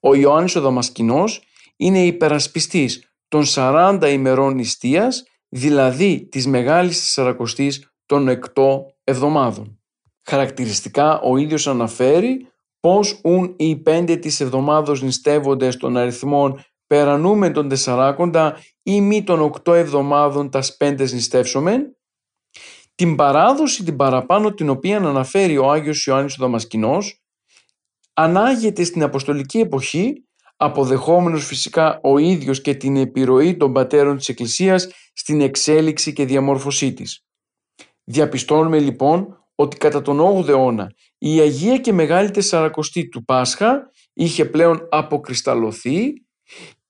Ο 0.00 0.14
Ιωάννης 0.14 0.56
ο 0.56 0.60
Δαμασκηνός 0.60 1.42
είναι 1.76 2.04
υπερασπιστής 2.04 3.12
των 3.28 3.42
40 3.46 4.08
ημερών 4.10 4.54
νηστείας, 4.54 5.22
δηλαδή 5.48 6.28
της 6.28 6.46
Μεγάλης 6.46 6.98
Τεσσαρακοστής 6.98 7.90
των 8.06 8.28
8 8.28 8.38
εβδομάδων. 9.04 9.80
Χαρακτηριστικά 10.22 11.20
ο 11.20 11.36
ίδιος 11.36 11.66
αναφέρει 11.66 12.48
πως 12.80 13.20
ούν 13.24 13.54
οι 13.56 13.76
πέντε 13.76 14.16
της 14.16 14.40
εβδομάδος 14.40 15.02
νηστεύονται 15.02 15.68
των 15.68 15.96
αριθμών 15.96 16.64
περανούμε 16.86 17.50
των 17.50 17.68
τεσσαράκοντα 17.68 18.60
ή 18.82 19.00
μη 19.00 19.24
των 19.24 19.40
οκτώ 19.40 19.74
εβδομάδων 19.74 20.50
τας 20.50 20.76
πέντες 20.76 21.12
νηστεύσομεν, 21.12 21.96
την 22.94 23.16
παράδοση 23.16 23.84
την 23.84 23.96
παραπάνω 23.96 24.54
την 24.54 24.68
οποία 24.68 24.96
αναφέρει 24.96 25.58
ο 25.58 25.70
Άγιος 25.70 26.06
Ιωάννης 26.06 26.38
ο 26.38 26.42
Δαμασκηνός, 26.42 27.22
ανάγεται 28.12 28.84
στην 28.84 29.02
Αποστολική 29.02 29.58
εποχή 29.58 30.26
αποδεχόμενος 30.56 31.46
φυσικά 31.46 32.00
ο 32.02 32.18
ίδιος 32.18 32.60
και 32.60 32.74
την 32.74 32.96
επιρροή 32.96 33.56
των 33.56 33.72
πατέρων 33.72 34.16
της 34.16 34.28
Εκκλησίας 34.28 34.88
στην 35.12 35.40
εξέλιξη 35.40 36.12
και 36.12 36.24
διαμόρφωσή 36.24 36.92
της. 36.92 37.24
Διαπιστώνουμε 38.04 38.78
λοιπόν 38.78 39.46
ότι 39.54 39.76
κατά 39.76 40.02
τον 40.02 40.20
8ο 40.20 40.48
αιώνα 40.48 40.92
η 41.18 41.40
Αγία 41.40 41.78
και 41.78 41.92
Μεγάλη 41.92 42.30
Τεσσαρακοστή 42.30 43.08
του 43.08 43.24
Πάσχα 43.24 43.90
είχε 44.12 44.44
πλέον 44.44 44.88
αποκρισταλωθεί, 44.90 46.12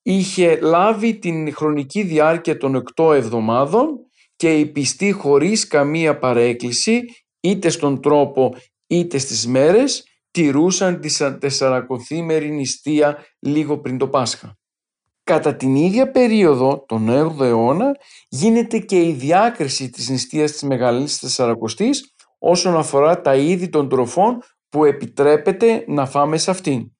είχε 0.09 0.59
λάβει 0.61 1.19
την 1.19 1.55
χρονική 1.55 2.03
διάρκεια 2.03 2.57
των 2.57 2.83
8 2.97 3.15
εβδομάδων 3.15 3.99
και 4.37 4.59
οι 4.59 4.67
πιστοί 4.67 5.13
χωρίς 5.13 5.67
καμία 5.67 6.19
παρέκκληση 6.19 7.03
είτε 7.41 7.69
στον 7.69 8.01
τρόπο 8.01 8.55
είτε 8.87 9.19
στις 9.19 9.47
μέρες 9.47 10.05
τηρούσαν 10.31 11.01
τη 11.01 11.39
τεσσαρακοθήμερη 11.39 12.51
νηστεία 12.51 13.25
λίγο 13.39 13.79
πριν 13.79 13.99
το 13.99 14.09
Πάσχα. 14.09 14.59
Κατά 15.25 15.57
την 15.57 15.75
ίδια 15.75 16.11
περίοδο, 16.11 16.85
τον 16.89 17.09
8ο 17.09 17.41
αιώνα, 17.41 17.97
γίνεται 18.29 18.79
και 18.79 19.03
η 19.03 19.13
διάκριση 19.13 19.91
της 19.91 20.09
νηστείας 20.09 20.53
της 20.53 20.63
Μεγαλής 20.63 21.19
Τεσσαρακοστής, 21.19 22.15
όσον 22.39 22.77
αφορά 22.77 23.21
τα 23.21 23.37
είδη 23.37 23.69
των 23.69 23.89
τροφών 23.89 24.39
που 24.69 24.85
επιτρέπεται 24.85 25.85
να 25.87 26.07
φάμε 26.07 26.37
σε 26.37 26.51
αυτήν. 26.51 26.91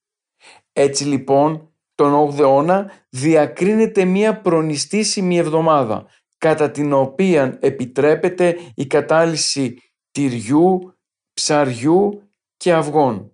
Έτσι 0.73 1.05
λοιπόν 1.05 1.71
τον 1.97 2.30
8ο 2.30 2.38
αιώνα 2.38 2.92
διακρίνεται 3.09 4.05
μία 4.05 4.40
προνηστήσιμη 4.40 5.38
εβδομάδα 5.38 6.07
κατά 6.38 6.70
την 6.70 6.92
οποία 6.92 7.59
επιτρέπεται 7.61 8.59
η 8.74 8.86
κατάλυση 8.86 9.78
τυριού, 10.11 10.94
ψαριού 11.32 12.30
και 12.57 12.72
αυγών. 12.72 13.32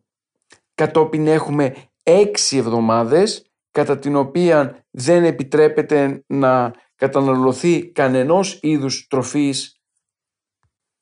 Κατόπιν 0.74 1.26
έχουμε 1.26 1.74
έξι 2.02 2.56
εβδομάδες 2.56 3.46
κατά 3.70 3.98
την 3.98 4.16
οποία 4.16 4.86
δεν 4.90 5.24
επιτρέπεται 5.24 6.24
να 6.26 6.72
καταναλωθεί 6.94 7.92
κανενός 7.92 8.58
είδους 8.62 9.06
τροφής 9.06 9.80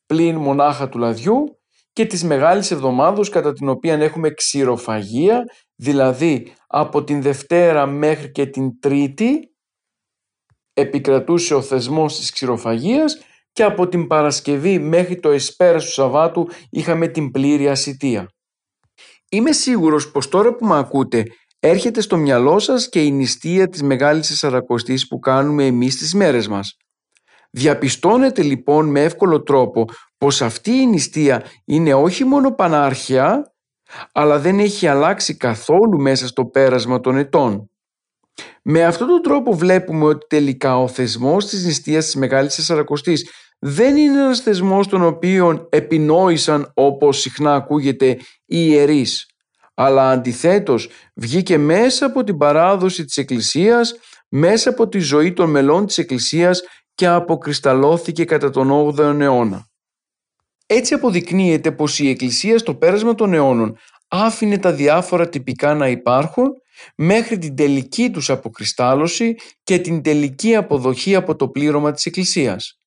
πλην 0.06 0.36
μονάχα 0.36 0.88
του 0.88 0.98
λαδιού 0.98 1.60
και 1.92 2.06
της 2.06 2.24
Μεγάλης 2.24 2.70
Εβδομάδος 2.70 3.28
κατά 3.28 3.52
την 3.52 3.68
οποία 3.68 3.94
έχουμε 3.94 4.30
ξηροφαγία, 4.30 5.44
δηλαδή 5.80 6.52
από 6.66 7.04
την 7.04 7.22
Δευτέρα 7.22 7.86
μέχρι 7.86 8.30
και 8.30 8.46
την 8.46 8.80
Τρίτη 8.80 9.54
επικρατούσε 10.72 11.54
ο 11.54 11.62
θεσμός 11.62 12.18
της 12.18 12.30
ξηροφαγίας 12.30 13.18
και 13.52 13.62
από 13.62 13.88
την 13.88 14.06
Παρασκευή 14.06 14.78
μέχρι 14.78 15.20
το 15.20 15.30
εσπέρας 15.30 15.84
του 15.84 15.90
Σαββάτου 15.90 16.48
είχαμε 16.70 17.08
την 17.08 17.30
πλήρη 17.30 17.68
ασυτεία. 17.68 18.28
Είμαι 19.30 19.52
σίγουρος 19.52 20.10
πως 20.10 20.28
τώρα 20.28 20.54
που 20.54 20.66
με 20.66 20.78
ακούτε 20.78 21.24
έρχεται 21.58 22.00
στο 22.00 22.16
μυαλό 22.16 22.58
σας 22.58 22.88
και 22.88 23.02
η 23.02 23.10
νηστεία 23.10 23.68
της 23.68 23.82
Μεγάλης 23.82 24.30
Εσαρακοστής 24.30 25.06
που 25.06 25.18
κάνουμε 25.18 25.66
εμείς 25.66 25.96
τις 25.96 26.14
μέρες 26.14 26.48
μας. 26.48 26.76
Διαπιστώνετε 27.50 28.42
λοιπόν 28.42 28.88
με 28.88 29.02
εύκολο 29.02 29.42
τρόπο 29.42 29.84
πως 30.18 30.42
αυτή 30.42 30.70
η 30.70 30.86
νηστεία 30.86 31.44
είναι 31.64 31.94
όχι 31.94 32.24
μόνο 32.24 32.54
πανάρχια 32.54 33.52
αλλά 34.12 34.38
δεν 34.38 34.58
έχει 34.58 34.86
αλλάξει 34.86 35.36
καθόλου 35.36 36.00
μέσα 36.00 36.26
στο 36.26 36.44
πέρασμα 36.44 37.00
των 37.00 37.16
ετών. 37.16 37.70
Με 38.62 38.84
αυτόν 38.84 39.08
τον 39.08 39.22
τρόπο 39.22 39.52
βλέπουμε 39.52 40.04
ότι 40.04 40.26
τελικά 40.26 40.78
ο 40.78 40.88
θεσμός 40.88 41.46
της 41.46 41.64
νηστείας 41.64 42.04
της 42.04 42.14
Μεγάλης 42.14 42.54
Τεσσαρακοστής 42.54 43.30
δεν 43.58 43.96
είναι 43.96 44.20
ένας 44.20 44.40
θεσμός 44.40 44.86
τον 44.86 45.02
οποίο 45.02 45.66
επινόησαν 45.70 46.70
όπως 46.74 47.20
συχνά 47.20 47.54
ακούγεται 47.54 48.08
οι 48.46 48.66
ιερείς 48.68 49.30
αλλά 49.82 50.10
αντιθέτως 50.10 50.88
βγήκε 51.14 51.58
μέσα 51.58 52.06
από 52.06 52.24
την 52.24 52.36
παράδοση 52.36 53.04
της 53.04 53.16
Εκκλησίας, 53.16 53.94
μέσα 54.28 54.70
από 54.70 54.88
τη 54.88 54.98
ζωή 54.98 55.32
των 55.32 55.50
μελών 55.50 55.86
της 55.86 55.98
Εκκλησίας 55.98 56.62
και 56.94 57.06
αποκρισταλώθηκε 57.06 58.24
κατά 58.24 58.50
τον 58.50 58.70
8ο 58.70 59.20
αιώνα. 59.20 59.69
Έτσι 60.72 60.94
αποδεικνύεται 60.94 61.72
πως 61.72 61.98
η 61.98 62.08
Εκκλησία 62.08 62.58
στο 62.58 62.74
πέρασμα 62.74 63.14
των 63.14 63.34
αιώνων 63.34 63.76
άφηνε 64.08 64.58
τα 64.58 64.72
διάφορα 64.72 65.28
τυπικά 65.28 65.74
να 65.74 65.88
υπάρχουν 65.88 66.52
μέχρι 66.94 67.38
την 67.38 67.56
τελική 67.56 68.10
τους 68.10 68.30
αποκριστάλωση 68.30 69.36
και 69.62 69.78
την 69.78 70.02
τελική 70.02 70.54
αποδοχή 70.54 71.14
από 71.14 71.36
το 71.36 71.48
πλήρωμα 71.48 71.92
της 71.92 72.06
Εκκλησίας. 72.06 72.78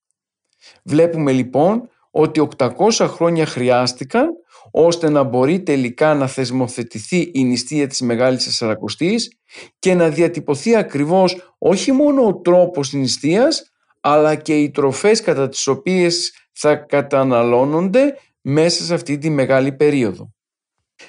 Βλέπουμε 0.83 1.31
λοιπόν 1.31 1.89
ότι 2.11 2.49
800 2.57 2.71
χρόνια 2.91 3.45
χρειάστηκαν 3.45 4.29
ώστε 4.71 5.09
να 5.09 5.23
μπορεί 5.23 5.63
τελικά 5.63 6.13
να 6.13 6.27
θεσμοθετηθεί 6.27 7.31
η 7.33 7.43
νηστεία 7.43 7.87
της 7.87 8.01
Μεγάλης 8.01 8.43
Τεσσαρακοστής 8.43 9.37
και 9.79 9.93
να 9.93 10.09
διατυπωθεί 10.09 10.75
ακριβώς 10.75 11.55
όχι 11.57 11.91
μόνο 11.91 12.27
ο 12.27 12.35
τρόπος 12.35 12.89
της 12.89 12.99
νηστείας 12.99 13.71
αλλά 13.99 14.35
και 14.35 14.57
οι 14.57 14.71
τροφές 14.71 15.21
κατά 15.21 15.49
τις 15.49 15.67
οποίες 15.67 16.31
θα 16.53 16.75
καταναλώνονται 16.75 18.17
μέσα 18.41 18.83
σε 18.83 18.93
αυτή 18.93 19.17
τη 19.17 19.29
μεγάλη 19.29 19.71
περίοδο. 19.71 20.33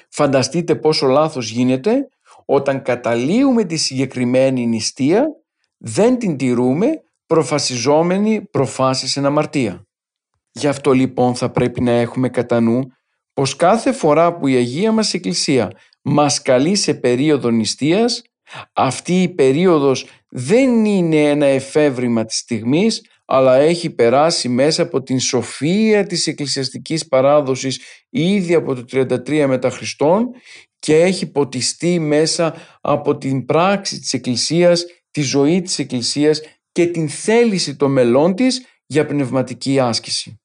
Φανταστείτε 0.09 0.75
πόσο 0.75 1.07
λάθος 1.07 1.49
γίνεται 1.49 2.09
όταν 2.45 2.81
καταλύουμε 2.81 3.63
τη 3.63 3.75
συγκεκριμένη 3.75 4.65
νηστεία, 4.65 5.25
δεν 5.77 6.17
την 6.17 6.37
τηρούμε 6.37 6.87
προφασιζόμενοι 7.25 8.41
προφάσεις 8.41 9.17
εν 9.17 9.25
αμαρτία. 9.25 9.87
Γι' 10.51 10.67
αυτό 10.67 10.91
λοιπόν 10.91 11.35
θα 11.35 11.51
πρέπει 11.51 11.81
να 11.81 11.91
έχουμε 11.91 12.29
κατά 12.29 12.59
νου 12.59 12.81
πως 13.33 13.55
κάθε 13.55 13.91
φορά 13.91 14.37
που 14.37 14.47
η 14.47 14.55
Αγία 14.55 14.91
μας 14.91 15.13
Εκκλησία 15.13 15.71
μας 16.01 16.41
καλεί 16.41 16.75
σε 16.75 16.93
περίοδο 16.93 17.49
νηστείας, 17.49 18.21
αυτή 18.73 19.21
η 19.21 19.29
περίοδος 19.29 20.07
δεν 20.29 20.85
είναι 20.85 21.29
ένα 21.29 21.45
εφεύρημα 21.45 22.25
της 22.25 22.37
στιγμής, 22.37 23.05
αλλά 23.25 23.55
έχει 23.55 23.89
περάσει 23.89 24.49
μέσα 24.49 24.81
από 24.81 25.03
την 25.03 25.19
σοφία 25.19 26.05
της 26.05 26.27
εκκλησιαστικής 26.27 27.07
παράδοσης 27.07 27.79
ήδη 28.09 28.53
από 28.53 28.75
το 28.75 28.83
33 28.91 29.45
μετά 29.47 29.69
Χριστόν 29.69 30.27
και 30.79 30.95
έχει 30.95 31.31
ποτιστεί 31.31 31.99
μέσα 31.99 32.55
από 32.81 33.17
την 33.17 33.45
πράξη 33.45 33.99
της 33.99 34.13
Εκκλησίας, 34.13 34.85
τη 35.11 35.21
ζωή 35.21 35.61
της 35.61 35.79
Εκκλησίας 35.79 36.41
και 36.71 36.85
την 36.85 37.09
θέληση 37.09 37.75
των 37.75 37.91
μελών 37.91 38.35
της 38.35 38.65
για 38.85 39.05
πνευματική 39.05 39.79
άσκηση. 39.79 40.39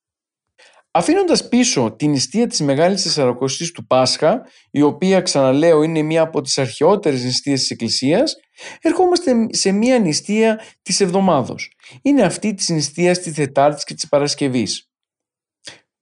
Αφήνοντας 0.93 1.49
πίσω 1.49 1.95
την 1.99 2.11
νηστεία 2.11 2.47
της 2.47 2.61
Μεγάλης 2.61 3.03
Τεσσαρακοστή 3.03 3.73
του 3.73 3.87
Πάσχα, 3.87 4.47
η 4.71 4.83
οποία 4.83 5.21
ξαναλέω 5.21 5.83
είναι 5.83 6.03
μία 6.03 6.23
από 6.23 6.41
τις 6.41 6.59
αρχαιότερες 6.59 7.25
νηστείες 7.25 7.61
της 7.61 7.71
Εκκλησίας, 7.71 8.37
ερχόμαστε 8.81 9.47
σε 9.51 9.73
μία 9.73 9.99
νηστεία 9.99 10.61
της 10.83 11.01
εβδομάδος. 11.01 11.73
Είναι 12.03 12.23
αυτή 12.23 12.55
της 12.55 12.69
νηστείας 12.69 13.19
της 13.19 13.35
Τετάρτης 13.35 13.85
και 13.85 13.95
της 13.95 14.09
Παρασκευής. 14.09 14.91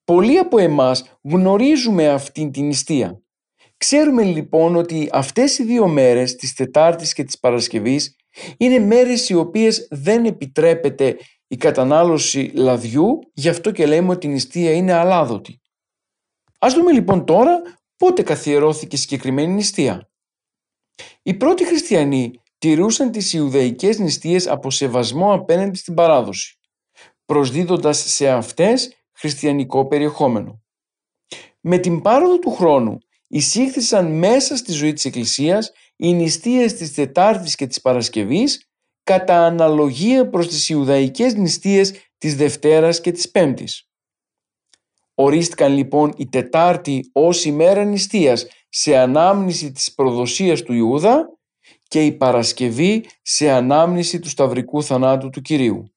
Πολλοί 0.04 0.38
από 0.38 0.58
εμάς 0.58 1.18
γνωρίζουμε 1.22 2.08
αυτή 2.08 2.50
την 2.50 2.66
νηστεία. 2.66 3.22
Ξέρουμε 3.76 4.22
λοιπόν 4.22 4.76
ότι 4.76 5.08
αυτές 5.12 5.58
οι 5.58 5.64
δύο 5.64 5.88
μέρες, 5.88 6.36
της 6.36 6.54
Τετάρτης 6.54 7.12
και 7.12 7.24
της 7.24 7.38
Παρασκευής, 7.38 8.16
είναι 8.56 8.78
μέρες 8.78 9.28
οι 9.28 9.34
οποίες 9.34 9.88
δεν 9.90 10.24
επιτρέπεται 10.24 11.16
η 11.48 11.56
κατανάλωση 11.56 12.50
λαδιού, 12.54 13.18
γι' 13.32 13.48
αυτό 13.48 13.70
και 13.70 13.86
λέμε 13.86 14.10
ότι 14.10 14.26
η 14.26 14.30
νηστεία 14.30 14.72
είναι 14.72 14.92
αλάδοτη. 14.92 15.60
Ας 16.58 16.74
δούμε 16.74 16.92
λοιπόν 16.92 17.24
τώρα 17.24 17.62
πότε 17.96 18.22
καθιερώθηκε 18.22 18.96
η 18.96 18.98
συγκεκριμένη 18.98 19.52
νηστεία. 19.52 20.10
Οι 21.22 21.34
πρώτοι 21.34 21.66
χριστιανοί 21.66 22.32
τηρούσαν 22.58 23.10
τις 23.10 23.32
Ιουδαϊκές 23.32 23.98
νηστείες 23.98 24.46
από 24.46 24.70
σεβασμό 24.70 25.32
απέναντι 25.32 25.78
στην 25.78 25.94
παράδοση, 25.94 26.58
προσδίδοντας 27.24 27.98
σε 27.98 28.28
αυτές 28.28 28.92
χριστιανικό 29.12 29.86
περιεχόμενο. 29.86 30.62
Με 31.60 31.78
την 31.78 32.00
πάροδο 32.00 32.38
του 32.38 32.50
χρόνου 32.50 32.98
εισήχθησαν 33.26 34.18
μέσα 34.18 34.56
στη 34.56 34.72
ζωή 34.72 34.92
της 34.92 35.04
Εκκλησίας 35.04 35.72
οι 35.96 36.12
νηστείες 36.12 36.74
της 36.74 36.94
Τετάρτης 36.94 37.54
και 37.54 37.66
της 37.66 37.80
Παρασκευής 37.80 38.67
κατά 39.08 39.46
αναλογία 39.46 40.28
προς 40.28 40.48
τις 40.48 40.68
Ιουδαϊκές 40.68 41.34
νηστείες 41.34 41.94
της 42.18 42.36
Δευτέρας 42.36 43.00
και 43.00 43.12
της 43.12 43.30
Πέμπτης. 43.30 43.88
Ορίστηκαν 45.14 45.72
λοιπόν 45.72 46.12
η 46.16 46.28
Τετάρτη 46.28 47.10
ως 47.12 47.44
ημέρα 47.44 47.84
νηστείας 47.84 48.46
σε 48.68 48.96
ανάμνηση 48.96 49.72
της 49.72 49.94
προδοσίας 49.94 50.62
του 50.62 50.72
Ιούδα 50.72 51.38
και 51.88 52.04
η 52.04 52.12
Παρασκευή 52.12 53.04
σε 53.22 53.50
ανάμνηση 53.50 54.18
του 54.18 54.28
σταυρικού 54.28 54.82
θανάτου 54.82 55.30
του 55.30 55.40
Κυρίου. 55.40 55.94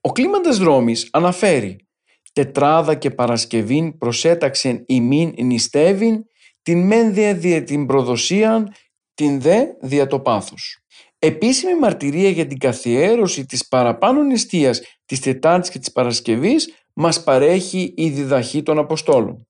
Ο 0.00 0.12
κλίμαντας 0.12 0.58
Ρώμης 0.58 1.08
αναφέρει 1.12 1.88
«Τετράδα 2.32 2.94
και 2.94 3.10
Παρασκευήν 3.10 3.98
προσέταξεν 3.98 4.84
ημίν 4.86 5.34
νηστεύειν, 5.38 6.24
την 6.62 6.86
μεν 6.86 7.14
δια 7.14 7.62
την 7.64 7.86
προδοσίαν, 7.86 8.72
την 9.14 9.40
δε 9.40 9.64
δια 9.80 10.06
το 10.06 10.20
πάθος». 10.20 10.85
Επίσημη 11.26 11.74
μαρτυρία 11.74 12.28
για 12.28 12.46
την 12.46 12.58
καθιέρωση 12.58 13.46
της 13.46 13.68
παραπάνω 13.68 14.22
νηστείας 14.22 14.80
της 15.06 15.20
Τετάρτης 15.20 15.70
και 15.70 15.78
της 15.78 15.92
Παρασκευής 15.92 16.74
μας 16.94 17.22
παρέχει 17.24 17.94
η 17.96 18.08
διδαχή 18.08 18.62
των 18.62 18.78
Αποστόλων. 18.78 19.46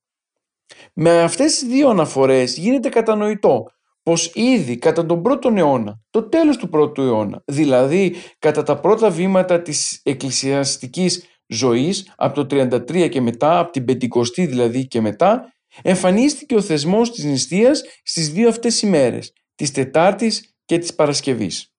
Με 0.93 1.22
αυτές 1.22 1.59
τις 1.59 1.68
δύο 1.68 1.89
αναφορές 1.89 2.57
γίνεται 2.57 2.89
κατανοητό 2.89 3.64
πως 4.03 4.33
ήδη 4.35 4.79
κατά 4.79 5.07
τον 5.07 5.22
πρώτο 5.22 5.53
αιώνα, 5.57 6.01
το 6.11 6.29
τέλος 6.29 6.57
του 6.57 6.68
πρώτου 6.68 7.03
αιώνα, 7.03 7.43
δηλαδή 7.45 8.14
κατά 8.39 8.62
τα 8.62 8.81
πρώτα 8.81 9.11
βήματα 9.11 9.62
της 9.62 10.01
εκκλησιαστικής 10.03 11.24
ζωής, 11.47 12.12
από 12.16 12.35
το 12.35 12.57
33 12.57 13.09
και 13.09 13.20
μετά, 13.20 13.59
από 13.59 13.72
την 13.72 13.85
Πεντηκοστή 13.85 14.47
δηλαδή 14.47 14.87
και 14.87 15.01
μετά, 15.01 15.53
εμφανίστηκε 15.83 16.55
ο 16.55 16.61
θεσμός 16.61 17.11
της 17.11 17.24
νηστείας 17.24 17.83
στις 18.03 18.33
δύο 18.33 18.49
αυτές 18.49 18.83
ημέρες, 18.83 19.33
της 19.55 19.70
Τετάρτης 19.70 20.56
και 20.67 20.79
της 20.79 20.95
Παρασκευής. 20.95 21.75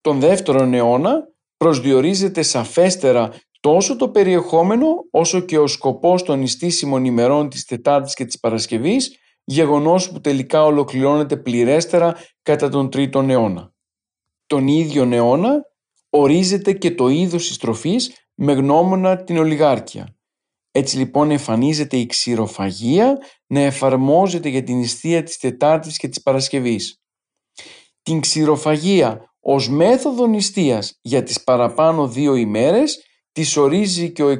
Τον 0.00 0.20
δεύτερον 0.20 0.74
αιώνα 0.74 1.28
προσδιορίζεται 1.56 2.42
σαφέστερα 2.42 3.32
τόσο 3.60 3.96
το 3.96 4.08
περιεχόμενο 4.08 4.86
όσο 5.10 5.40
και 5.40 5.58
ο 5.58 5.66
σκοπός 5.66 6.22
των 6.22 6.38
νηστήσιμων 6.38 7.04
ημερών 7.04 7.48
της 7.48 7.64
Τετάρτης 7.64 8.14
και 8.14 8.24
της 8.24 8.40
Παρασκευής, 8.40 9.16
γεγονός 9.44 10.10
που 10.10 10.20
τελικά 10.20 10.64
ολοκληρώνεται 10.64 11.36
πληρέστερα 11.36 12.16
κατά 12.42 12.68
τον 12.68 12.90
τρίτον 12.90 13.30
αιώνα. 13.30 13.72
Τον 14.46 14.66
ίδιο 14.66 15.08
αιώνα 15.12 15.62
ορίζεται 16.10 16.72
και 16.72 16.94
το 16.94 17.08
είδος 17.08 17.48
της 17.48 17.56
τροφής 17.56 18.12
με 18.34 18.52
γνώμονα 18.52 19.24
την 19.24 19.38
ολιγάρκεια. 19.38 20.16
Έτσι 20.70 20.96
λοιπόν 20.96 21.30
εμφανίζεται 21.30 21.96
η 21.96 22.06
ξηροφαγία 22.06 23.18
να 23.46 23.60
εφαρμόζεται 23.60 24.48
για 24.48 24.62
την 24.62 24.76
νηστεία 24.76 25.22
της 25.22 25.36
Τετάρτης 25.36 25.96
και 25.96 26.08
της 26.08 26.22
Παρασκευής. 26.22 27.02
Την 28.02 28.20
ξηροφαγία 28.20 29.32
ως 29.40 29.68
μέθοδο 29.68 30.26
νηστείας 30.26 30.98
για 31.02 31.22
τις 31.22 31.42
παραπάνω 31.42 32.08
δύο 32.08 32.34
ημέρες 32.34 33.02
της 33.32 33.56
ορίζει 33.56 34.12
και 34.12 34.22
ο 34.22 34.38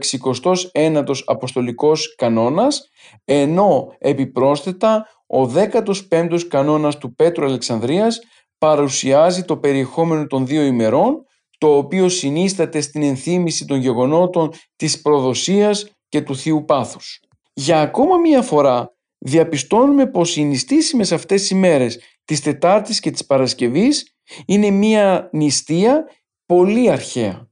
69ος 0.73 1.23
Αποστολικός 1.25 2.15
Κανόνας, 2.15 2.89
ενώ 3.25 3.95
επιπρόσθετα 3.99 5.07
ο 5.27 5.45
15ος 5.45 6.49
Κανόνας 6.49 6.99
του 6.99 7.15
Πέτρου 7.15 7.45
Αλεξανδρίας 7.45 8.19
παρουσιάζει 8.59 9.45
το 9.45 9.57
περιεχόμενο 9.57 10.27
των 10.27 10.47
δύο 10.47 10.63
ημερών, 10.63 11.25
το 11.59 11.77
οποίο 11.77 12.09
συνίσταται 12.09 12.81
στην 12.81 13.03
ενθύμηση 13.03 13.65
των 13.65 13.79
γεγονότων 13.79 14.53
της 14.77 15.01
προδοσίας 15.01 15.91
και 16.09 16.21
του 16.21 16.37
Θείου 16.37 16.65
Πάθους. 16.65 17.21
Για 17.53 17.81
ακόμα 17.81 18.17
μία 18.17 18.43
φορά 18.43 18.93
διαπιστώνουμε 19.19 20.07
πως 20.07 20.37
οι 20.37 20.45
νηστήσιμες 20.45 21.13
αυτές 21.13 21.41
τις 21.41 21.51
ημέρες 21.51 21.99
της 22.29 22.41
Τετάρτης 22.41 23.01
και 23.01 23.11
της 23.11 23.27
Παρασκευής 23.27 24.17
είναι 24.47 24.71
μία 24.71 25.29
νηστεία 25.33 26.05
πολύ 26.47 26.91
αρχαία. 26.91 27.49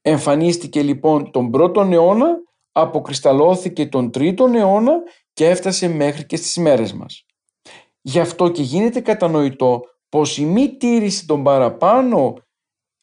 Εμφανίστηκε 0.00 0.82
λοιπόν 0.82 1.30
τον 1.30 1.50
πρώτον 1.50 1.92
αιώνα, 1.92 2.26
αποκρισταλώθηκε 2.72 3.86
τον 3.86 4.10
τρίτον 4.10 4.54
αιώνα 4.54 4.92
και 5.32 5.48
έφτασε 5.48 5.88
μέχρι 5.88 6.26
και 6.26 6.36
στις 6.36 6.56
ημέρες 6.56 6.92
μας. 6.92 7.26
Γι' 8.00 8.20
αυτό 8.20 8.48
και 8.48 8.62
γίνεται 8.62 9.00
κατανοητό 9.00 9.80
πως 10.08 10.38
η 10.38 10.44
μη 10.44 10.76
τήρηση 10.76 11.26
των 11.26 11.42
παραπάνω 11.42 12.34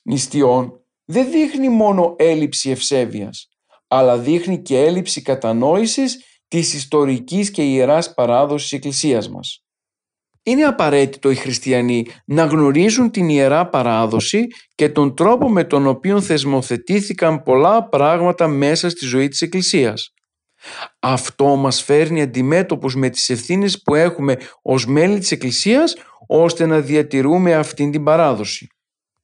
νηστειών 0.04 0.84
δεν 1.06 1.32
δείχνει 1.32 1.70
μόνο 1.70 2.16
έλλειψη 2.18 2.70
ευσέβειας, 2.70 3.50
αλλά 3.88 4.18
δείχνει 4.18 4.62
και 4.62 4.80
έλλειψη 4.80 5.22
κατανόησης 5.22 6.24
της 6.48 6.74
ιστορικής 6.74 7.52
και 7.52 7.64
ιεράς 7.64 8.14
παράδοσης 8.14 8.72
Εκκλησίας 8.72 9.30
μας. 9.30 9.64
Είναι 10.50 10.64
απαραίτητο 10.64 11.30
οι 11.30 11.36
χριστιανοί 11.36 12.06
να 12.26 12.44
γνωρίζουν 12.44 13.12
την 13.12 13.30
ιερά 13.30 13.70
παράδοση 13.70 14.48
και 14.76 14.90
τον 14.90 15.16
τρόπο 15.16 15.50
με 15.50 15.64
τον 15.64 15.88
οποίο 15.88 16.22
θεσμοθετήθηκαν 16.22 17.44
πολλά 17.44 17.90
πράγματα 17.90 18.48
μέσα 18.48 18.90
στη 18.90 19.06
ζωή 19.06 19.28
της 19.28 19.42
Εκκλησίας. 19.42 20.14
Αυτό 21.00 21.56
μας 21.56 21.82
φέρνει 21.82 22.22
αντιμέτωπους 22.22 22.96
με 22.96 23.10
τις 23.10 23.30
ευθύνες 23.30 23.82
που 23.82 23.96
έχουμε 23.96 24.38
ως 24.62 24.86
μέλη 24.86 25.20
της 25.20 25.32
Εκκλησίας 25.32 25.96
ώστε 26.28 26.66
να 26.66 26.80
διατηρούμε 26.80 27.56
αυτήν 27.56 27.92
την 27.92 28.04
παράδοση. 28.04 28.68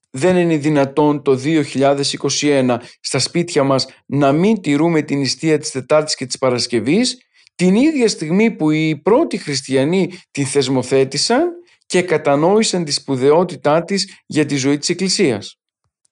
Δεν 0.10 0.38
είναι 0.38 0.58
δυνατόν 0.58 1.22
το 1.22 1.36
2021 1.36 2.78
στα 3.00 3.20
σπίτια 3.20 3.64
μας 3.64 3.88
να 4.06 4.32
μην 4.32 4.62
τηρούμε 4.62 5.02
την 5.02 5.18
νηστεία 5.18 5.58
της 5.58 5.72
Τετάρτης 5.72 6.16
και 6.16 6.26
της 6.26 6.38
Παρασκευής 6.38 7.18
την 7.56 7.76
ίδια 7.76 8.08
στιγμή 8.08 8.52
που 8.52 8.72
οι 8.72 9.02
πρώτοι 9.04 9.38
χριστιανοί 9.38 10.12
την 10.32 10.46
θεσμοθέτησαν 10.46 11.52
και 11.86 12.02
κατανόησαν 12.02 12.84
τη 12.84 12.92
σπουδαιότητά 12.92 13.84
της 13.84 14.14
για 14.26 14.46
τη 14.46 14.56
ζωή 14.56 14.78
της 14.78 14.90
Εκκλησίας. 14.90 15.60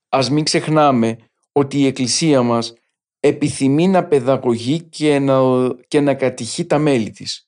Ας 0.10 0.30
μην 0.30 0.44
ξεχνάμε 0.44 1.18
ότι 1.52 1.80
η 1.80 1.86
Εκκλησία 1.86 2.42
μας 2.42 2.74
επιθυμεί 3.20 3.88
να 3.88 4.04
παιδαγωγεί 4.04 4.82
και 4.82 5.20
να, 5.20 5.40
και 5.88 6.00
να 6.00 6.14
κατηχεί 6.14 6.66
τα 6.66 6.78
μέλη 6.78 7.12
της. 7.12 7.46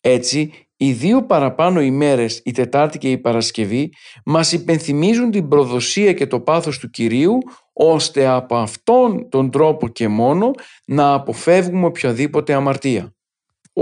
Έτσι, 0.00 0.52
οι 0.76 0.92
δύο 0.92 1.26
παραπάνω 1.26 1.80
ημέρες, 1.80 2.40
η 2.44 2.50
Τετάρτη 2.52 2.98
και 2.98 3.10
η 3.10 3.18
Παρασκευή, 3.18 3.92
μας 4.24 4.52
υπενθυμίζουν 4.52 5.30
την 5.30 5.48
προδοσία 5.48 6.12
και 6.12 6.26
το 6.26 6.40
πάθος 6.40 6.78
του 6.78 6.90
Κυρίου, 6.90 7.38
ώστε 7.72 8.26
από 8.26 8.56
αυτόν 8.56 9.28
τον 9.28 9.50
τρόπο 9.50 9.88
και 9.88 10.08
μόνο 10.08 10.50
να 10.86 11.12
αποφεύγουμε 11.12 11.86
οποιαδήποτε 11.86 12.52
αμαρτία. 12.54 13.14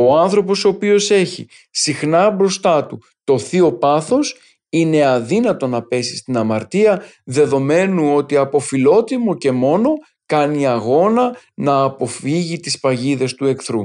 Ο 0.00 0.18
άνθρωπος 0.18 0.64
ο 0.64 0.68
οποίος 0.68 1.10
έχει 1.10 1.48
συχνά 1.70 2.30
μπροστά 2.30 2.86
του 2.86 2.98
το 3.24 3.38
θείο 3.38 3.72
πάθος 3.72 4.36
είναι 4.68 5.06
αδύνατο 5.06 5.66
να 5.66 5.82
πέσει 5.82 6.16
στην 6.16 6.36
αμαρτία 6.36 7.02
δεδομένου 7.24 8.14
ότι 8.14 8.36
από 8.36 8.58
φιλότιμο 8.58 9.36
και 9.36 9.50
μόνο 9.50 9.92
κάνει 10.26 10.66
αγώνα 10.66 11.36
να 11.54 11.82
αποφύγει 11.82 12.60
τις 12.60 12.80
παγίδες 12.80 13.34
του 13.34 13.46
εχθρού. 13.46 13.80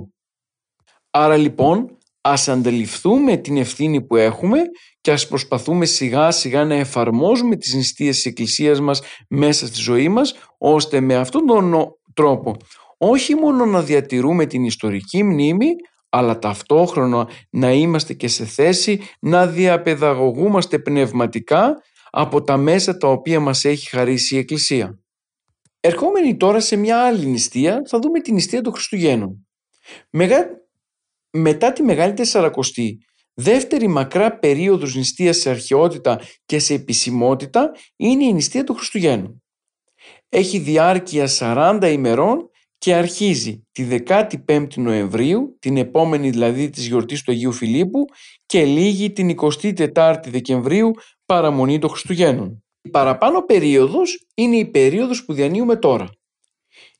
Άρα 1.12 1.38
λοιπόν 1.38 1.98
ας 2.22 2.48
αντιληφθούμε 2.48 3.38
την 3.38 3.58
ευθύνη 3.58 4.02
που 4.02 4.16
έχουμε 4.16 4.60
και 5.02 5.12
ας 5.12 5.28
προσπαθούμε 5.28 5.86
σιγά 5.86 6.32
σιγά 6.32 6.66
να 6.66 6.76
εφαρμόζουμε 6.76 7.56
τις 7.56 7.74
νηστείες 7.74 8.16
της 8.16 8.26
Εκκλησίας 8.26 8.80
μας 8.80 9.02
μέσα 9.30 9.68
στη 9.68 9.82
ζωή 9.82 10.10
μας 10.10 10.36
ώστε 10.58 11.00
με 11.00 11.16
αυτόν 11.16 11.46
τον 11.46 11.96
τρόπο 12.14 12.56
όχι 12.98 13.36
μόνο 13.36 13.66
να 13.66 13.82
διατηρούμε 13.82 14.46
την 14.46 14.64
ιστορική 14.64 15.24
μνήμη 15.24 15.68
αλλά 16.16 16.40
ταυτόχρονα 16.40 17.30
να 17.50 17.72
είμαστε 17.72 18.14
και 18.14 18.28
σε 18.28 18.46
θέση 18.46 19.02
να 19.20 19.48
διαπαιδαγωγούμαστε 19.48 20.80
πνευματικά 20.80 21.82
από 22.10 22.44
τα 22.44 22.58
μέσα 22.58 22.98
τα 22.98 23.08
οποία 23.08 23.40
μας 23.40 23.66
έχει 23.66 23.90
χαρίσει 23.90 24.36
η 24.36 24.38
Εκκλησία. 24.38 25.00
Ερχόμενοι 25.80 26.38
τώρα 26.38 26.60
σε 26.60 26.76
μια 26.76 27.06
άλλη 27.06 27.26
νηστεία 27.26 27.82
θα 27.88 28.00
δούμε 28.00 28.20
την 28.20 28.34
νηστεία 28.34 28.62
των 28.62 28.74
Χριστουγέννων. 28.74 29.48
Μετά 31.30 31.74
τη 31.74 31.84
Μεγάλη 31.84 32.14
Τεσσαρακοστή, 32.14 32.98
δεύτερη 33.34 33.88
μακρά 33.88 34.38
περίοδος 34.38 34.96
νηστείας 34.96 35.38
σε 35.38 35.50
αρχαιότητα 35.50 36.20
και 36.46 36.60
σε 36.60 36.74
επισημότητα 36.74 37.72
είναι 37.96 38.24
η 38.24 38.34
νηστεία 38.34 38.64
των 38.64 38.76
Χριστουγέννων. 38.76 39.44
Έχει 40.30 40.58
διάρκεια 40.58 41.28
40 41.40 41.90
ημερών 41.92 42.50
και 42.84 42.96
αρχίζει 42.96 43.68
τη 43.72 43.88
15η 44.08 44.76
Νοεμβρίου, 44.76 45.58
την 45.60 45.78
επόμενη 45.78 46.30
δηλαδή 46.30 46.70
της 46.70 46.88
γιορτής 46.88 47.22
του 47.22 47.32
Αγίου 47.32 47.52
Φιλίππου 47.52 48.06
και 48.46 48.66
λύγει 48.66 49.12
την 49.12 49.36
24η 49.96 50.24
Δεκεμβρίου 50.26 50.92
παραμονή 51.26 51.80
των 51.80 51.90
Χριστουγέννων. 51.90 52.64
Η 52.82 52.90
παραπάνω 52.90 53.42
περίοδος 53.42 54.28
είναι 54.36 54.56
η 54.56 54.66
περίοδος 54.66 55.26
που 55.26 55.34
διανύουμε 55.34 55.76
τώρα. 55.76 56.10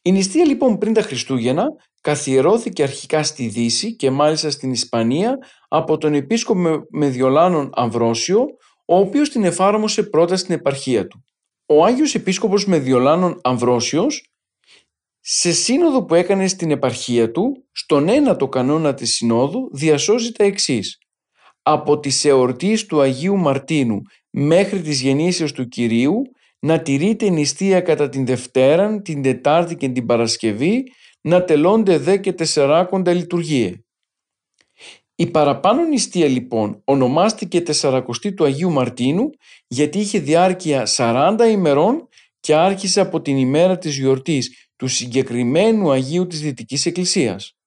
Η 0.02 0.12
νηστεία 0.12 0.46
λοιπόν 0.46 0.78
πριν 0.78 0.94
τα 0.94 1.02
Χριστούγεννα 1.02 1.66
καθιερώθηκε 2.02 2.84
αρχικά 2.84 3.24
στη 3.24 3.48
Δύση 3.48 3.96
και 3.96 4.12
μάλιστα 4.12 4.50
στην 4.50 4.72
Ισπανία 4.72 5.38
από 5.68 5.98
τον 5.98 6.14
επίσκοπο 6.14 6.86
Μεδιολάνων 6.90 7.70
Αμβρόσιο, 7.74 8.46
ο 8.86 8.98
οποίος 8.98 9.30
την 9.30 9.44
εφάρμοσε 9.44 10.04
πρώτα 10.04 10.36
στην 10.36 10.56
επαρχία 10.56 11.08
του. 11.08 11.26
Ο 11.66 11.86
Άγιος 11.86 12.16
Επίσκοπος 12.16 12.66
Μεδιολάνων 12.66 13.40
Αμβρόσιος 13.44 14.33
σε 15.26 15.52
σύνοδο 15.52 16.06
που 16.06 16.16
έκανε 16.16 16.48
στην 16.48 16.72
επαρχία 16.72 17.32
του, 17.32 17.66
στον 17.72 18.10
ένατο 18.10 18.48
κανόνα 18.48 18.94
της 18.94 19.16
Συνόδου 19.16 19.70
διασώζει 19.74 20.32
τα 20.32 20.44
εξής. 20.44 20.98
Από 21.62 22.00
τις 22.00 22.26
εορτής 22.26 22.86
του 22.86 23.02
Αγίου 23.02 23.38
Μαρτίνου 23.38 24.02
μέχρι 24.30 24.82
τις 24.82 25.02
γεννήσεως 25.02 25.52
του 25.52 25.68
Κυρίου 25.68 26.22
να 26.60 26.82
τηρείται 26.82 27.30
νηστεία 27.30 27.82
κατά 27.82 28.10
την 28.10 28.26
Δευτέραν, 28.26 29.02
την 29.02 29.22
Τετάρτη 29.22 29.76
και 29.76 29.90
την 29.90 30.06
Παρασκευή, 30.06 30.84
να 31.22 31.44
τελώνται 31.44 31.98
δε 31.98 32.18
και 32.18 32.34
τεσσεράκοντα 32.34 33.14
λειτουργίε. 33.14 33.84
Η 35.16 35.28
παραπάνω 35.28 35.84
νηστεία 35.84 36.28
λοιπόν 36.28 36.82
ονομάστηκε 36.84 37.62
Τεσσαρακοστή 37.62 38.34
του 38.34 38.44
Αγίου 38.44 38.72
Μαρτίνου 38.72 39.30
γιατί 39.68 40.00
είχε 40.00 40.20
διάρκεια 40.20 40.88
40 40.96 41.38
ημερών 41.52 42.08
και 42.40 42.56
άρχισε 42.56 43.02
από 43.02 43.22
την 43.22 43.38
ημέρα 43.38 43.78
της 43.78 43.98
γιορτής 43.98 44.63
του 44.76 44.88
συγκεκριμένου 44.88 45.92
Αγίου 45.92 46.28
της 46.28 46.42
Δυτικής 46.42 46.86
Εκκλησίας. 46.86 47.58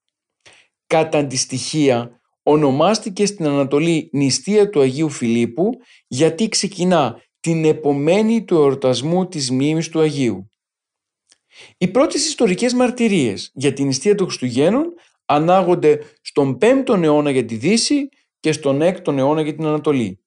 Κατά 0.86 1.18
αντιστοιχεία 1.18 2.20
ονομάστηκε 2.42 3.26
στην 3.26 3.46
Ανατολή 3.46 4.10
νηστεία 4.12 4.70
του 4.70 4.80
Αγίου 4.80 5.08
Φιλίππου 5.08 5.70
γιατί 6.06 6.48
ξεκινά 6.48 7.22
την 7.40 7.64
επομένη 7.64 8.44
του 8.44 8.54
εορτασμού 8.54 9.26
της 9.26 9.50
μνήμης 9.50 9.88
του 9.88 10.00
Αγίου. 10.00 10.50
Οι 11.78 11.88
πρώτες 11.88 12.26
ιστορικές 12.26 12.72
μαρτυρίες 12.74 13.50
για 13.54 13.72
την 13.72 13.86
νηστεία 13.86 14.14
των 14.14 14.26
Χριστουγέννων 14.26 14.94
ανάγονται 15.24 16.00
στον 16.22 16.58
5ο 16.60 17.02
αιώνα 17.02 17.30
για 17.30 17.44
τη 17.44 17.54
Δύση 17.54 18.08
και 18.40 18.52
στον 18.52 18.80
6ο 18.82 19.16
αιώνα 19.16 19.40
για 19.40 19.54
την 19.54 19.64
Ανατολή. 19.64 20.25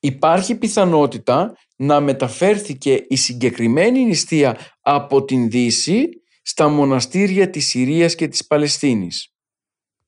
Υπάρχει 0.00 0.54
πιθανότητα 0.54 1.56
να 1.76 2.00
μεταφέρθηκε 2.00 3.04
η 3.08 3.16
συγκεκριμένη 3.16 4.04
νηστεία 4.04 4.58
από 4.80 5.24
την 5.24 5.50
Δύση 5.50 6.08
στα 6.42 6.68
μοναστήρια 6.68 7.50
της 7.50 7.66
Συρίας 7.66 8.14
και 8.14 8.28
της 8.28 8.46
Παλαιστίνης. 8.46 9.34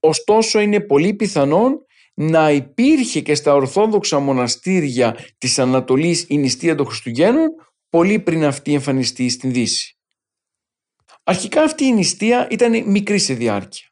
Ωστόσο 0.00 0.60
είναι 0.60 0.80
πολύ 0.80 1.14
πιθανόν 1.14 1.86
να 2.14 2.50
υπήρχε 2.50 3.20
και 3.20 3.34
στα 3.34 3.54
Ορθόδοξα 3.54 4.18
μοναστήρια 4.18 5.16
της 5.38 5.58
Ανατολής 5.58 6.24
η 6.28 6.38
νηστεία 6.38 6.74
των 6.74 6.86
Χριστουγέννων 6.86 7.48
πολύ 7.88 8.18
πριν 8.18 8.44
αυτή 8.44 8.74
εμφανιστεί 8.74 9.28
στην 9.28 9.52
Δύση. 9.52 9.96
Αρχικά 11.24 11.62
αυτή 11.62 11.84
η 11.84 11.92
νηστεία 11.92 12.48
ήταν 12.50 12.90
μικρή 12.90 13.18
σε 13.18 13.34
διάρκεια. 13.34 13.86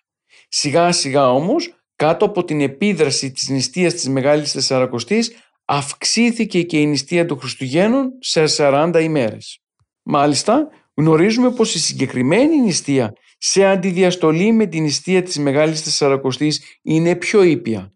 Σιγά 0.48 0.92
σιγά 0.92 1.30
όμως 1.30 1.74
κάτω 1.96 2.24
από 2.24 2.44
την 2.44 2.60
επίδραση 2.60 3.32
της 3.32 3.48
νηστείας 3.48 3.94
της 3.94 4.08
Μεγάλης 4.08 4.52
Τεσσαρακοστής 4.52 5.32
αυξήθηκε 5.72 6.62
και 6.62 6.80
η 6.80 6.86
νηστεία 6.86 7.26
των 7.26 7.38
Χριστουγέννων 7.38 8.12
σε 8.20 8.44
40 8.56 9.00
ημέρες. 9.02 9.60
Μάλιστα, 10.02 10.68
γνωρίζουμε 10.94 11.50
πως 11.50 11.74
η 11.74 11.78
συγκεκριμένη 11.78 12.60
νηστεία 12.60 13.12
σε 13.38 13.64
αντιδιαστολή 13.64 14.52
με 14.52 14.66
την 14.66 14.82
νηστεία 14.82 15.22
της 15.22 15.38
Μεγάλης 15.38 15.82
Τεσσαρακοστής 15.82 16.62
είναι 16.82 17.16
πιο 17.16 17.42
ήπια. 17.42 17.92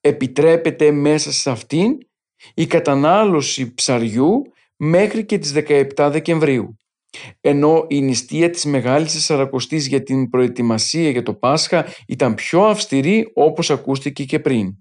Επιτρέπεται 0.00 0.90
μέσα 0.90 1.32
σε 1.32 1.50
αυτήν 1.50 1.98
η 2.54 2.66
κατανάλωση 2.66 3.74
ψαριού 3.74 4.42
μέχρι 4.76 5.24
και 5.24 5.38
τις 5.38 5.52
17 5.96 6.08
Δεκεμβρίου. 6.10 6.76
Ενώ 7.40 7.86
η 7.88 8.00
νηστεία 8.00 8.50
της 8.50 8.64
Μεγάλης 8.64 9.12
Τεσσαρακοστής 9.12 9.86
για 9.86 10.02
την 10.02 10.28
προετοιμασία 10.28 11.10
για 11.10 11.22
το 11.22 11.34
Πάσχα 11.34 11.86
ήταν 12.06 12.34
πιο 12.34 12.62
αυστηρή 12.64 13.30
όπως 13.34 13.70
ακούστηκε 13.70 14.24
και 14.24 14.38
πριν. 14.40 14.76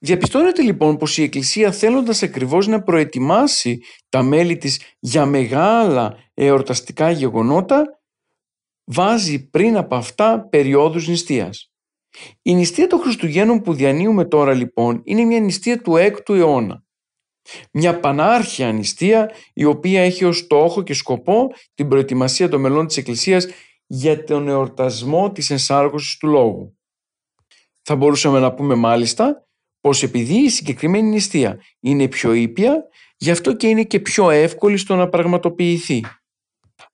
Διαπιστώνεται 0.00 0.62
λοιπόν 0.62 0.96
πως 0.96 1.18
η 1.18 1.22
Εκκλησία 1.22 1.72
θέλοντας 1.72 2.22
ακριβώς 2.22 2.66
να 2.66 2.82
προετοιμάσει 2.82 3.78
τα 4.08 4.22
μέλη 4.22 4.56
της 4.56 4.80
για 4.98 5.26
μεγάλα 5.26 6.16
εορταστικά 6.34 7.10
γεγονότα 7.10 8.00
βάζει 8.84 9.48
πριν 9.48 9.76
από 9.76 9.94
αυτά 9.94 10.48
περιόδους 10.48 11.08
νηστείας. 11.08 11.72
Η 12.42 12.54
νηστεία 12.54 12.86
των 12.86 13.00
Χριστουγέννων 13.00 13.62
που 13.62 13.74
διανύουμε 13.74 14.24
τώρα 14.24 14.54
λοιπόν 14.54 15.00
είναι 15.04 15.24
μια 15.24 15.40
νηστεία 15.40 15.82
του 15.82 15.92
6ου 15.96 16.34
αιώνα. 16.34 16.82
Μια 17.72 18.00
πανάρχια 18.00 18.72
νηστεία 18.72 19.30
η 19.52 19.64
οποία 19.64 20.02
έχει 20.02 20.24
ως 20.24 20.38
στόχο 20.38 20.82
και 20.82 20.94
σκοπό 20.94 21.46
την 21.74 21.88
προετοιμασία 21.88 22.48
των 22.48 22.60
μελών 22.60 22.86
της 22.86 22.96
Εκκλησίας 22.96 23.46
για 23.86 24.24
τον 24.24 24.48
εορτασμό 24.48 25.32
της 25.32 25.50
ενσάρκωσης 25.50 26.16
του 26.16 26.26
Λόγου. 26.26 26.78
Θα 27.82 27.96
μπορούσαμε 27.96 28.38
να 28.38 28.54
πούμε 28.54 28.74
μάλιστα 28.74 29.47
πως 29.80 30.02
επειδή 30.02 30.34
η 30.34 30.48
συγκεκριμένη 30.48 31.08
νηστεία 31.08 31.60
είναι 31.80 32.08
πιο 32.08 32.32
ήπια, 32.32 32.82
γι' 33.16 33.30
αυτό 33.30 33.56
και 33.56 33.68
είναι 33.68 33.82
και 33.82 34.00
πιο 34.00 34.30
εύκολη 34.30 34.76
στο 34.76 34.96
να 34.96 35.08
πραγματοποιηθεί. 35.08 36.04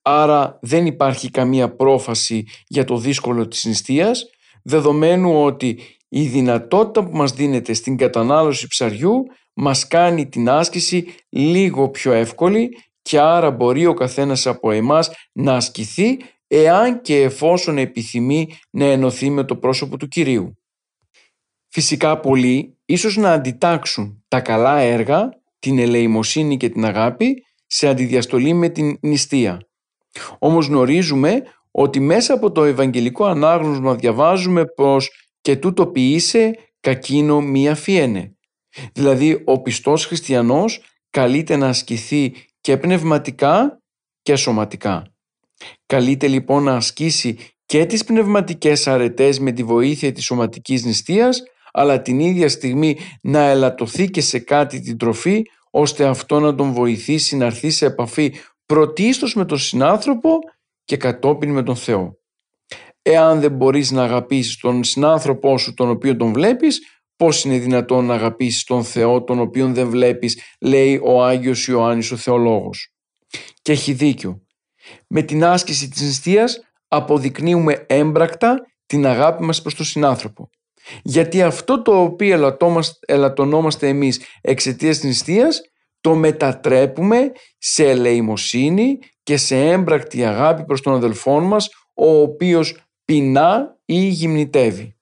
Άρα 0.03 0.59
δεν 0.63 0.87
υπάρχει 0.87 1.31
καμία 1.31 1.75
πρόφαση 1.77 2.47
για 2.67 2.85
το 2.85 2.97
δύσκολο 2.97 3.49
της 3.49 3.65
νηστείας, 3.65 4.25
δεδομένου 4.63 5.43
ότι 5.43 5.79
η 6.09 6.23
δυνατότητα 6.27 7.05
που 7.05 7.17
μας 7.17 7.33
δίνεται 7.33 7.73
στην 7.73 7.97
κατανάλωση 7.97 8.67
ψαριού 8.67 9.23
μας 9.55 9.87
κάνει 9.87 10.29
την 10.29 10.49
άσκηση 10.49 11.15
λίγο 11.29 11.91
πιο 11.91 12.13
εύκολη 12.13 12.77
και 13.03 13.21
άρα 13.21 13.51
μπορεί 13.51 13.87
ο 13.87 13.95
καθένας 13.95 14.47
από 14.47 14.71
εμάς 14.71 15.11
να 15.33 15.55
ασκηθεί 15.55 16.17
εάν 16.47 17.01
και 17.01 17.23
εφόσον 17.23 17.79
επιθυμεί 17.79 18.49
να 18.71 18.85
ενωθεί 18.85 19.31
με 19.31 19.45
το 19.45 19.57
πρόσωπο 19.57 19.97
του 19.97 20.09
Κυρίου. 20.09 20.59
Φυσικά 21.75 22.21
πολλοί 22.21 22.77
ίσως 22.85 23.17
να 23.17 23.33
αντιτάξουν 23.33 24.25
τα 24.29 24.41
καλά 24.41 24.79
έργα, 24.79 25.29
την 25.59 25.79
ελεημοσύνη 25.79 26.57
και 26.57 26.69
την 26.69 26.85
αγάπη 26.85 27.45
σε 27.67 27.89
αντιδιαστολή 27.89 28.53
με 28.53 28.69
την 28.69 28.99
νηστεία. 29.01 29.61
Όμως 30.39 30.67
γνωρίζουμε 30.67 31.43
ότι 31.71 32.01
μέσα 32.01 32.35
από 32.35 32.53
το 32.53 32.65
Ευαγγελικό 32.65 33.25
Ανάγνωσμα 33.25 33.95
διαβάζουμε 33.95 34.65
πως 34.65 35.11
«και 35.41 35.57
τούτο 35.57 35.87
ποιήσε 35.87 36.59
κακίνο 36.81 37.41
μία 37.41 37.75
φιένε». 37.75 38.37
Δηλαδή 38.93 39.43
ο 39.45 39.63
πιστός 39.63 40.07
χριστιανός 40.07 40.81
καλείται 41.11 41.57
να 41.57 41.69
ασκηθεί 41.69 42.35
και 42.61 42.77
πνευματικά 42.77 43.83
και 44.23 44.37
σωματικά. 44.37 45.15
Καλείται 45.87 46.27
λοιπόν 46.27 46.63
να 46.63 46.77
ασκήσει 46.77 47.39
και 47.67 47.87
τις 47.87 48.05
πνευματικές 48.05 48.87
αρετές 48.87 49.39
με 49.39 49.53
τη 49.53 49.63
βοήθεια 49.63 50.13
της 50.13 50.25
σωματικής 50.25 50.85
νηστείας 50.85 51.43
αλλά 51.77 52.03
την 52.03 52.21
ίδια 52.21 52.49
στιγμή 52.49 52.97
να 53.21 53.49
ελαττωθεί 53.49 54.11
και 54.11 54.21
σε 54.21 54.39
κάτι 54.39 54.81
την 54.81 54.99
τροφή 54.99 55.43
ώστε 55.71 56.05
αυτό 56.05 56.41
να 56.41 56.55
τον 56.55 56.73
βοηθήσει 56.73 57.37
να 57.37 57.45
έρθει 57.45 57.71
σε 57.71 57.87
επαφή 57.87 58.35
πρωτίστως 58.67 59.35
με 59.35 59.45
τον 59.45 59.59
συνάνθρωπο 59.59 60.39
και 60.85 60.97
κατόπιν 60.97 61.51
με 61.51 61.63
τον 61.63 61.77
Θεό. 61.77 62.19
Εάν 63.03 63.41
δεν 63.41 63.53
μπορείς 63.53 63.91
να 63.91 64.03
αγαπήσεις 64.03 64.57
τον 64.57 64.85
συνάνθρωπό 64.85 65.59
σου 65.59 65.75
τον 65.75 65.91
οποίο 65.91 66.17
τον 66.17 66.33
βλέπεις, 66.33 66.81
πώς 67.17 67.45
είναι 67.45 67.59
δυνατόν 67.59 68.05
να 68.05 68.15
αγαπήσεις 68.15 68.65
τον 68.65 68.85
Θεό 68.85 69.23
τον 69.25 69.41
οποίο 69.41 69.73
δεν 69.73 69.89
βλέπεις, 69.89 70.41
λέει 70.61 71.01
ο 71.05 71.25
Άγιος 71.25 71.67
Ιωάννης 71.67 72.11
ο 72.11 72.17
Θεολόγος. 72.17 72.93
Και 73.63 73.73
έχει 73.73 73.93
δίκιο. 73.93 74.43
Με 75.07 75.23
την 75.23 75.45
άσκηση 75.45 75.89
της 75.89 76.03
νηστείας 76.03 76.61
αποδεικνύουμε 76.89 77.85
έμπρακτα 77.89 78.67
την 78.87 79.07
αγάπη 79.07 79.45
μας 79.45 79.63
προς 79.63 79.75
τον 79.75 79.87
συνάνθρωπο. 79.87 80.51
Γιατί 81.03 81.43
αυτό 81.43 81.83
το 81.83 82.01
οποίο 82.01 82.57
ελαττωνόμαστε 83.07 83.89
εμείς 83.89 84.21
εξαιτίας 84.41 84.99
της 84.99 85.05
νηστείας 85.05 85.61
το 86.01 86.15
μετατρέπουμε 86.15 87.33
σε 87.59 87.91
ελεημοσύνη 87.91 88.99
και 89.23 89.37
σε 89.37 89.71
έμπρακτη 89.71 90.25
αγάπη 90.25 90.65
προς 90.65 90.81
τον 90.81 90.95
αδελφό 90.95 91.41
μας 91.41 91.69
ο 91.95 92.21
οποίος 92.21 92.77
πεινά 93.05 93.79
ή 93.85 93.99
γυμνητεύει. 93.99 94.97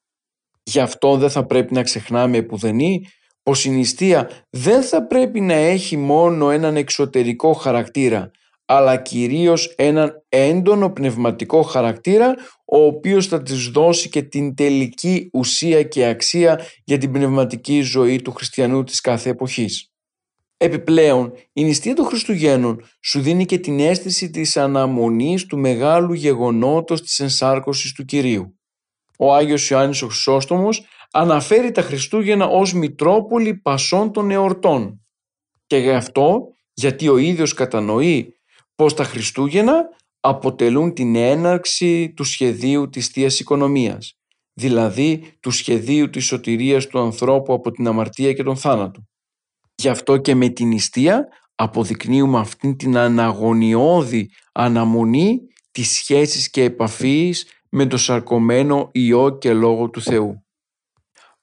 Γι' 0.62 0.80
αυτό 0.80 1.16
δεν 1.16 1.30
θα 1.30 1.46
πρέπει 1.46 1.74
να 1.74 1.82
ξεχνάμε 1.82 2.36
επουδενή 2.36 3.06
πως 3.42 3.64
η 3.64 3.70
νηστεία 3.70 4.30
δεν 4.50 4.82
θα 4.82 5.06
πρέπει 5.06 5.40
να 5.40 5.54
έχει 5.54 5.96
μόνο 5.96 6.50
έναν 6.50 6.76
εξωτερικό 6.76 7.52
χαρακτήρα 7.52 8.30
αλλά 8.74 8.96
κυρίως 8.96 9.74
έναν 9.76 10.24
έντονο 10.28 10.90
πνευματικό 10.90 11.62
χαρακτήρα 11.62 12.34
ο 12.64 12.84
οποίος 12.84 13.26
θα 13.26 13.42
της 13.42 13.66
δώσει 13.66 14.08
και 14.08 14.22
την 14.22 14.54
τελική 14.54 15.30
ουσία 15.32 15.82
και 15.82 16.06
αξία 16.06 16.60
για 16.84 16.98
την 16.98 17.12
πνευματική 17.12 17.80
ζωή 17.80 18.22
του 18.22 18.32
χριστιανού 18.32 18.84
της 18.84 19.00
κάθε 19.00 19.30
εποχής. 19.30 19.90
Επιπλέον, 20.56 21.32
η 21.52 21.64
νηστεία 21.64 21.94
των 21.94 22.04
Χριστουγέννων 22.04 22.84
σου 23.00 23.20
δίνει 23.20 23.44
και 23.44 23.58
την 23.58 23.80
αίσθηση 23.80 24.30
της 24.30 24.56
αναμονής 24.56 25.46
του 25.46 25.58
μεγάλου 25.58 26.12
γεγονότος 26.12 27.02
της 27.02 27.20
ενσάρκωσης 27.20 27.92
του 27.92 28.04
Κυρίου. 28.04 28.58
Ο 29.18 29.34
Άγιος 29.34 29.70
Ιωάννης 29.70 30.02
ο 30.02 30.06
Χρυσόστομος 30.06 30.84
αναφέρει 31.12 31.70
τα 31.70 31.82
Χριστούγεννα 31.82 32.46
ως 32.46 32.72
Μητρόπολη 32.72 33.54
Πασών 33.54 34.12
των 34.12 34.30
Εορτών 34.30 35.06
και 35.66 35.76
γι' 35.76 35.90
αυτό 35.90 36.46
γιατί 36.74 37.08
ο 37.08 37.16
ίδιος 37.16 37.54
κατανοεί 37.54 38.36
πως 38.74 38.94
τα 38.94 39.04
Χριστούγεννα 39.04 39.84
αποτελούν 40.20 40.92
την 40.92 41.16
έναρξη 41.16 42.12
του 42.16 42.24
σχεδίου 42.24 42.88
της 42.88 43.06
Θείας 43.06 43.40
Οικονομίας, 43.40 44.18
δηλαδή 44.52 45.36
του 45.40 45.50
σχεδίου 45.50 46.10
της 46.10 46.24
σωτηρίας 46.24 46.86
του 46.86 46.98
ανθρώπου 46.98 47.52
από 47.52 47.70
την 47.70 47.86
αμαρτία 47.86 48.32
και 48.32 48.42
τον 48.42 48.56
θάνατο. 48.56 49.02
Γι' 49.74 49.88
αυτό 49.88 50.16
και 50.16 50.34
με 50.34 50.48
την 50.48 50.68
νηστεία 50.68 51.28
αποδεικνύουμε 51.54 52.38
αυτήν 52.38 52.76
την 52.76 52.96
αναγωνιώδη 52.96 54.30
αναμονή 54.52 55.40
της 55.70 55.90
σχέσης 55.90 56.50
και 56.50 56.62
επαφής 56.62 57.46
με 57.68 57.86
το 57.86 57.96
σαρκωμένο 57.96 58.88
Υιό 58.92 59.38
και 59.38 59.52
Λόγο 59.52 59.90
του 59.90 60.02
Θεού. 60.02 60.44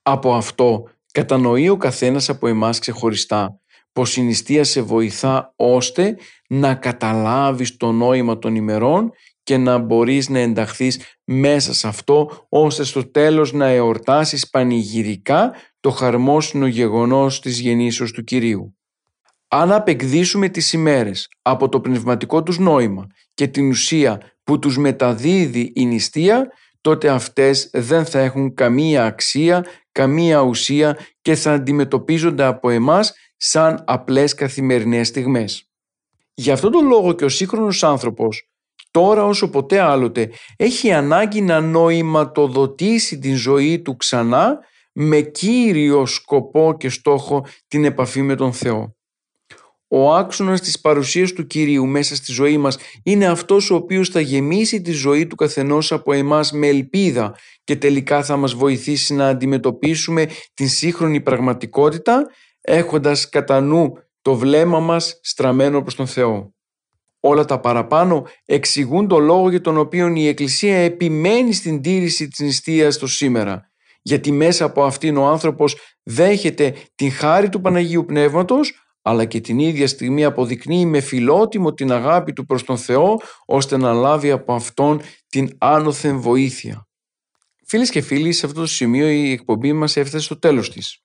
Από 0.02 0.34
αυτό 0.34 0.84
κατανοεί 1.12 1.70
ο 1.70 1.78
καθένας 1.78 2.30
από 2.30 2.48
εμάς 2.48 2.80
ξεχωριστά 2.80 3.59
πως 3.92 4.18
η 4.18 4.22
νηστεία 4.22 4.64
σε 4.64 4.82
βοηθά 4.82 5.54
ώστε 5.56 6.18
να 6.50 6.76
καταλάβεις 6.76 7.78
το 7.78 7.92
νόημα 7.92 8.40
των 8.40 8.56
ημερών 8.56 9.12
και 9.44 9.58
να 9.58 9.78
μπορείς 9.78 10.30
να 10.30 10.40
ενταχθείς 10.40 11.00
μέσα 11.24 11.74
σε 11.74 11.88
αυτό 11.88 12.46
ώστε 12.50 12.84
στο 12.84 13.12
τέλος 13.12 13.54
να 13.54 13.68
εορτάσεις 13.68 14.50
πανηγυρικά 14.50 15.54
το 15.80 15.90
χαρμόσυνο 15.90 16.68
γεγονός 16.68 17.42
της 17.42 17.60
γεννήσεως 17.60 18.12
του 18.12 18.24
Κυρίου. 18.24 18.74
Αν 19.48 19.72
απεκδίσουμε 19.72 20.50
τις 20.50 20.74
ημέρες 20.74 21.28
από 21.42 21.70
το 21.70 21.80
πνευματικό 21.80 22.44
τους 22.44 22.60
νόημα 22.60 23.08
και 23.34 23.48
την 23.48 23.70
ουσία 23.70 24.22
που 24.44 24.60
τους 24.60 24.78
μεταδίδει 24.78 25.72
η 25.76 25.86
νηστεία, 25.86 26.48
τότε 26.82 27.10
αυτές 27.10 27.70
δεν 27.74 28.06
θα 28.06 28.20
έχουν 28.20 28.54
καμία 28.54 29.06
αξία, 29.06 29.66
καμία 29.92 30.42
ουσία 30.42 30.98
και 31.22 31.36
θα 31.36 31.54
αντιμετωπίζονται 31.54 32.44
από 32.44 32.70
εμάς 32.70 33.14
σαν 33.42 33.84
απλές 33.88 34.34
καθημερινές 34.34 35.08
στιγμές. 35.08 35.70
Γι' 36.34 36.52
αυτόν 36.52 36.72
τον 36.72 36.88
λόγο 36.88 37.14
και 37.14 37.26
ο 37.26 37.30
σύγχρονος 37.30 37.84
άνθρωπος 37.84 38.50
τώρα 38.92 39.26
όσο 39.26 39.50
ποτέ 39.50 39.80
άλλοτε 39.80 40.32
έχει 40.56 40.92
ανάγκη 40.92 41.42
να 41.42 41.60
νοηματοδοτήσει 41.60 43.20
την 43.20 43.36
ζωή 43.36 43.82
του 43.82 43.96
ξανά 43.96 44.60
με 44.94 45.22
κύριο 45.22 46.06
σκοπό 46.06 46.76
και 46.78 46.90
στόχο 46.90 47.46
την 47.68 47.86
επαφή 47.86 48.22
με 48.22 48.36
τον 48.36 48.54
Θεό. 48.54 48.94
Ο 49.92 50.14
άξονας 50.14 50.62
της 50.62 50.80
παρουσίας 50.80 51.32
του 51.32 51.48
Κυρίου 51.48 51.86
μέσα 51.86 52.16
στη 52.16 52.32
ζωή 52.32 52.58
μας 52.58 52.78
είναι 53.04 53.28
αυτός 53.28 53.72
ο 53.72 53.76
οποίος 53.76 54.10
θα 54.10 54.20
γεμίσει 54.20 54.82
τη 54.82 54.92
ζωή 54.92 55.28
του 55.28 55.36
καθενός 55.36 55.92
από 55.92 56.14
εμάς 56.14 56.52
με 56.52 56.68
ελπίδα 56.68 57.36
και 57.64 57.76
τελικά 57.76 58.24
θα 58.24 58.38
μας 58.38 58.54
βοηθήσει 58.54 59.14
να 59.14 59.28
αντιμετωπίσουμε 59.28 60.28
την 60.54 60.70
σύγχρονη 60.70 61.22
πραγματικότητα 61.22 62.28
έχοντας 62.70 63.30
κατά 63.30 63.60
νου 63.60 63.94
το 64.22 64.36
βλέμμα 64.36 64.80
μας 64.80 65.20
στραμμένο 65.22 65.82
προς 65.82 65.96
τον 65.96 66.08
Θεό. 66.08 66.54
Όλα 67.20 67.46
τα 67.46 67.60
παραπάνω 67.60 68.28
εξηγούν 68.46 69.08
το 69.08 69.20
λόγο 69.20 69.50
για 69.50 69.62
τον 69.62 69.78
οποίο 69.78 70.08
η 70.16 70.28
Εκκλησία 70.28 70.78
επιμένει 70.78 71.54
στην 71.54 71.82
τήρηση 71.82 72.28
της 72.28 72.40
νηστείας 72.40 72.98
το 72.98 73.08
σήμερα, 73.08 73.72
γιατί 74.02 74.32
μέσα 74.32 74.66
από 74.66 74.84
αυτήν 74.84 75.18
ο 75.18 75.26
άνθρωπος 75.26 75.76
δέχεται 76.04 76.76
την 76.96 77.12
χάρη 77.12 77.50
του 77.50 77.62
Παναγίου 77.62 78.06
Πνεύματος, 78.06 78.74
αλλά 79.02 79.26
και 79.26 79.40
την 79.40 79.60
ίδια 79.60 79.88
στιγμή 79.88 80.26
αποδεικνύει 80.26 80.86
με 80.86 81.00
φιλότιμο 81.00 81.74
την 81.74 81.92
αγάπη 81.92 82.34
του 82.34 82.46
προς 82.46 82.64
τον 82.64 82.78
Θεό 82.78 83.18
ώστε 83.46 83.78
να 83.78 83.94
λάβει 83.94 84.32
από 84.32 84.54
Αυτόν 84.54 85.02
την 85.30 85.50
άνωθεν 85.58 86.20
βοήθεια. 86.20 86.88
Φίλες 87.66 87.90
και 87.90 88.02
φίλοι, 88.02 88.32
σε 88.32 88.46
αυτό 88.46 88.60
το 88.60 88.68
σημείο 88.68 89.08
η 89.08 89.32
εκπομπή 89.32 89.74
μας 89.74 89.98
έφτασε 89.98 90.24
στο 90.24 90.40
τέλος 90.40 90.72
της. 90.72 91.04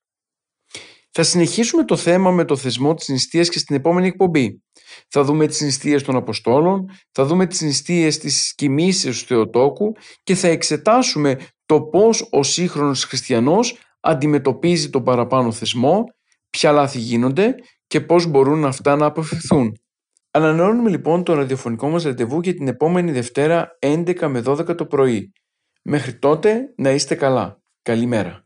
Θα 1.17 1.23
συνεχίσουμε 1.23 1.85
το 1.85 1.97
θέμα 1.97 2.31
με 2.31 2.45
το 2.45 2.57
θεσμό 2.57 2.95
της 2.95 3.09
νηστείας 3.09 3.49
και 3.49 3.59
στην 3.59 3.77
επόμενη 3.77 4.07
εκπομπή. 4.07 4.63
Θα 5.09 5.25
δούμε 5.25 5.47
τις 5.47 5.61
νηστείες 5.61 6.03
των 6.03 6.17
Αποστόλων, 6.17 6.91
θα 7.13 7.25
δούμε 7.25 7.47
τις 7.47 7.61
νηστείες 7.61 8.19
της 8.19 8.55
κοιμήσεως 8.55 9.21
του 9.21 9.27
Θεοτόκου 9.27 9.93
και 10.23 10.35
θα 10.35 10.49
εξετάσουμε 10.49 11.39
το 11.67 11.83
πώς 11.83 12.29
ο 12.31 12.43
σύγχρονος 12.43 13.05
χριστιανός 13.05 13.79
αντιμετωπίζει 14.01 14.91
τον 14.91 15.03
παραπάνω 15.03 15.53
θεσμό, 15.53 16.05
ποια 16.51 16.73
λάθη 16.73 16.99
γίνονται 16.99 17.55
και 17.87 18.01
πώς 18.01 18.27
μπορούν 18.27 18.65
αυτά 18.65 18.97
να 18.97 19.07
αποφευθούν. 19.07 19.79
Ανανεώνουμε 20.31 20.91
λοιπόν 20.91 21.25
το 21.25 21.35
ραδιοφωνικό 21.35 21.89
μας 21.89 22.03
ραντεβού 22.03 22.41
για 22.41 22.55
την 22.55 22.69
επόμενη 22.69 23.13
Δευτέρα 23.13 23.79
11 23.79 24.27
με 24.29 24.43
12 24.47 24.77
το 24.77 24.87
πρωί. 24.87 25.33
Μέχρι 25.83 26.19
τότε 26.19 26.73
να 26.77 26.91
είστε 26.91 27.15
καλά. 27.15 27.63
Καλημέρα. 27.83 28.45